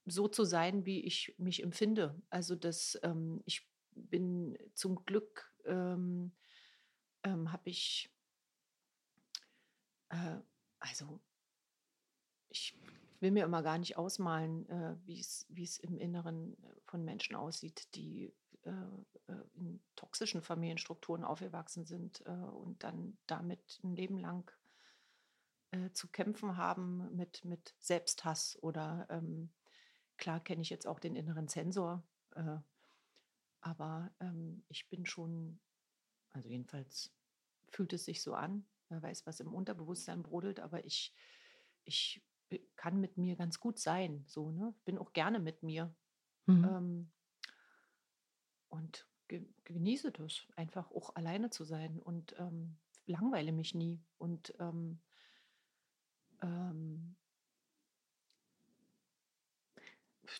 [0.05, 2.19] so zu sein, wie ich mich empfinde.
[2.29, 6.33] Also das, ähm, ich bin zum Glück, ähm,
[7.23, 8.11] ähm, habe ich,
[10.11, 10.39] äh,
[10.79, 11.19] also
[12.49, 12.77] ich
[13.19, 17.93] will mir immer gar nicht ausmalen, äh, wie es im Inneren äh, von Menschen aussieht,
[17.95, 18.33] die
[18.63, 18.71] äh,
[19.27, 24.51] äh, in toxischen Familienstrukturen aufgewachsen sind äh, und dann damit ein Leben lang
[25.71, 29.51] äh, zu kämpfen haben mit, mit Selbsthass oder ähm,
[30.17, 32.03] klar kenne ich jetzt auch den inneren Zensor,
[32.35, 32.57] äh,
[33.61, 35.59] aber ähm, ich bin schon,
[36.31, 37.11] also jedenfalls
[37.69, 41.13] fühlt es sich so an, wer weiß, was im Unterbewusstsein brodelt, aber ich,
[41.83, 42.23] ich
[42.75, 44.75] kann mit mir ganz gut sein, so, ne?
[44.85, 45.95] Bin auch gerne mit mir
[46.47, 46.65] Mhm.
[46.65, 47.11] ähm,
[48.69, 54.53] und ge genieße das, einfach auch alleine zu sein und ähm, langweile mich nie und
[54.59, 55.01] ähm,
[56.41, 57.15] ähm,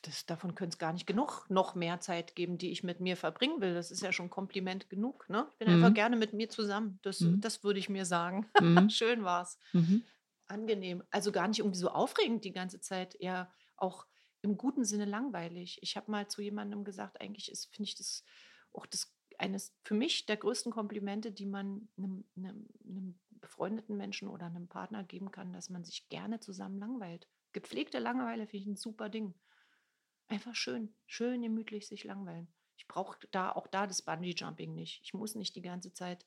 [0.04, 3.18] das, davon könnte es gar nicht genug noch mehr Zeit geben, die ich mit mir
[3.18, 3.74] verbringen will.
[3.74, 5.30] Das ist ja schon Kompliment genug.
[5.30, 5.48] Ne?
[5.52, 5.94] Ich bin einfach Mhm.
[5.94, 7.00] gerne mit mir zusammen.
[7.04, 7.42] Das, Mhm.
[7.42, 8.50] das würde ich mir sagen.
[8.60, 8.90] Mhm.
[8.90, 9.60] Schön war's.
[9.74, 10.06] Mhm.
[10.48, 11.04] Angenehm.
[11.12, 14.08] Also gar nicht irgendwie so aufregend die ganze Zeit, eher auch
[14.42, 15.80] im guten Sinne langweilig.
[15.82, 18.24] Ich habe mal zu jemandem gesagt, eigentlich ist, finde ich das
[18.74, 24.28] auch das eines für mich der größten Komplimente, die man einem, einem, einem befreundeten Menschen
[24.28, 27.28] oder einem Partner geben kann, dass man sich gerne zusammen langweilt.
[27.54, 29.34] Gepflegte Langeweile finde ich ein super Ding.
[30.32, 32.48] Einfach schön, schön gemütlich sich langweilen.
[32.78, 35.02] Ich brauche da auch da das Bungee-Jumping nicht.
[35.04, 36.26] Ich muss nicht die ganze Zeit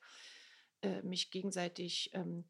[0.82, 2.44] äh, mich gegenseitig ähm,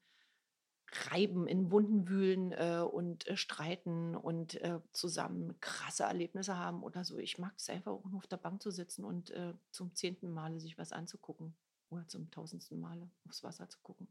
[0.90, 7.04] reiben, in Wunden wühlen äh, und äh, streiten und äh, zusammen krasse Erlebnisse haben oder
[7.04, 7.18] so.
[7.18, 10.58] Ich mag es einfach nur auf der Bank zu sitzen und äh, zum zehnten Male
[10.58, 11.54] sich was anzugucken
[11.88, 14.08] oder zum tausendsten Male aufs Wasser zu gucken.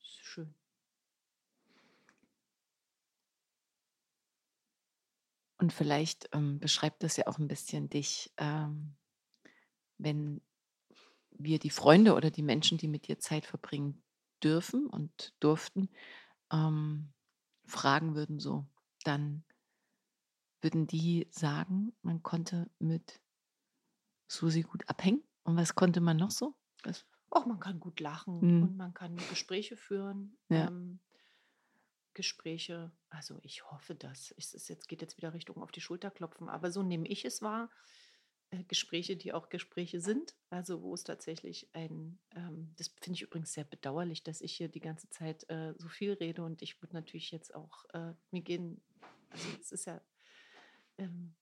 [0.00, 0.54] Ist schön.
[5.64, 8.96] Und vielleicht ähm, beschreibt das ja auch ein bisschen dich, ähm,
[9.96, 10.42] wenn
[11.30, 14.02] wir die Freunde oder die Menschen, die mit dir Zeit verbringen
[14.42, 15.88] dürfen und durften,
[16.52, 17.14] ähm,
[17.64, 18.66] fragen würden so,
[19.04, 19.42] dann
[20.60, 23.22] würden die sagen, man konnte mit
[24.28, 25.24] Susi gut abhängen.
[25.44, 26.54] Und was konnte man noch so?
[27.30, 28.62] Auch man kann gut lachen Mhm.
[28.64, 30.36] und man kann Gespräche führen.
[30.50, 30.66] Ja.
[30.66, 31.00] Ähm,
[32.14, 34.34] Gespräche, also ich hoffe das.
[34.36, 37.24] Es ist jetzt, geht jetzt wieder Richtung auf die Schulter klopfen, aber so nehme ich
[37.24, 37.70] es wahr.
[38.50, 43.22] Äh, Gespräche, die auch Gespräche sind, also wo es tatsächlich ein, ähm, das finde ich
[43.22, 46.80] übrigens sehr bedauerlich, dass ich hier die ganze Zeit äh, so viel rede und ich
[46.80, 48.82] würde natürlich jetzt auch, äh, mir gehen,
[49.30, 50.00] also es ist ja,
[50.98, 51.34] ähm,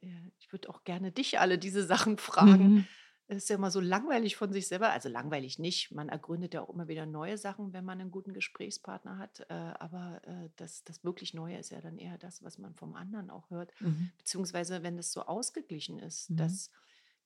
[0.00, 2.74] äh, ich würde auch gerne dich alle diese Sachen fragen.
[2.74, 2.88] Mhm.
[3.30, 4.90] Es ist ja immer so langweilig von sich selber.
[4.90, 5.92] Also langweilig nicht.
[5.92, 9.40] Man ergründet ja auch immer wieder neue Sachen, wenn man einen guten Gesprächspartner hat.
[9.50, 12.94] Äh, aber äh, das, das wirklich Neue ist ja dann eher das, was man vom
[12.94, 13.72] anderen auch hört.
[13.80, 14.12] Mhm.
[14.16, 16.36] Beziehungsweise wenn es so ausgeglichen ist, Mhm.
[16.36, 16.70] dass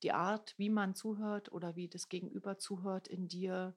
[0.03, 3.73] die Art, wie man zuhört oder wie das Gegenüber zuhört, in dir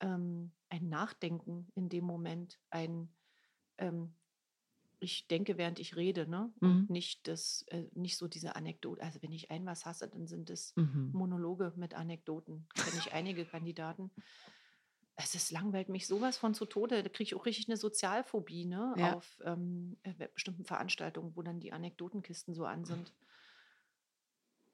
[0.00, 3.08] ähm, ein Nachdenken in dem Moment, ein
[3.78, 4.14] ähm,
[5.00, 6.52] ich denke, während ich rede, ne?
[6.60, 6.88] Und Mhm.
[6.88, 9.02] nicht das, äh, nicht so diese Anekdote.
[9.02, 11.12] Also wenn ich ein was hasse, dann sind es Mhm.
[11.12, 12.68] Monologe mit Anekdoten.
[12.80, 14.10] Kenne ich einige Kandidaten.
[15.16, 17.02] Es ist langweilt mich sowas von zu Tode.
[17.02, 18.96] Da kriege ich auch richtig eine Sozialphobie, ne?
[18.96, 19.14] Ja.
[19.14, 23.12] Auf ähm, äh, bestimmten Veranstaltungen, wo dann die Anekdotenkisten so an sind.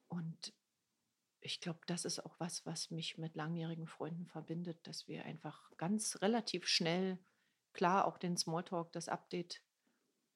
[0.09, 0.55] Und
[1.41, 5.71] ich glaube, das ist auch was, was mich mit langjährigen Freunden verbindet, dass wir einfach
[5.77, 7.19] ganz relativ schnell,
[7.75, 9.63] klar, auch den Smalltalk, das Update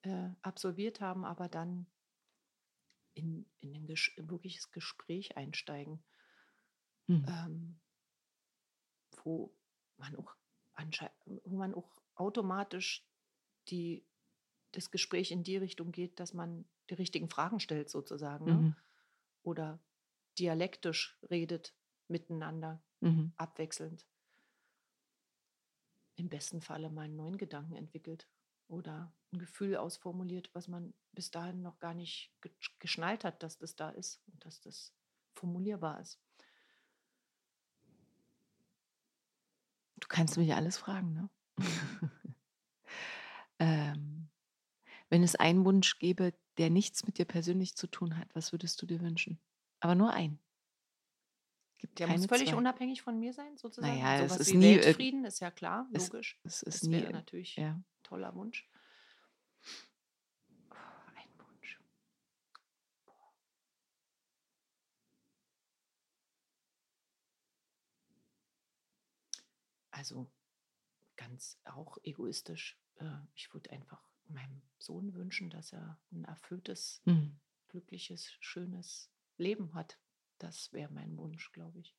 [0.03, 1.87] äh, absolviert haben, aber dann
[3.13, 6.03] in, in ein ges wirkliches Gespräch einsteigen,
[7.07, 7.27] Mhm.
[7.27, 7.79] ähm,
[9.23, 9.55] wo
[9.97, 10.35] man auch
[11.25, 13.05] wo man auch automatisch
[13.67, 14.07] die,
[14.71, 18.65] das Gespräch in die Richtung geht, dass man die richtigen Fragen stellt, sozusagen, ne?
[18.65, 18.75] Mhm.
[19.43, 19.83] oder
[20.39, 21.75] dialektisch redet
[22.07, 23.31] miteinander, Mhm.
[23.37, 24.07] abwechselnd.
[26.17, 28.29] Im besten Falle mal einen neuen Gedanken entwickelt
[28.69, 33.57] oder ein Gefühl ausformuliert, was man bis dahin noch gar nicht ge- geschnallt hat, dass
[33.57, 34.93] das da ist und dass das
[35.35, 36.19] formulierbar ist.
[39.99, 41.29] Du kannst mich alles fragen, ne?
[43.59, 44.29] ähm,
[45.09, 48.81] wenn es einen Wunsch gäbe, der nichts mit dir persönlich zu tun hat, was würdest
[48.81, 49.39] du dir wünschen?
[49.81, 50.39] Aber nur einen.
[51.79, 52.55] Gibt Der muss völlig zwei.
[52.57, 53.93] unabhängig von mir sein, sozusagen.
[54.01, 56.39] Naja, es Sowas ist wie nie, Weltfrieden ist ja klar, es- logisch.
[56.43, 57.01] Es ist Das nie.
[57.09, 57.79] natürlich Ja.
[58.09, 58.67] Toller Wunsch.
[61.15, 61.79] Ein Wunsch.
[69.91, 70.31] Also
[71.15, 72.77] ganz auch egoistisch.
[72.95, 73.05] äh,
[73.35, 77.39] Ich würde einfach meinem Sohn wünschen, dass er ein erfülltes, Mhm.
[77.67, 79.99] glückliches, schönes Leben hat.
[80.37, 81.95] Das wäre mein Wunsch, glaube ich.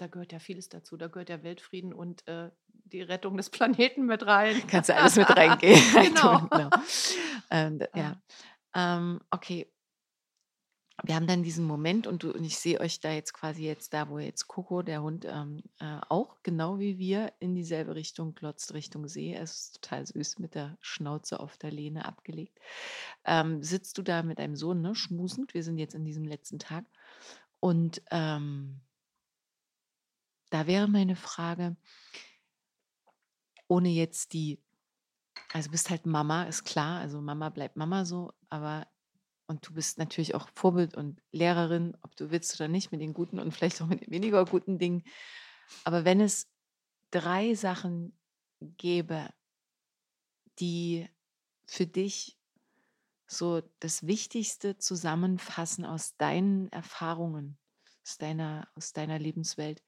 [0.00, 0.96] Da gehört ja vieles dazu.
[0.96, 4.62] Da gehört der Weltfrieden und äh, die Rettung des Planeten mit rein.
[4.68, 5.80] Kannst du alles mit reingehen.
[5.92, 6.46] Genau.
[6.50, 6.70] genau.
[7.50, 8.20] Ähm, ja.
[8.74, 9.70] Ähm, okay.
[11.02, 13.94] Wir haben dann diesen Moment und, du, und ich sehe euch da jetzt quasi jetzt
[13.94, 18.34] da, wo jetzt Coco, der Hund, ähm, äh, auch genau wie wir in dieselbe Richtung
[18.34, 19.34] glotzt, Richtung See.
[19.34, 22.58] Es ist total süß mit der Schnauze auf der Lehne abgelegt.
[23.24, 25.54] Ähm, sitzt du da mit deinem Sohn, ne, schmusend.
[25.54, 26.84] Wir sind jetzt in diesem letzten Tag.
[27.60, 28.80] Und ähm,
[30.50, 31.76] da wäre meine Frage,
[33.68, 34.60] ohne jetzt die,
[35.52, 38.86] also bist halt Mama, ist klar, also Mama bleibt Mama so, aber
[39.46, 43.12] und du bist natürlich auch Vorbild und Lehrerin, ob du willst oder nicht, mit den
[43.12, 45.02] guten und vielleicht auch mit den weniger guten Dingen.
[45.82, 46.48] Aber wenn es
[47.10, 48.16] drei Sachen
[48.60, 49.28] gäbe,
[50.60, 51.08] die
[51.66, 52.38] für dich
[53.26, 57.58] so das Wichtigste zusammenfassen aus deinen Erfahrungen,
[58.04, 59.82] aus deiner, aus deiner Lebenswelt,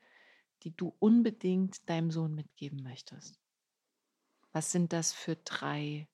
[0.63, 3.39] die du unbedingt deinem Sohn mitgeben möchtest?
[4.53, 6.09] Was sind das für drei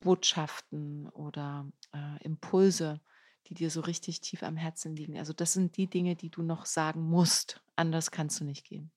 [0.00, 3.00] Botschaften oder äh, Impulse,
[3.46, 5.18] die dir so richtig tief am Herzen liegen?
[5.18, 7.62] Also das sind die Dinge, die du noch sagen musst.
[7.76, 8.90] Anders kannst du nicht gehen.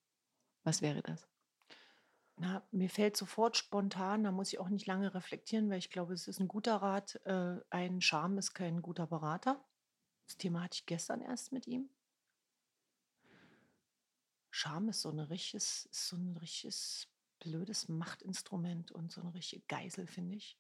[0.64, 1.28] Was wäre das?
[2.38, 6.14] Na, mir fällt sofort spontan, da muss ich auch nicht lange reflektieren, weil ich glaube,
[6.14, 7.20] es ist ein guter Rat.
[7.26, 9.64] Äh, ein Charme ist kein guter Berater.
[10.26, 11.90] Das Thema hatte ich gestern erst mit ihm.
[14.56, 17.08] Scham ist so ein richtiges, so ein richtiges
[17.40, 20.60] blödes Machtinstrument und so eine richtige Geisel, finde ich.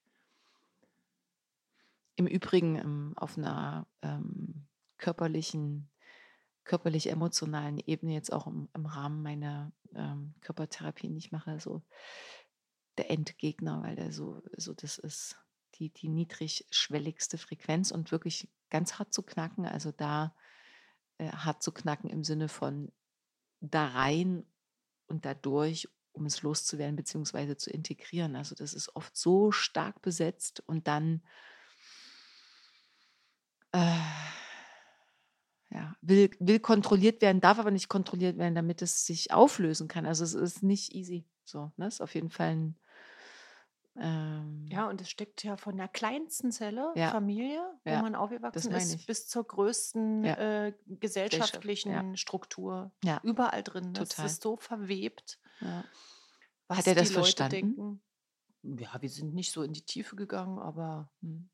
[2.15, 4.65] Im Übrigen ähm, auf einer ähm,
[4.97, 5.91] körperlichen,
[6.63, 11.83] körperlich-emotionalen Ebene, jetzt auch im, im Rahmen meiner ähm, Körpertherapie, die ich mache, so
[12.97, 15.37] der Endgegner, weil der so, so das ist
[15.75, 19.67] die, die niedrigschwelligste Frequenz und wirklich ganz hart zu knacken.
[19.67, 20.35] Also da
[21.19, 22.91] äh, hart zu knacken im Sinne von
[23.71, 24.45] da rein
[25.07, 28.35] und dadurch, um es loszuwerden, beziehungsweise zu integrieren.
[28.35, 31.23] Also das ist oft so stark besetzt und dann
[33.71, 33.97] äh,
[35.71, 40.05] ja, will, will kontrolliert werden, darf aber nicht kontrolliert werden, damit es sich auflösen kann.
[40.05, 41.25] Also es ist nicht easy.
[41.45, 41.87] So, ne?
[41.87, 42.75] Ist auf jeden Fall ein
[43.95, 47.11] ähm, Ja, und es steckt ja von der kleinsten Zelle, Ja.
[47.11, 50.65] Familie, wo Ja, man aufgewachsen ist, bis zur größten Ja.
[50.67, 52.91] äh, gesellschaftlichen Struktur.
[53.03, 53.19] Ja.
[53.23, 53.93] Überall drin.
[53.93, 54.25] Das Total.
[54.25, 55.39] ist so verwebt.
[56.67, 57.51] Was er das die Leute verstanden?
[57.51, 58.03] denken.
[58.81, 61.49] Ja, wir sind nicht so in die Tiefe gegangen, aber Hm.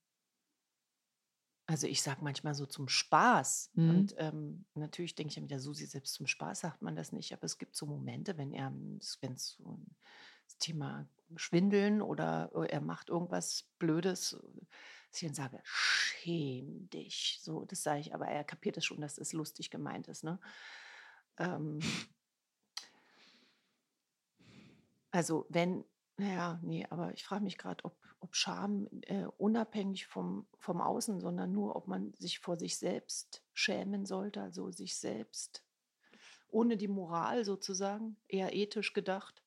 [1.68, 3.72] also ich sage manchmal so zum Spaß.
[3.74, 3.90] Mhm.
[3.90, 7.12] Und ähm, natürlich denke ich ja mit der Susi, selbst zum Spaß sagt man das
[7.12, 9.96] nicht, aber es gibt so Momente, wenn er, wenn es so ein
[10.50, 14.38] das Thema Schwindeln oder äh, er macht irgendwas Blödes, äh,
[15.12, 17.40] dass ich dann sage, schäm dich.
[17.42, 20.24] So, das sage ich, aber er kapiert es schon, dass es lustig gemeint ist.
[20.24, 20.40] Ne?
[21.38, 21.80] Ähm,
[25.12, 25.86] also wenn,
[26.18, 31.22] naja, nee, aber ich frage mich gerade, ob, ob Scham äh, unabhängig vom, vom Außen,
[31.22, 35.64] sondern nur, ob man sich vor sich selbst schämen sollte, also sich selbst
[36.52, 39.39] ohne die Moral sozusagen, eher ethisch gedacht.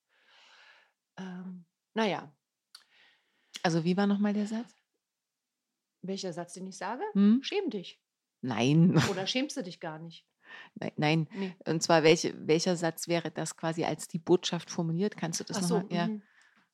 [1.16, 1.64] Ähm,
[1.94, 2.32] naja,
[3.64, 4.72] Also wie war nochmal der Satz?
[6.02, 7.02] welcher Satz, den ich sage?
[7.14, 7.40] Hm?
[7.43, 8.01] Schäm dich.
[8.40, 9.01] Nein.
[9.10, 10.26] Oder schämst du dich gar nicht?
[10.74, 11.28] Nein, nein.
[11.34, 11.55] Nee.
[11.66, 15.16] Und zwar, welche, welcher Satz wäre das quasi als die Botschaft formuliert?
[15.16, 15.97] Kannst du das Ach so, nochmal?
[15.97, 16.06] Ja.
[16.06, 16.22] mhm.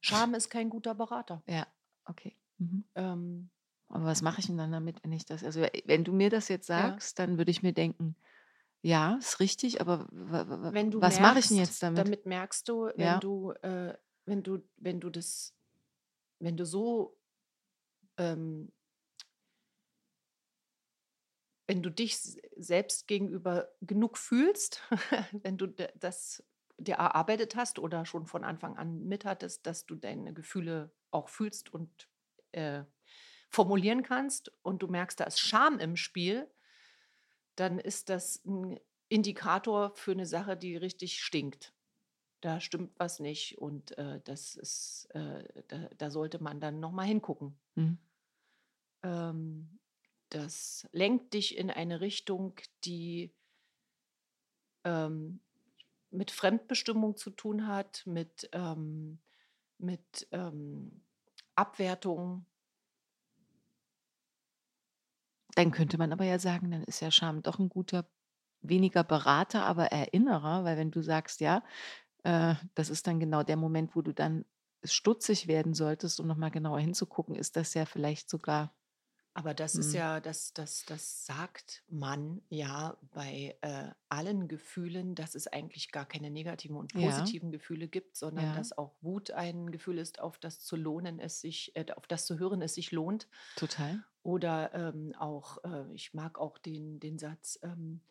[0.00, 1.42] Scham ist kein guter Berater.
[1.46, 1.66] Ja,
[2.06, 2.36] okay.
[2.58, 2.84] Mhm.
[2.94, 3.50] Ähm,
[3.88, 6.48] Aber was mache ich denn dann damit, wenn ich das, also wenn du mir das
[6.48, 6.74] jetzt Ja.
[6.82, 8.16] sagst, dann würde ich mir denken,
[8.82, 11.98] ja, ist richtig, aber was mache ich denn jetzt damit?
[11.98, 13.20] Damit merkst du, wenn Ja.
[13.20, 13.94] du, äh,
[14.28, 15.54] wenn du, wenn du das,
[16.38, 17.18] wenn du so,
[18.16, 18.72] ähm,
[21.66, 22.16] wenn du dich
[22.56, 24.82] selbst gegenüber genug fühlst,
[25.32, 26.42] wenn du das
[26.78, 31.72] dir erarbeitet hast oder schon von Anfang an mithattest, dass du deine Gefühle auch fühlst
[31.74, 32.08] und
[32.52, 32.84] äh,
[33.50, 36.48] formulieren kannst und du merkst, da ist Scham im Spiel,
[37.56, 38.78] dann ist das ein
[39.08, 41.74] Indikator für eine Sache, die richtig stinkt.
[42.40, 47.06] Da stimmt was nicht und äh, das ist, äh, da, da sollte man dann nochmal
[47.06, 47.58] hingucken.
[47.74, 47.98] Mhm.
[49.02, 49.78] Ähm,
[50.30, 52.54] das lenkt dich in eine Richtung,
[52.84, 53.34] die
[54.84, 55.40] ähm,
[56.10, 59.18] mit Fremdbestimmung zu tun hat, mit, ähm,
[59.78, 61.02] mit ähm,
[61.54, 62.46] Abwertung.
[65.54, 68.08] Dann könnte man aber ja sagen, dann ist ja Scham doch ein guter,
[68.60, 71.62] weniger Berater, aber Erinnerer, weil wenn du sagst, ja,
[72.24, 74.44] äh, das ist dann genau der Moment, wo du dann
[74.84, 78.74] stutzig werden solltest, um nochmal genauer hinzugucken, ist das ja vielleicht sogar,
[79.34, 79.92] Aber das ist Mhm.
[79.92, 86.06] ja, das, das, das sagt man ja bei äh, allen Gefühlen, dass es eigentlich gar
[86.06, 87.32] keine negativen und Ja.
[87.32, 88.52] positiven Gefühle gibt, sondern Ja.
[88.52, 92.26] dass auch Wut ein Gefühl ist, auf das zu lohnen es sich, äh, auf das
[92.26, 93.28] zu hören es sich lohnt.
[93.54, 94.02] total.
[94.22, 98.02] Oder ähm, auch, äh, ich mag auch den, den Satz, ähm,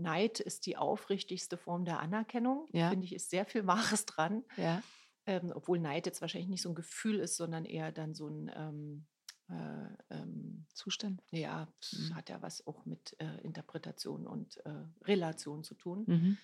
[0.00, 2.68] Neid ist die aufrichtigste Form der Anerkennung.
[2.72, 2.88] Ja.
[2.90, 4.44] Finde ich, ist sehr viel Wahres dran.
[4.56, 4.82] Ja,
[5.26, 8.50] Ähm, obwohl Neid jetzt wahrscheinlich nicht so ein Gefühl ist, sondern eher dann so ein,
[8.54, 9.06] ähm,
[9.48, 11.22] äh, ähm, Zustand.
[11.30, 12.14] ja, Mhm.
[12.14, 16.04] hat ja was auch mit äh, Interpretation und äh, Relation zu tun.
[16.06, 16.38] Mhm.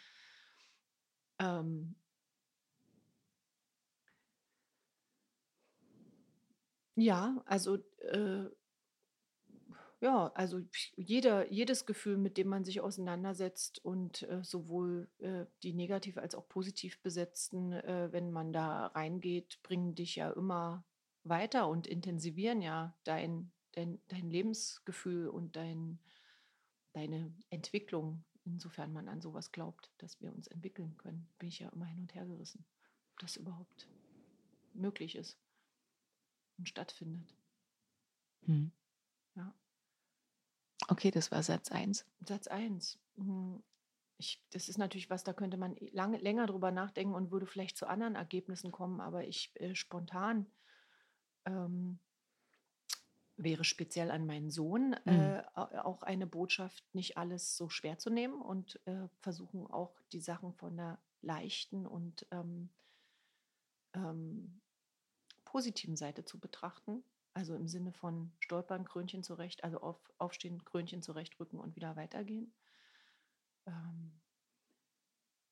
[1.39, 1.95] Ähm,
[6.97, 7.77] ja, also
[8.11, 8.45] äh,
[10.01, 10.61] ja, also
[10.97, 16.35] jeder, jedes Gefühl, mit dem man sich auseinandersetzt und äh, sowohl äh, die negativ als
[16.35, 20.85] auch positiv besetzten, äh, wenn man da reingeht, bringen dich ja immer
[21.25, 25.99] weiter und intensivieren ja dein, dein, dein Lebensgefühl und dein,
[26.93, 31.71] deine Entwicklung, insofern man an sowas glaubt, dass wir uns entwickeln können, bin ich ja
[31.71, 32.67] immer hin und her gerissen,
[33.13, 33.89] ob das überhaupt
[34.75, 35.39] möglich ist
[36.59, 37.35] und stattfindet.
[38.43, 38.73] Mhm.
[39.35, 39.55] Ja.
[40.89, 42.07] Okay, das war Satz 1.
[42.27, 42.99] Satz 1.
[44.19, 47.77] Ich, das ist natürlich was, da könnte man lange, länger drüber nachdenken und würde vielleicht
[47.77, 50.47] zu anderen Ergebnissen kommen, aber ich äh, spontan
[51.45, 51.99] ähm,
[53.37, 58.09] wäre speziell an meinen Sohn äh, au- auch eine Botschaft, nicht alles so schwer zu
[58.11, 62.71] nehmen und äh, versuchen auch die Sachen von der leichten und ähm,
[63.93, 64.61] ähm,
[65.45, 67.05] positiven Seite zu betrachten.
[67.37, 72.55] Also im Sinne von Stolpern, Krönchen zurecht, also auf, aufstehen, Krönchen zurechtrücken und wieder weitergehen.
[73.67, 74.19] Ähm,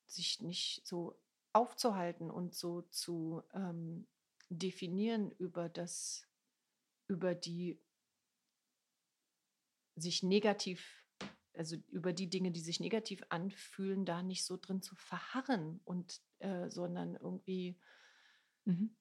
[0.07, 1.15] sich nicht so
[1.53, 4.07] aufzuhalten und so zu ähm,
[4.49, 6.27] definieren über das,
[7.07, 7.79] über die
[9.95, 11.05] sich negativ,
[11.53, 16.19] also über die Dinge, die sich negativ anfühlen, da nicht so drin zu verharren und
[16.39, 17.77] äh, sondern irgendwie
[18.63, 18.95] mhm.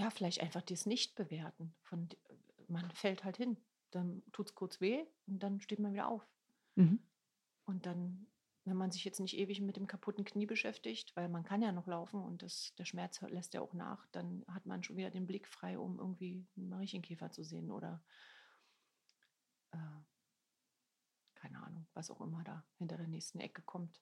[0.00, 1.74] Ja, vielleicht einfach das nicht bewerten.
[1.82, 2.08] Von,
[2.68, 3.58] man fällt halt hin.
[3.90, 6.26] Dann tut es kurz weh und dann steht man wieder auf.
[6.76, 7.00] Mhm.
[7.66, 8.26] Und dann,
[8.64, 11.70] wenn man sich jetzt nicht ewig mit dem kaputten Knie beschäftigt, weil man kann ja
[11.70, 15.10] noch laufen und das, der Schmerz lässt ja auch nach, dann hat man schon wieder
[15.10, 18.02] den Blick frei, um irgendwie einen Marienkäfer zu sehen oder
[19.72, 20.00] äh,
[21.34, 24.00] keine Ahnung, was auch immer da hinter der nächsten Ecke kommt.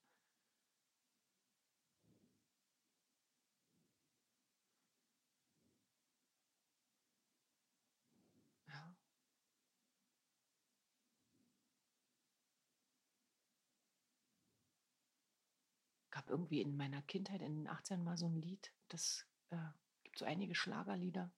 [16.28, 19.56] Gab irgendwie in meiner Kindheit in den 18 mal so ein Lied, das äh,
[20.04, 21.30] gibt so einige Schlagerlieder.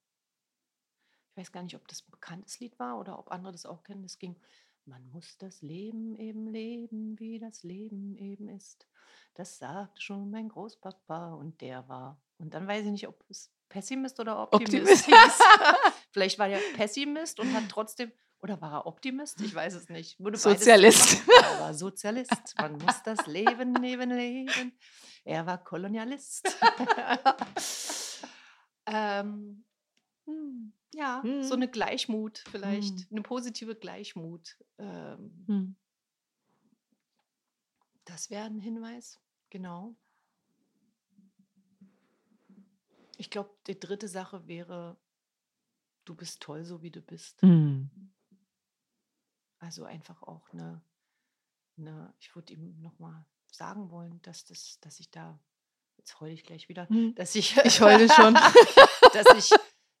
[1.31, 3.83] Ich weiß gar nicht, ob das ein bekanntes Lied war oder ob andere das auch
[3.83, 4.03] kennen.
[4.03, 4.35] Es ging,
[4.85, 8.87] man muss das Leben eben leben, wie das Leben eben ist.
[9.35, 12.21] Das sagte schon mein Großpapa und der war.
[12.37, 15.41] Und dann weiß ich nicht, ob es Pessimist oder Optimist, Optimist.
[16.11, 18.11] Vielleicht war der Pessimist und hat trotzdem
[18.41, 19.39] oder war er Optimist?
[19.41, 20.19] Ich weiß es nicht.
[20.19, 21.21] Wurde Sozialist.
[21.27, 22.55] Er war Sozialist.
[22.57, 24.73] Man muss das Leben neben leben.
[25.23, 26.57] Er war Kolonialist.
[28.87, 29.63] ähm,
[30.25, 31.43] hm, ja, hm.
[31.43, 33.07] so eine Gleichmut vielleicht, hm.
[33.11, 34.57] eine positive Gleichmut.
[34.77, 35.75] Ähm, hm.
[38.05, 39.19] Das wäre ein Hinweis,
[39.49, 39.95] genau.
[43.17, 44.97] Ich glaube, die dritte Sache wäre,
[46.05, 47.39] du bist toll, so wie du bist.
[47.43, 48.10] Hm.
[49.61, 50.83] Also einfach auch eine,
[51.77, 55.39] eine ich würde ihm nochmal sagen wollen, dass, das, dass ich da,
[55.97, 57.13] jetzt heule ich gleich wieder, hm.
[57.13, 57.55] dass ich.
[57.57, 58.33] Ich heule schon.
[59.13, 59.51] dass ich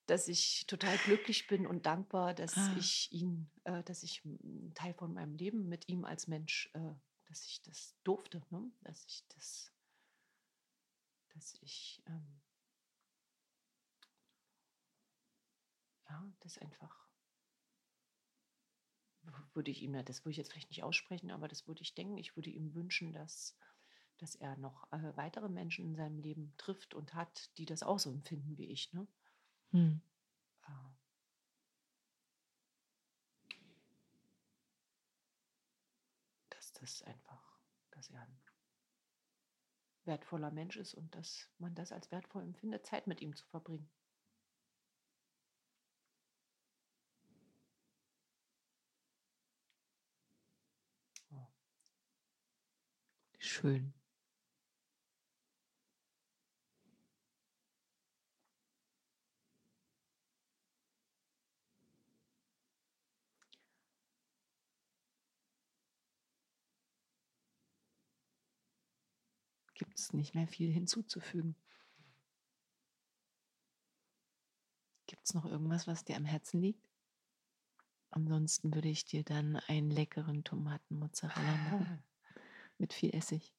[0.07, 2.75] dass ich total glücklich bin und dankbar, dass ah.
[2.77, 6.93] ich ihn, äh, dass ich einen Teil von meinem Leben mit ihm als Mensch, äh,
[7.27, 8.69] dass ich das durfte, ne?
[8.81, 9.71] dass ich das,
[11.29, 12.41] dass ich ähm,
[16.09, 17.10] ja, das einfach
[19.53, 21.93] würde ich ihm ja, das würde ich jetzt vielleicht nicht aussprechen, aber das würde ich
[21.93, 22.17] denken.
[22.17, 23.57] Ich würde ihm wünschen, dass,
[24.17, 27.99] dass er noch äh, weitere Menschen in seinem Leben trifft und hat, die das auch
[27.99, 28.91] so empfinden wie ich.
[28.93, 29.07] Ne?
[29.71, 30.01] Hm.
[30.63, 30.71] Äh.
[36.49, 37.59] Dass das einfach,
[37.91, 38.39] dass er ein
[40.05, 43.89] wertvoller Mensch ist und dass man das als wertvoll empfindet, Zeit mit ihm zu verbringen.
[53.43, 53.91] Schön.
[69.73, 71.55] Gibt es nicht mehr viel hinzuzufügen?
[75.07, 76.87] Gibt es noch irgendwas, was dir am Herzen liegt?
[78.11, 82.03] Ansonsten würde ich dir dann einen leckeren Tomatenmozzarella machen.
[82.81, 83.53] mit viel Essig?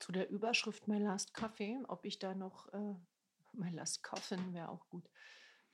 [0.00, 2.94] Zu der Überschrift My Last Coffee, ob ich da noch, äh,
[3.52, 5.08] My Last Coffin wäre auch gut.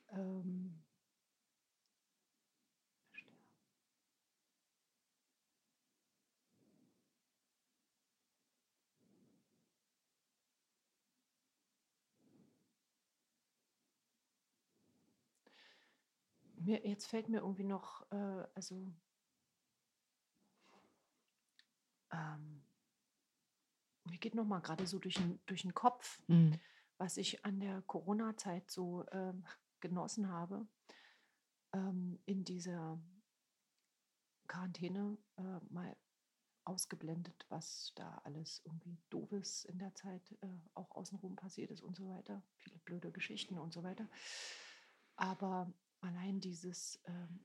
[0.09, 0.83] Ähm,
[16.63, 18.93] Mir, jetzt fällt mir irgendwie noch, äh, also
[22.11, 22.63] ähm,
[24.05, 26.59] mir geht noch mal gerade so durch den, durch den Kopf, mhm.
[26.97, 29.45] was ich an der Corona-Zeit so ähm,
[29.79, 30.67] genossen habe,
[31.73, 32.99] ähm, in dieser
[34.47, 35.95] Quarantäne äh, mal
[36.63, 41.95] ausgeblendet, was da alles irgendwie doofes in der Zeit äh, auch außenrum passiert ist und
[41.95, 42.43] so weiter.
[42.57, 44.07] Viele blöde Geschichten und so weiter.
[45.15, 47.39] Aber allein dieses, ähm,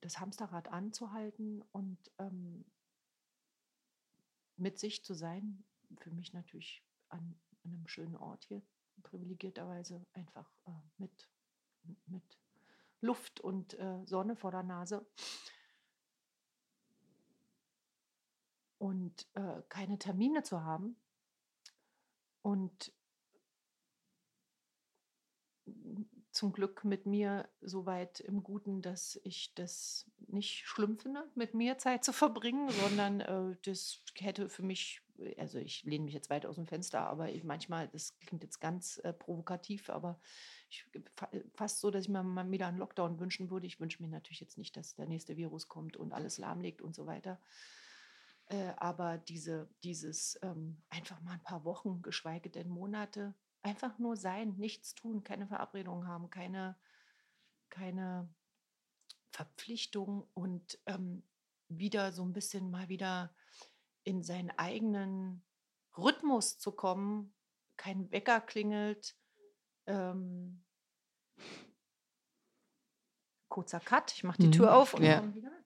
[0.00, 2.64] das Hamsterrad anzuhalten und ähm,
[4.56, 5.64] mit sich zu sein.
[5.98, 8.62] Für mich natürlich an, einem schönen Ort hier,
[9.02, 11.28] privilegierterweise einfach äh, mit,
[12.06, 12.38] mit
[13.00, 15.06] Luft und äh, Sonne vor der Nase.
[18.78, 20.96] Und äh, keine Termine zu haben.
[22.42, 22.92] Und
[26.34, 31.54] zum Glück mit mir so weit im Guten, dass ich das nicht schlimm finde, mit
[31.54, 35.00] mir Zeit zu verbringen, sondern äh, das hätte für mich,
[35.38, 38.60] also ich lehne mich jetzt weit aus dem Fenster, aber ich, manchmal, das klingt jetzt
[38.60, 40.20] ganz äh, provokativ, aber
[40.68, 40.84] ich,
[41.54, 43.66] fast so, dass ich mir mal wieder einen Lockdown wünschen würde.
[43.66, 46.96] Ich wünsche mir natürlich jetzt nicht, dass der nächste Virus kommt und alles lahmlegt und
[46.96, 47.40] so weiter.
[48.46, 53.34] Äh, aber diese, dieses ähm, einfach mal ein paar Wochen, geschweige denn Monate,
[53.64, 56.76] Einfach nur sein, nichts tun, keine Verabredungen haben, keine,
[57.70, 58.28] keine
[59.30, 61.22] Verpflichtung und ähm,
[61.68, 63.34] wieder so ein bisschen mal wieder
[64.02, 65.42] in seinen eigenen
[65.96, 67.34] Rhythmus zu kommen,
[67.78, 69.16] kein Wecker klingelt.
[69.86, 70.62] Ähm,
[73.48, 74.72] kurzer Cut, ich mache die Tür mhm.
[74.72, 75.20] auf und ja.
[75.20, 75.63] komme wieder.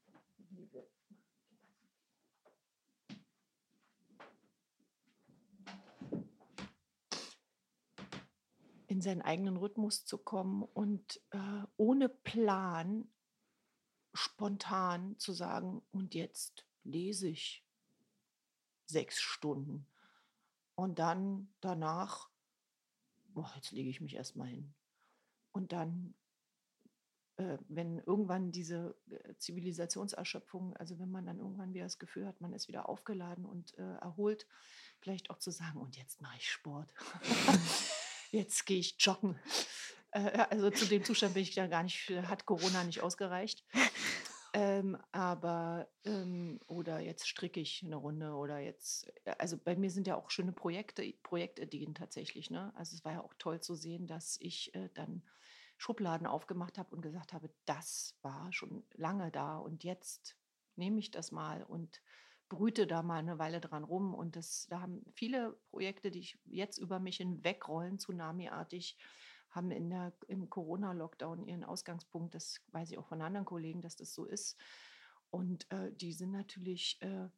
[8.98, 11.38] In seinen eigenen Rhythmus zu kommen und äh,
[11.76, 13.08] ohne Plan
[14.12, 17.64] spontan zu sagen, und jetzt lese ich
[18.86, 19.86] sechs Stunden.
[20.74, 22.28] Und dann danach,
[23.36, 24.74] oh, jetzt lege ich mich erstmal hin.
[25.52, 26.14] Und dann,
[27.36, 32.40] äh, wenn irgendwann diese äh, Zivilisationserschöpfung, also wenn man dann irgendwann wieder das Gefühl hat,
[32.40, 34.48] man ist wieder aufgeladen und äh, erholt,
[34.98, 36.92] vielleicht auch zu sagen, und jetzt mache ich Sport.
[38.30, 39.38] jetzt gehe ich joggen.
[40.10, 43.64] Äh, also zu dem Zustand bin ich ja gar nicht, hat Corona nicht ausgereicht.
[44.54, 49.90] Ähm, aber, ähm, oder jetzt stricke ich eine Runde oder jetzt, äh, also bei mir
[49.90, 52.50] sind ja auch schöne Projekte, Projektideen tatsächlich.
[52.50, 52.72] Ne?
[52.74, 55.22] Also es war ja auch toll zu sehen, dass ich äh, dann
[55.76, 60.36] Schubladen aufgemacht habe und gesagt habe, das war schon lange da und jetzt
[60.76, 62.00] nehme ich das mal und
[62.48, 64.14] brüte da mal eine Weile dran rum.
[64.14, 68.96] Und das, da haben viele Projekte, die ich jetzt über mich hinwegrollen, tsunamiartig,
[69.50, 72.34] haben in der, im Corona-Lockdown ihren Ausgangspunkt.
[72.34, 74.56] Das weiß ich auch von anderen Kollegen, dass das so ist.
[75.30, 77.28] Und äh, die sind natürlich äh,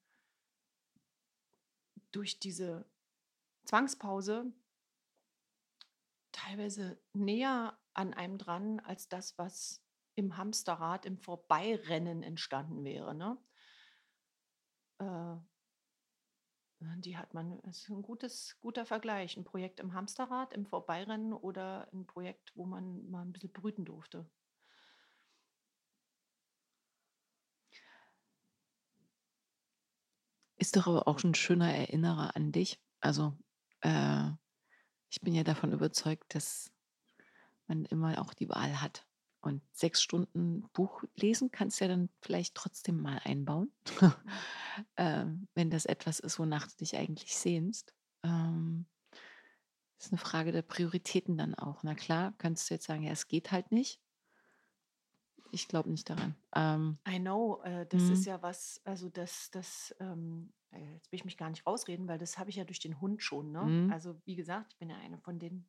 [2.13, 2.89] durch diese
[3.65, 4.53] Zwangspause
[6.33, 9.83] teilweise näher an einem dran als das, was
[10.15, 13.15] im Hamsterrad, im Vorbeirennen entstanden wäre.
[13.15, 13.39] Ne?
[15.01, 15.37] Äh,
[16.81, 19.37] die hat man, das ist ein gutes, guter Vergleich.
[19.37, 23.85] Ein Projekt im Hamsterrad, im Vorbeirennen oder ein Projekt, wo man mal ein bisschen brüten
[23.85, 24.29] durfte.
[30.59, 32.79] Ist doch aber auch ein schöner Erinnerer an dich.
[33.01, 33.35] Also,
[33.81, 34.29] äh,
[35.11, 36.71] ich bin ja davon überzeugt, dass
[37.67, 39.07] man immer auch die Wahl hat.
[39.41, 43.73] Und sechs Stunden Buch lesen kannst du ja dann vielleicht trotzdem mal einbauen,
[44.97, 47.95] ähm, wenn das etwas ist, wonach du dich eigentlich sehnst.
[48.23, 48.87] Ähm,
[49.99, 51.83] ist eine Frage der Prioritäten dann auch.
[51.83, 54.01] Na klar, könntest du jetzt sagen, ja, es geht halt nicht.
[55.53, 56.37] Ich glaube nicht daran.
[56.55, 58.27] Ähm, I know, äh, das ist mhm.
[58.27, 62.19] ja was, also das, das, ähm, äh, jetzt will ich mich gar nicht rausreden, weil
[62.19, 63.53] das habe ich ja durch den Hund schon.
[63.53, 63.63] Ne?
[63.63, 63.93] Mhm.
[63.93, 65.69] Also wie gesagt, ich bin ja eine von den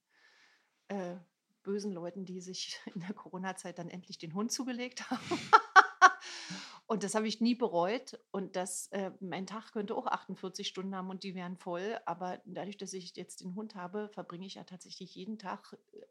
[0.88, 1.16] äh,
[1.64, 5.22] bösen Leuten, die sich in der Corona-Zeit dann endlich den Hund zugelegt haben.
[6.88, 8.20] und das habe ich nie bereut.
[8.32, 12.00] Und das, äh, mein Tag könnte auch 48 Stunden haben und die wären voll.
[12.06, 16.06] Aber dadurch, dass ich jetzt den Hund habe, verbringe ich ja tatsächlich jeden Tag äh,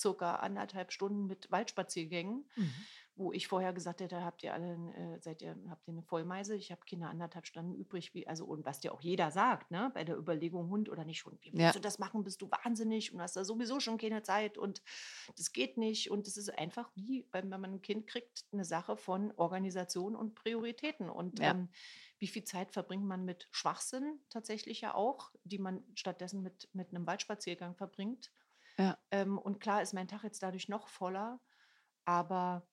[0.00, 2.48] circa anderthalb Stunden mit Waldspaziergängen.
[2.56, 2.74] Mhm
[3.20, 6.56] wo ich vorher gesagt hätte, habt ihr alle, äh, seid ihr, habt ihr eine Vollmeise?
[6.56, 9.90] Ich habe keine anderthalb Stunden übrig, wie, also und was dir auch jeder sagt, ne,
[9.94, 11.72] bei der Überlegung Hund oder nicht Hund, wie willst ja.
[11.72, 12.24] du das machen?
[12.24, 14.82] Bist du wahnsinnig und hast da sowieso schon keine Zeit und
[15.36, 18.96] das geht nicht und das ist einfach wie, wenn man ein Kind kriegt, eine Sache
[18.96, 21.50] von Organisation und Prioritäten und ja.
[21.50, 21.68] ähm,
[22.18, 26.90] wie viel Zeit verbringt man mit Schwachsinn tatsächlich ja auch, die man stattdessen mit, mit
[26.90, 28.30] einem Waldspaziergang verbringt.
[28.80, 28.98] Ja.
[29.10, 31.40] Ähm, und klar ist mein Tag jetzt dadurch noch voller,
[32.04, 32.66] aber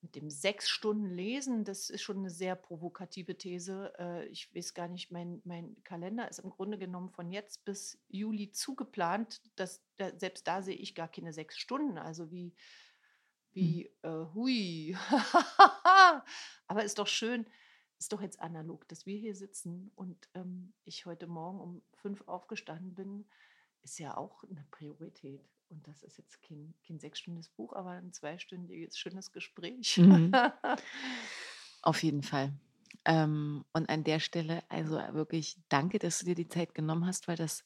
[0.00, 3.92] mit dem sechs Stunden Lesen, das ist schon eine sehr provokative These.
[3.98, 7.98] Äh, ich weiß gar nicht, mein, mein Kalender ist im Grunde genommen von jetzt bis
[8.08, 9.42] Juli zugeplant.
[9.56, 11.98] Das, da, selbst da sehe ich gar keine sechs Stunden.
[11.98, 12.54] Also wie, hm.
[13.54, 14.10] wie, hm.
[14.10, 14.96] äh, hui.
[16.68, 17.46] Aber ist doch schön,
[17.98, 22.22] ist doch jetzt analog, dass wir hier sitzen und ähm, ich heute Morgen um fünf
[22.28, 23.28] aufgestanden bin,
[23.88, 25.40] ist ja auch eine Priorität.
[25.70, 29.98] Und das ist jetzt kein, kein sechsstündiges Buch, aber ein zweistündiges, schönes Gespräch.
[29.98, 30.32] Mhm.
[31.82, 32.52] Auf jeden Fall.
[33.04, 37.28] Ähm, und an der Stelle, also wirklich danke, dass du dir die Zeit genommen hast,
[37.28, 37.64] weil das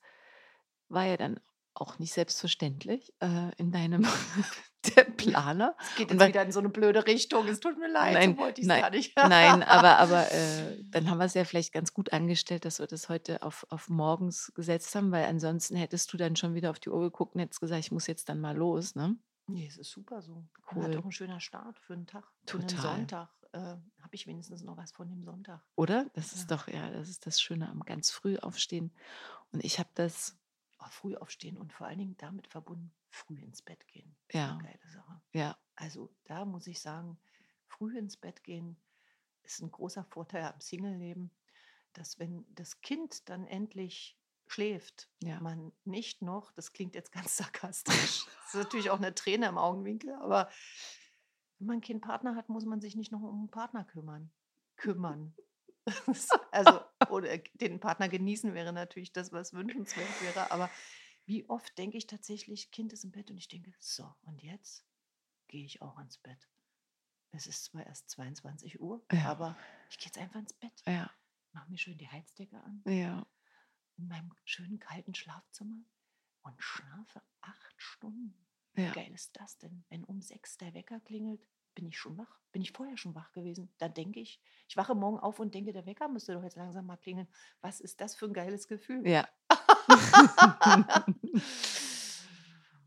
[0.88, 1.40] war ja dann
[1.74, 4.06] auch nicht selbstverständlich äh, in deinem
[4.96, 5.76] der Planer.
[5.80, 7.46] Es geht jetzt weil- wieder in so eine blöde Richtung.
[7.48, 9.16] Es tut mir leid, Nein, so wollte ich es gar nicht.
[9.16, 12.86] Nein, aber, aber äh, dann haben wir es ja vielleicht ganz gut angestellt, dass wir
[12.86, 16.80] das heute auf, auf morgens gesetzt haben, weil ansonsten hättest du dann schon wieder auf
[16.80, 18.94] die Uhr geguckt und hättest gesagt, ich muss jetzt dann mal los.
[18.94, 19.16] Ne?
[19.46, 20.44] Nee, es ist super so.
[20.74, 20.84] Cool.
[20.84, 22.24] Hat auch ein schöner Start für einen Tag.
[22.46, 22.82] Für einen Total.
[22.96, 25.60] Sonntag äh, habe ich wenigstens noch was von dem Sonntag.
[25.76, 26.06] Oder?
[26.14, 26.56] Das ist Ja.
[26.56, 28.92] doch, ja, das ist das Schöne am ganz früh aufstehen.
[29.52, 30.36] Und ich habe das,
[30.84, 34.16] Oh, früh aufstehen und vor allen Dingen damit verbunden, früh ins Bett gehen.
[34.32, 34.52] Ja.
[34.54, 35.22] Eine geile Sache.
[35.34, 37.20] ja, Also da muss ich sagen,
[37.66, 38.76] früh ins Bett gehen
[39.42, 41.30] ist ein großer Vorteil am Single-Leben,
[41.92, 45.40] dass wenn das Kind dann endlich schläft, Ja.
[45.40, 49.58] man nicht noch, das klingt jetzt ganz sarkastisch, das ist natürlich auch eine Träne im
[49.58, 50.50] Augenwinkel, aber
[51.58, 54.32] wenn man keinen Partner hat, muss man sich nicht noch um einen Partner kümmern.
[54.76, 55.34] Kümmern.
[56.50, 56.80] also,
[57.10, 60.70] oder den Partner genießen wäre natürlich das, was wünschenswert wäre, aber
[61.32, 64.84] wie oft denke ich tatsächlich, Kind ist im Bett und ich denke, so, und jetzt
[65.48, 66.46] gehe ich auch ins Bett.
[67.30, 69.30] Es ist zwar erst 22 Uhr, Ja.
[69.30, 69.56] aber
[69.88, 71.10] ich gehe jetzt einfach ins Bett, ja,
[71.52, 73.26] mache mir schön die Heizdecke an, ja.
[73.96, 75.82] in meinem schönen kalten Schlafzimmer
[76.42, 78.36] und schlafe acht Stunden.
[78.76, 78.90] Ja.
[78.90, 79.86] Wie geil ist das denn?
[79.88, 82.40] Wenn um sechs der Wecker klingelt, bin ich schon wach.
[82.52, 83.72] Bin ich vorher schon wach gewesen?
[83.78, 84.38] Dann denke ich,
[84.68, 87.28] ich wache morgen auf und denke, der Wecker müsste doch jetzt langsam mal klingeln.
[87.62, 89.08] Was ist das für ein geiles Gefühl?
[89.08, 89.26] Ja.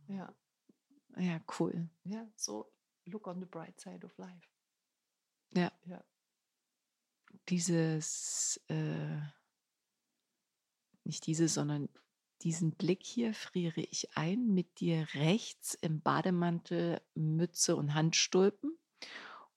[0.07, 0.33] ja,
[1.17, 1.89] ja, cool.
[2.03, 2.71] ja, so
[3.05, 4.49] look on the bright side of life.
[5.53, 5.71] Ja.
[5.85, 6.03] Ja.
[7.49, 9.19] Dieses, äh,
[11.03, 11.89] nicht dieses, sondern
[12.41, 18.77] diesen Blick hier friere ich ein mit dir rechts im Bademantel, Mütze und Handstulpen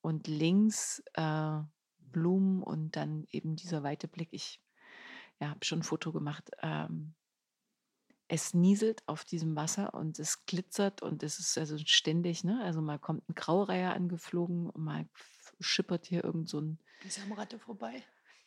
[0.01, 1.61] und links äh,
[1.99, 4.29] Blumen und dann eben dieser weite Blick.
[4.33, 4.61] Ich
[5.41, 6.51] ja, habe schon ein Foto gemacht.
[6.63, 7.15] Ähm,
[8.29, 12.63] es nieselt auf diesem Wasser und es glitzert und es ist also ständig, ne?
[12.63, 15.09] Also mal kommt ein Graureiher angeflogen und mal
[15.61, 18.03] schippert hier irgend so ein Die Samratte vorbei.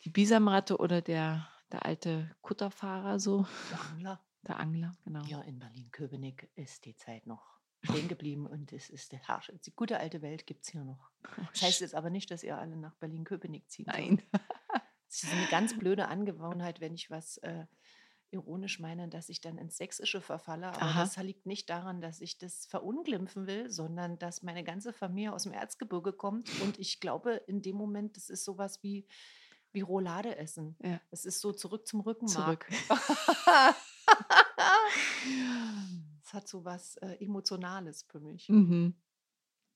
[0.05, 4.21] die Bisamratte oder der, der alte Kutterfahrer so, Der Angler.
[4.47, 5.23] der Angler, genau.
[5.25, 7.51] Hier in Berlin-Köpenick ist die Zeit noch
[7.83, 9.53] stehen geblieben und es ist der Herrscher.
[9.53, 11.09] Die gute alte Welt gibt es hier noch.
[11.53, 13.97] Das heißt jetzt aber nicht, dass ihr alle nach Berlin-Köpenick ziehen sollt.
[14.07, 14.23] Nein.
[15.09, 17.65] Es ist eine ganz blöde Angewohnheit, wenn ich was äh,
[18.31, 20.67] ironisch meine, dass ich dann ins Sächsische verfalle.
[20.67, 21.01] Aber Aha.
[21.01, 25.43] das liegt nicht daran, dass ich das verunglimpfen will, sondern dass meine ganze Familie aus
[25.43, 26.49] dem Erzgebirge kommt.
[26.61, 29.05] Und ich glaube, in dem Moment, das ist sowas wie,
[29.73, 30.75] wie Roulade essen.
[30.81, 30.99] Ja.
[31.11, 32.67] Es ist so zurück zum Rückenmark.
[32.69, 32.89] Zurück.
[36.23, 38.47] Es hat so was äh, Emotionales für mich.
[38.47, 38.95] Mhm.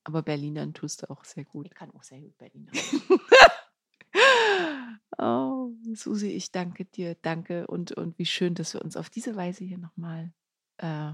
[0.04, 1.66] Aber Berlinern tust du auch sehr gut.
[1.66, 2.72] Ich kann auch sehr gut Berliner.
[5.18, 9.34] Oh, Susi, ich danke dir, danke und, und wie schön, dass wir uns auf diese
[9.34, 10.32] Weise hier nochmal
[10.78, 11.12] äh,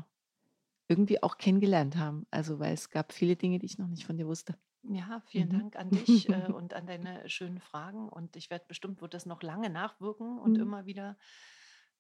[0.89, 2.27] irgendwie auch kennengelernt haben.
[2.31, 4.59] Also, weil es gab viele Dinge, die ich noch nicht von dir wusste.
[4.85, 5.49] Ja, vielen Mhm.
[5.49, 8.09] Dank an dich äh, und an deine schönen Fragen.
[8.09, 10.59] Und ich werde bestimmt, wird das noch lange nachwirken und Mhm.
[10.59, 11.17] immer wieder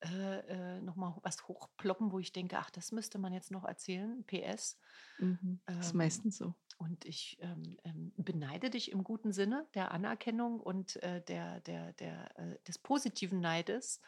[0.05, 4.25] äh, äh, nochmal was hochploppen, wo ich denke, ach, das müsste man jetzt noch erzählen.
[4.27, 4.79] PS.
[5.19, 5.61] Mhm.
[5.79, 6.55] Das ist Ähm, meistens so.
[6.79, 11.93] Und ich ähm, ähm, beneide dich im guten Sinne der Anerkennung und äh, der, der,
[11.95, 14.01] der, äh, des positiven Neides,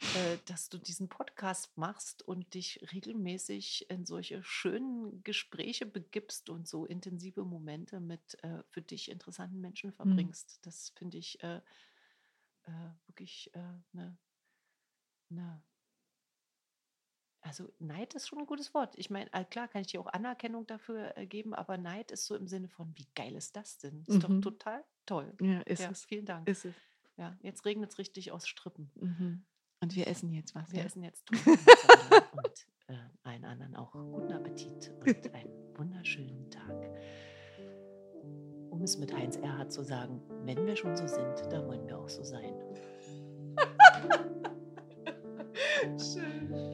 [0.00, 6.66] äh, dass du diesen Podcast machst und dich regelmäßig in solche schönen Gespräche begibst und
[6.66, 10.58] so intensive Momente mit äh, für dich interessanten Menschen verbringst.
[10.62, 11.60] Das finde ich äh,
[12.64, 14.16] äh, wirklich eine.
[15.30, 15.62] Ne,
[17.46, 18.94] also Neid ist schon ein gutes Wort.
[18.96, 22.24] Ich meine, äh, klar kann ich dir auch Anerkennung dafür äh, geben, aber Neid ist
[22.26, 24.02] so im Sinne von, wie geil ist das denn?
[24.06, 24.20] Ist Mhm.
[24.20, 25.32] doch total toll.
[25.40, 26.04] Ja, ist ja, es.
[26.06, 26.48] vielen Dank.
[26.48, 26.74] Ist es.
[27.16, 28.90] Ja, jetzt regnet es richtig aus Strippen.
[28.96, 29.44] Mhm.
[29.80, 30.72] Und wir essen jetzt was.
[30.72, 30.86] Wir ja?
[30.86, 31.24] essen jetzt
[32.32, 36.90] und äh, allen anderen auch guten Appetit und einen wunderschönen Tag.
[38.70, 41.98] Um es mit Heinz Erhardt zu sagen, wenn wir schon so sind, da wollen wir
[41.98, 42.54] auch so sein.